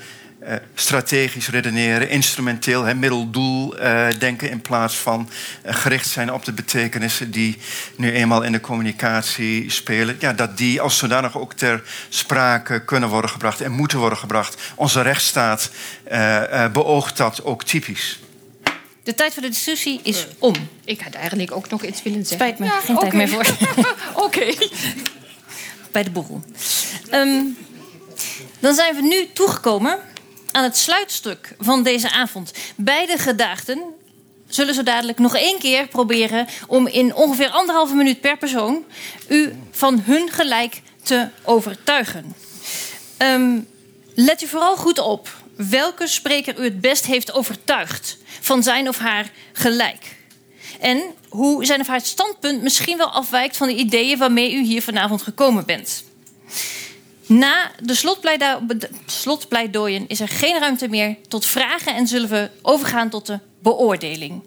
uh, 0.47 0.55
strategisch 0.75 1.49
redeneren, 1.49 2.09
instrumenteel, 2.09 2.83
hè, 2.83 2.93
middeldoel 2.93 3.79
uh, 3.79 4.07
denken 4.19 4.49
in 4.49 4.61
plaats 4.61 4.95
van 4.95 5.29
uh, 5.65 5.73
gericht 5.73 6.09
zijn 6.09 6.33
op 6.33 6.45
de 6.45 6.51
betekenissen 6.53 7.31
die 7.31 7.57
nu 7.95 8.11
eenmaal 8.11 8.41
in 8.41 8.51
de 8.51 8.59
communicatie 8.59 9.71
spelen. 9.71 10.15
Ja, 10.19 10.33
dat 10.33 10.57
die 10.57 10.81
als 10.81 10.97
zodanig 10.97 11.37
ook 11.37 11.53
ter 11.53 11.83
sprake 12.09 12.85
kunnen 12.85 13.09
worden 13.09 13.29
gebracht 13.29 13.61
en 13.61 13.71
moeten 13.71 13.99
worden 13.99 14.17
gebracht. 14.17 14.61
Onze 14.75 15.01
rechtsstaat 15.01 15.69
beoogt 16.73 17.17
dat 17.17 17.43
ook 17.43 17.63
typisch. 17.63 18.19
De 19.03 19.13
tijd 19.13 19.33
voor 19.33 19.41
de 19.41 19.49
discussie 19.49 19.99
is 20.03 20.27
om. 20.39 20.53
Ik 20.83 21.01
had 21.01 21.13
eigenlijk 21.13 21.51
ook 21.51 21.69
nog 21.69 21.83
iets 21.83 22.03
willen 22.03 22.25
zeggen. 22.25 22.47
Spijt 22.47 22.59
me, 22.59 22.65
ja, 22.65 22.79
geen 22.79 22.95
okay. 22.95 23.09
tijd 23.09 23.13
meer 23.13 23.29
voor. 23.29 23.45
Oké. 24.25 24.53
Bij 25.91 26.03
de 26.03 26.09
borrel. 26.09 26.43
Um, 27.11 27.57
dan 28.59 28.73
zijn 28.75 28.95
we 28.95 29.01
nu 29.01 29.27
toegekomen 29.33 29.99
aan 30.55 30.63
het 30.63 30.77
sluitstuk 30.77 31.55
van 31.59 31.83
deze 31.83 32.11
avond. 32.11 32.51
Beide 32.75 33.17
gedaagden 33.17 33.81
zullen 34.47 34.73
zo 34.73 34.83
dadelijk 34.83 35.19
nog 35.19 35.35
één 35.35 35.59
keer 35.59 35.87
proberen 35.87 36.47
om 36.67 36.87
in 36.87 37.15
ongeveer 37.15 37.49
anderhalve 37.49 37.95
minuut 37.95 38.21
per 38.21 38.37
persoon 38.37 38.85
u 39.27 39.53
van 39.71 40.01
hun 40.05 40.29
gelijk 40.29 40.81
te 41.03 41.27
overtuigen. 41.43 42.35
Um, 43.17 43.67
let 44.13 44.41
u 44.41 44.47
vooral 44.47 44.75
goed 44.75 44.99
op 44.99 45.29
welke 45.55 46.07
spreker 46.07 46.59
u 46.59 46.63
het 46.63 46.81
best 46.81 47.05
heeft 47.05 47.33
overtuigd 47.33 48.17
van 48.39 48.63
zijn 48.63 48.87
of 48.87 48.97
haar 48.97 49.31
gelijk. 49.53 50.15
En 50.79 51.03
hoe 51.29 51.65
zijn 51.65 51.79
of 51.81 51.87
haar 51.87 52.01
standpunt 52.01 52.61
misschien 52.61 52.97
wel 52.97 53.11
afwijkt 53.11 53.57
van 53.57 53.67
de 53.67 53.75
ideeën 53.75 54.17
waarmee 54.17 54.53
u 54.53 54.63
hier 54.63 54.81
vanavond 54.81 55.21
gekomen 55.21 55.65
bent. 55.65 56.03
Na 57.27 57.71
de 57.81 58.89
slotpleidooien 59.05 60.07
is 60.07 60.19
er 60.19 60.27
geen 60.27 60.59
ruimte 60.59 60.87
meer 60.87 61.15
tot 61.27 61.45
vragen 61.45 61.95
en 61.95 62.07
zullen 62.07 62.29
we 62.29 62.49
overgaan 62.61 63.09
tot 63.09 63.25
de 63.25 63.39
beoordeling. 63.59 64.43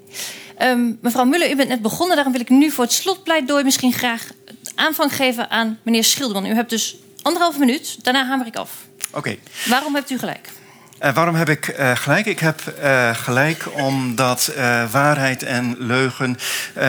Um, 0.63 0.99
mevrouw 1.03 1.25
Muller, 1.25 1.51
u 1.51 1.57
bent 1.57 1.69
net 1.69 1.83
begonnen, 1.83 2.15
daarom 2.15 2.33
wil 2.33 2.43
ik 2.43 2.49
nu 2.49 2.71
voor 2.71 2.85
het 2.85 2.93
slotpleidooi 2.93 3.65
misschien 3.65 3.93
graag 3.93 4.31
aanvang 4.75 5.15
geven 5.15 5.51
aan 5.51 5.79
meneer 5.83 6.05
Schilderman. 6.05 6.51
U 6.51 6.55
hebt 6.55 6.71
dus 6.71 6.97
anderhalve 7.23 7.59
minuut, 7.59 8.05
daarna 8.05 8.27
hamer 8.27 8.47
ik 8.47 8.57
af. 8.57 8.71
Oké. 9.13 9.37
Waarom 9.67 9.95
hebt 9.95 10.11
u 10.11 10.19
gelijk? 10.19 10.49
Uh, 11.03 11.15
waarom 11.15 11.35
heb 11.35 11.49
ik 11.49 11.79
uh, 11.79 11.97
gelijk? 11.97 12.27
Ik 12.27 12.39
heb 12.39 12.61
uh, 12.83 13.15
gelijk 13.15 13.65
omdat 13.73 14.53
waarheid 14.91 15.43
en 15.43 15.77
leugen 15.79 16.39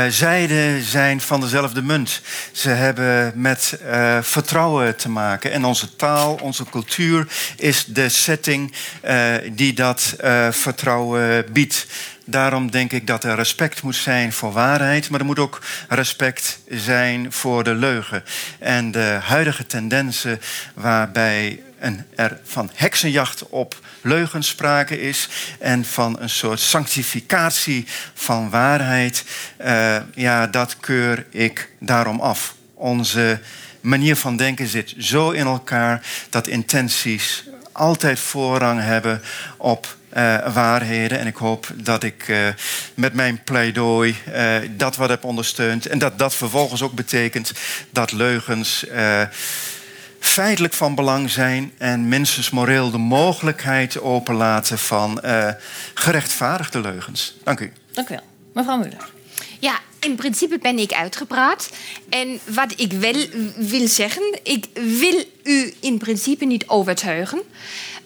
zijden 0.10 0.82
zijn 0.82 1.22
van 1.22 1.42
dezelfde 1.42 1.82
munt. 1.82 2.22
Ze 2.52 2.70
hebben 2.70 3.32
met 3.36 3.80
vertrouwen 4.22 4.96
te 4.96 5.10
maken. 5.10 5.52
En 5.52 5.66
onze 5.66 5.96
taal, 5.96 6.36
onze 6.42 6.64
cultuur 6.64 7.28
is 7.58 7.86
de 7.86 8.10
setting 8.10 8.74
die 9.52 9.74
dat 9.74 10.16
vertrouwen 10.52 11.46
biedt. 11.52 11.88
Daarom 12.26 12.72
denk 12.72 12.92
ik 12.92 13.08
dat 13.08 13.24
er 13.24 13.36
respect 13.36 13.82
moet 13.82 13.96
zijn 13.96 14.34
voor 14.34 14.52
waarheid, 14.52 15.10
maar 15.10 15.20
er 15.20 15.26
moet 15.26 15.40
ook 15.40 15.62
respect 15.88 16.60
zijn 16.68 17.32
voor 17.32 17.64
de 17.64 17.74
leugen. 17.74 18.24
En 18.60 18.92
de 18.92 19.18
huidige 19.22 19.66
tendensen 19.66 20.42
waarbij 20.74 21.60
een, 21.80 22.06
er 22.16 22.40
van 22.44 22.72
heksenjacht 22.74 23.50
op 23.50 23.80
leugens 24.02 24.48
sprake 24.48 25.02
is 25.02 25.30
en 25.60 25.86
van 25.86 26.20
een 26.20 26.30
soort 26.30 26.60
sanctificatie 26.60 27.86
van 28.14 28.50
waarheid, 28.50 29.24
uh, 29.62 29.98
ja, 30.14 30.48
dat 30.48 30.78
keur 30.80 31.26
ik 31.30 31.70
daarom 31.80 32.20
af. 32.20 32.56
Onze 32.74 33.40
manier 33.82 34.16
van 34.16 34.38
denken 34.38 34.68
zit 34.68 34.94
zo 34.98 35.32
in 35.32 35.46
elkaar 35.46 36.02
dat 36.30 36.48
intenties 36.48 37.44
altijd 37.72 38.20
voorrang 38.20 38.82
hebben 38.82 39.22
op 39.58 39.98
uh, 40.18 40.54
waarheden. 40.54 41.20
En 41.20 41.28
ik 41.28 41.36
hoop 41.36 41.68
dat 41.76 42.04
ik 42.04 42.28
uh, 42.28 42.48
met 42.94 43.14
mijn 43.14 43.44
pleidooi 43.44 44.16
dat 44.78 44.96
wat 44.96 45.10
heb 45.10 45.24
ondersteund. 45.24 45.86
En 45.86 46.00
dat 46.00 46.20
dat 46.20 46.36
vervolgens 46.36 46.82
ook 46.82 46.94
betekent 46.94 47.52
dat 47.90 48.12
leugens 48.12 48.86
feitelijk 50.20 50.74
van 50.74 50.96
belang 50.96 51.30
zijn 51.30 51.72
en 51.78 52.08
minstens 52.08 52.50
moreel 52.50 52.92
de 52.92 52.98
mogelijkheid 52.98 54.02
openlaten 54.02 54.80
van 54.80 55.22
uh, 55.26 55.50
gerechtvaardigde 55.94 56.82
leugens. 56.82 57.36
Dank 57.44 57.60
u. 57.60 57.74
Dank 57.92 58.10
u 58.10 58.14
wel. 58.14 58.24
Mevrouw 58.54 58.78
Muller. 58.78 59.10
Ja, 59.60 59.80
in 60.00 60.16
principe 60.16 60.58
ben 60.62 60.80
ik 60.80 60.92
uitgepraat. 60.92 61.70
En 62.10 62.40
wat 62.46 62.74
ik 62.76 62.92
wel 62.92 63.26
wil 63.56 63.88
zeggen, 63.88 64.40
ik 64.44 64.66
wil 64.74 65.24
u 65.44 65.74
in 65.80 65.98
principe 65.98 66.46
niet 66.46 66.68
overtuigen. 66.68 67.42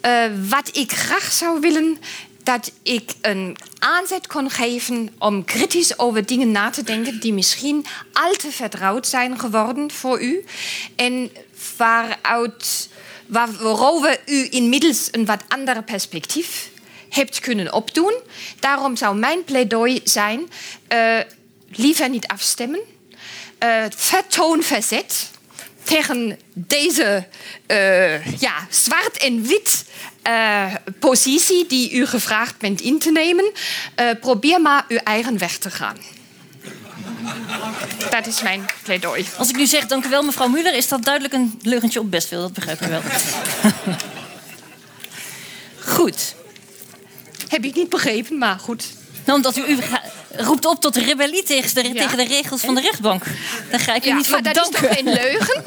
Uh, 0.06 0.24
wat 0.50 0.78
ik 0.78 0.92
graag 0.92 1.32
zou 1.32 1.60
willen, 1.60 1.98
dat 2.44 2.72
ik 2.84 3.12
een 3.22 3.58
aanzet 3.80 4.28
kon 4.28 4.50
geven 4.50 5.10
om 5.20 5.46
kritisch 5.46 6.00
over 6.00 6.26
dingen 6.26 6.52
na 6.52 6.70
te 6.70 6.84
denken 6.84 7.20
die 7.20 7.34
misschien 7.34 7.86
al 8.14 8.32
te 8.32 8.52
vertrouwd 8.52 9.08
zijn 9.08 9.40
geworden 9.40 9.92
voor 9.92 10.22
u. 10.22 10.46
En 10.96 11.32
waaruit, 11.78 12.90
waarover 13.26 14.20
u 14.26 14.48
inmiddels 14.50 15.08
een 15.12 15.26
wat 15.26 15.44
andere 15.48 15.82
perspectief 15.82 16.72
hebt 17.10 17.40
kunnen 17.40 17.74
opdoen. 17.74 18.14
Daarom 18.60 18.96
zou 18.96 19.16
mijn 19.16 19.44
pleidooi 19.44 20.02
zijn: 20.04 20.50
uh, 20.94 21.20
liever 21.72 22.10
niet 22.10 22.28
afstemmen. 22.28 22.80
Uh, 23.60 23.84
vertoon 23.96 24.64
verzet 24.64 25.32
tegen 25.84 26.40
deze 26.54 27.28
uh, 27.68 28.40
ja, 28.40 28.68
zwart 28.70 29.18
en 29.18 29.44
wit 29.44 29.86
uh, 30.28 30.74
positie 31.00 31.68
die 31.68 31.92
u 31.92 32.06
gevraagd 32.06 32.58
bent 32.58 32.82
in 32.82 33.00
te 33.00 33.12
nemen. 33.12 33.52
Probeer 34.20 34.62
maar 34.62 34.86
uw 34.88 34.98
eigen 34.98 35.38
weg 35.38 35.58
te 35.58 35.72
gaan. 35.72 35.98
Dat 38.10 38.28
is 38.28 38.42
mijn 38.42 38.66
pleidooi. 38.84 39.26
Als 39.38 39.50
ik 39.50 39.56
nu 39.56 39.66
zeg 39.66 39.86
dank 39.86 40.06
u 40.06 40.10
wel 40.10 40.24
mevrouw 40.24 40.48
Muller, 40.48 40.74
is 40.74 40.88
dat 40.88 41.04
duidelijk 41.04 41.34
een 41.34 41.60
leugentje 41.62 42.00
op 42.00 42.12
best 42.12 42.28
veel. 42.28 42.42
Dat 42.42 42.54
begrijp 42.54 42.82
ik 42.82 42.88
wel. 42.88 43.02
goed. 45.96 46.36
Heb 47.48 47.66
ik 47.66 47.76
niet 47.76 47.90
begrepen, 47.90 48.38
maar 48.38 48.60
goed. 48.60 48.86
Nou, 49.26 49.38
omdat 49.38 49.58
u, 49.58 49.62
u 49.66 49.78
roept 50.38 50.66
op 50.66 50.82
tot 50.82 50.96
rebellie 50.96 51.44
tegen 51.44 51.76
de, 51.76 51.94
tegen 51.94 52.18
de 52.18 52.26
regels 52.26 52.62
van 52.62 52.76
de 52.76 52.82
rechtbank. 52.82 53.24
Dan 53.72 53.80
ga 53.80 53.96
ik 53.96 54.06
u 54.06 54.14
niet 54.14 54.28
voor 54.28 54.42
maar 54.42 54.54
dat 54.54 54.70
is 54.70 54.80
toch 54.80 54.94
geen 54.94 55.14
leugen? 55.14 55.64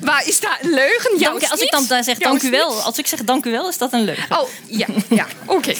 Waar 0.00 0.26
is 0.26 0.40
daar 0.40 0.58
een 0.62 0.70
leugen? 0.70 1.18
Ja, 1.18 1.30
als 1.30 1.60
ik 1.60 1.70
dan 1.70 2.04
zeg 2.04 2.18
dank 2.18 2.42
u 2.42 2.50
wel, 2.50 2.80
als 2.80 2.98
ik 2.98 3.06
zeg 3.06 3.24
dank 3.24 3.44
u 3.44 3.50
wel, 3.50 3.68
is 3.68 3.78
dat 3.78 3.92
een 3.92 4.04
leugen. 4.04 4.40
Oh, 4.40 4.48
ja, 4.66 4.86
ja, 5.08 5.26
oké. 5.46 5.74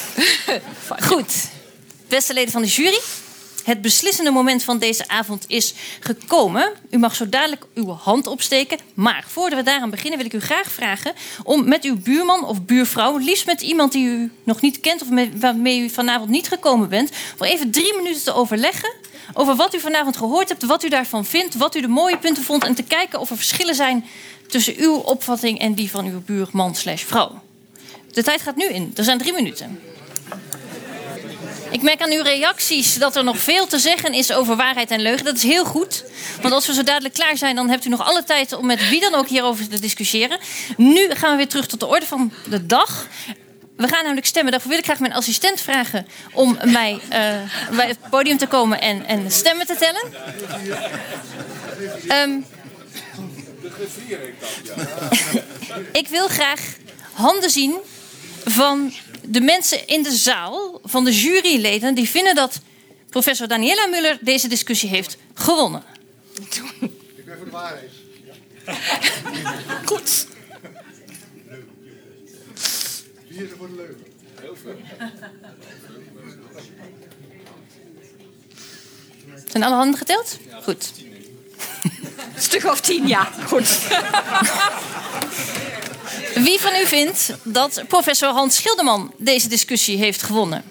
Goed. 1.09 1.33
Beste 2.09 2.33
leden 2.35 2.53
van 2.53 2.63
de 2.63 2.69
jury, 2.69 3.01
het 3.67 3.81
beslissende 3.81 4.31
moment 4.31 4.63
van 4.63 4.79
deze 4.79 5.09
avond 5.09 5.45
is 5.47 5.75
gekomen. 6.01 6.73
U 6.91 6.99
mag 6.99 7.15
zo 7.15 7.29
dadelijk 7.29 7.67
uw 7.75 7.91
hand 7.91 8.27
opsteken. 8.27 8.79
Maar 8.95 9.25
voordat 9.27 9.59
we 9.59 9.65
daaraan 9.65 9.91
beginnen, 9.91 10.19
wil 10.19 10.27
ik 10.27 10.33
u 10.33 10.41
graag 10.41 10.71
vragen 10.71 11.13
om 11.43 11.69
met 11.69 11.85
uw 11.85 11.97
buurman 11.97 12.45
of 12.45 12.63
buurvrouw, 12.63 13.17
liefst 13.17 13.47
met 13.47 13.61
iemand 13.61 13.93
die 13.93 14.07
u 14.07 14.31
nog 14.45 14.61
niet 14.61 14.81
kent 14.81 15.03
of 15.03 15.11
met, 15.11 15.29
waarmee 15.41 15.81
u 15.81 15.91
vanavond 15.91 16.31
niet 16.31 16.49
gekomen 16.49 16.89
bent, 16.89 17.11
voor 17.37 17.47
even 17.47 17.71
drie 17.71 17.97
minuten 17.97 18.23
te 18.23 18.35
overleggen 18.35 18.93
over 19.33 19.57
wat 19.57 19.75
u 19.75 19.81
vanavond 19.81 20.17
gehoord 20.17 20.49
hebt, 20.49 20.63
wat 20.63 20.85
u 20.85 20.89
daarvan 20.89 21.25
vindt, 21.25 21.55
wat 21.55 21.77
u 21.77 21.81
de 21.81 21.89
mooie 21.89 22.19
punten 22.19 22.43
vond 22.43 22.65
en 22.65 22.75
te 22.75 22.83
kijken 22.83 23.21
of 23.21 23.31
er 23.31 23.37
verschillen 23.37 23.75
zijn 23.75 24.05
tussen 24.47 24.75
uw 24.77 24.95
opvatting 24.95 25.59
en 25.59 25.75
die 25.75 25.91
van 25.91 26.05
uw 26.05 26.23
buurman 26.27 26.75
slash 26.75 27.03
vrouw. 27.03 27.41
De 28.13 28.23
tijd 28.23 28.41
gaat 28.41 28.57
nu 28.57 28.65
in. 28.65 28.93
Er 28.97 29.05
zijn 29.05 29.19
drie 29.19 29.33
minuten. 29.33 29.81
Ik 31.71 31.83
merk 31.83 32.03
aan 32.03 32.13
uw 32.13 32.23
reacties 32.23 32.95
dat 32.95 33.17
er 33.17 33.25
nog 33.25 33.39
veel 33.39 33.67
te 33.67 33.79
zeggen 33.79 34.13
is 34.13 34.33
over 34.33 34.57
waarheid 34.57 34.91
en 34.91 35.01
leugen. 35.01 35.25
Dat 35.25 35.37
is 35.37 35.43
heel 35.43 35.65
goed. 35.65 36.05
Want 36.43 36.55
als 36.55 36.67
we 36.67 36.75
zo 36.75 36.83
dadelijk 36.83 37.15
klaar 37.15 37.37
zijn, 37.37 37.57
dan 37.57 37.69
hebt 37.69 37.85
u 37.85 37.89
nog 37.89 38.05
alle 38.05 38.25
tijd 38.25 38.53
om 38.53 38.67
met 38.67 38.89
wie 38.89 39.01
dan 39.01 39.15
ook 39.15 39.29
hierover 39.29 39.69
te 39.69 39.81
discussiëren. 39.81 40.39
Nu 40.77 41.11
gaan 41.11 41.31
we 41.31 41.37
weer 41.37 41.49
terug 41.49 41.67
tot 41.67 41.81
de 41.81 41.87
orde 41.87 42.07
van 42.07 42.33
de 42.49 42.67
dag. 42.67 43.07
We 43.77 43.89
gaan 43.89 44.03
namelijk 44.03 44.27
stemmen. 44.27 44.53
Daarvoor 44.53 44.71
wil 44.71 44.79
ik 44.79 44.85
graag 44.85 45.01
mijn 45.01 45.13
assistent 45.13 45.61
vragen 45.61 46.07
om 46.33 46.59
mij 46.65 46.93
uh, 46.93 47.77
bij 47.77 47.89
het 47.89 47.99
podium 48.11 48.39
te 48.39 48.47
komen 48.47 48.81
en, 48.81 49.07
en 49.07 49.31
stemmen 49.31 49.67
te 49.67 49.77
tellen. 49.77 50.03
Um, 52.23 52.47
ik 56.01 56.09
wil 56.09 56.29
graag 56.29 56.61
handen 57.13 57.51
zien 57.51 57.77
van 58.45 58.93
de 59.27 59.41
mensen 59.41 59.87
in 59.87 60.03
de 60.03 60.13
zaal, 60.13 60.81
van 60.85 61.05
de 61.05 61.13
juryleden, 61.13 61.95
die 61.95 62.09
vinden 62.09 62.35
dat 62.35 62.61
professor 63.11 63.49
Daniela 63.49 63.87
Muller 63.87 64.19
deze 64.21 64.49
discussie 64.49 64.89
heeft 64.89 65.17
gewonnen. 65.35 65.83
Ik 66.35 67.25
ben 67.25 67.37
voor 67.37 67.45
de 67.45 67.51
waarheid. 67.51 67.91
Goed. 69.85 70.27
Wie 73.29 73.45
is 73.45 73.51
er 73.51 73.57
voor 73.57 73.69
de 73.69 73.75
leugen? 73.75 74.05
Heel 74.41 74.57
veel. 74.63 74.77
Zijn 79.47 79.63
alle 79.63 79.75
handen 79.75 79.99
geteld? 79.99 80.39
Goed. 80.63 80.93
Een 82.35 82.43
stuk 82.43 82.65
of 82.65 82.81
tien, 82.81 83.07
ja. 83.07 83.25
Goed. 83.47 83.79
Wie 86.35 86.61
van 86.61 86.75
u 86.75 86.87
vindt 86.87 87.33
dat 87.43 87.83
professor 87.89 88.29
Hans 88.29 88.57
Schilderman 88.57 89.13
deze 89.17 89.49
discussie 89.49 89.99
heeft 89.99 90.23
gewonnen? 90.23 90.65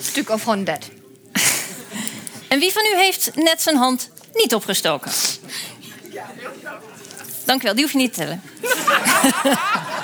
Stuk 0.00 0.30
of 0.30 0.44
honderd. 0.44 0.88
En 2.48 2.58
wie 2.58 2.72
van 2.72 2.82
u 2.92 2.96
heeft 2.96 3.30
net 3.34 3.62
zijn 3.62 3.76
hand 3.76 4.10
niet 4.32 4.54
opgestoken? 4.54 5.12
Dank 7.44 7.60
u 7.60 7.64
wel, 7.64 7.74
die 7.74 7.82
hoef 7.82 7.92
je 7.92 7.98
niet 7.98 8.14
te 8.14 8.20
tellen. 8.20 8.42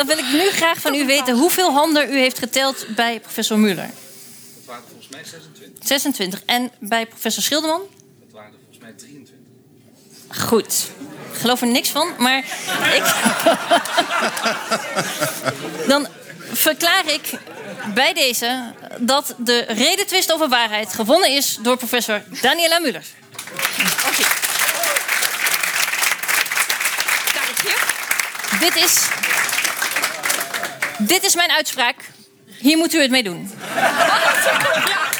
Dan 0.00 0.08
wil 0.08 0.18
ik 0.18 0.32
nu 0.32 0.50
graag 0.50 0.78
van 0.78 0.94
u 0.94 1.06
weten 1.06 1.36
hoeveel 1.36 1.72
handen 1.72 2.12
u 2.12 2.18
heeft 2.18 2.38
geteld 2.38 2.86
bij 2.88 3.20
professor 3.20 3.58
Muller. 3.58 3.76
Dat 3.86 4.64
waren 4.64 4.82
volgens 4.88 5.08
mij 5.08 5.24
26. 5.24 5.86
26. 5.86 6.42
En 6.46 6.70
bij 6.78 7.06
professor 7.06 7.42
Schilderman? 7.42 7.80
Dat 7.80 8.32
waren 8.32 8.52
er 8.52 8.58
volgens 8.58 8.78
mij 8.78 8.92
23. 8.92 10.46
Goed. 10.48 10.86
Ik 11.32 11.38
geloof 11.38 11.60
er 11.60 11.66
niks 11.66 11.88
van, 11.88 12.08
maar 12.18 12.38
ik. 12.94 13.14
Dan 15.88 16.06
verklaar 16.52 17.06
ik 17.06 17.30
bij 17.94 18.12
deze 18.12 18.74
dat 18.98 19.34
de 19.38 19.64
redetwist 19.68 20.32
over 20.32 20.48
waarheid 20.48 20.94
gewonnen 20.94 21.30
is 21.30 21.58
door 21.60 21.76
professor 21.76 22.22
Daniela 22.40 22.78
Muller. 22.78 23.04
Oké. 24.08 24.24
Dit 28.60 28.76
is, 28.76 29.08
dit 31.00 31.24
is 31.24 31.34
mijn 31.34 31.50
uitspraak. 31.50 31.96
Hier 32.58 32.78
moet 32.78 32.94
u 32.94 33.00
het 33.00 33.10
mee 33.10 33.22
doen. 33.22 33.50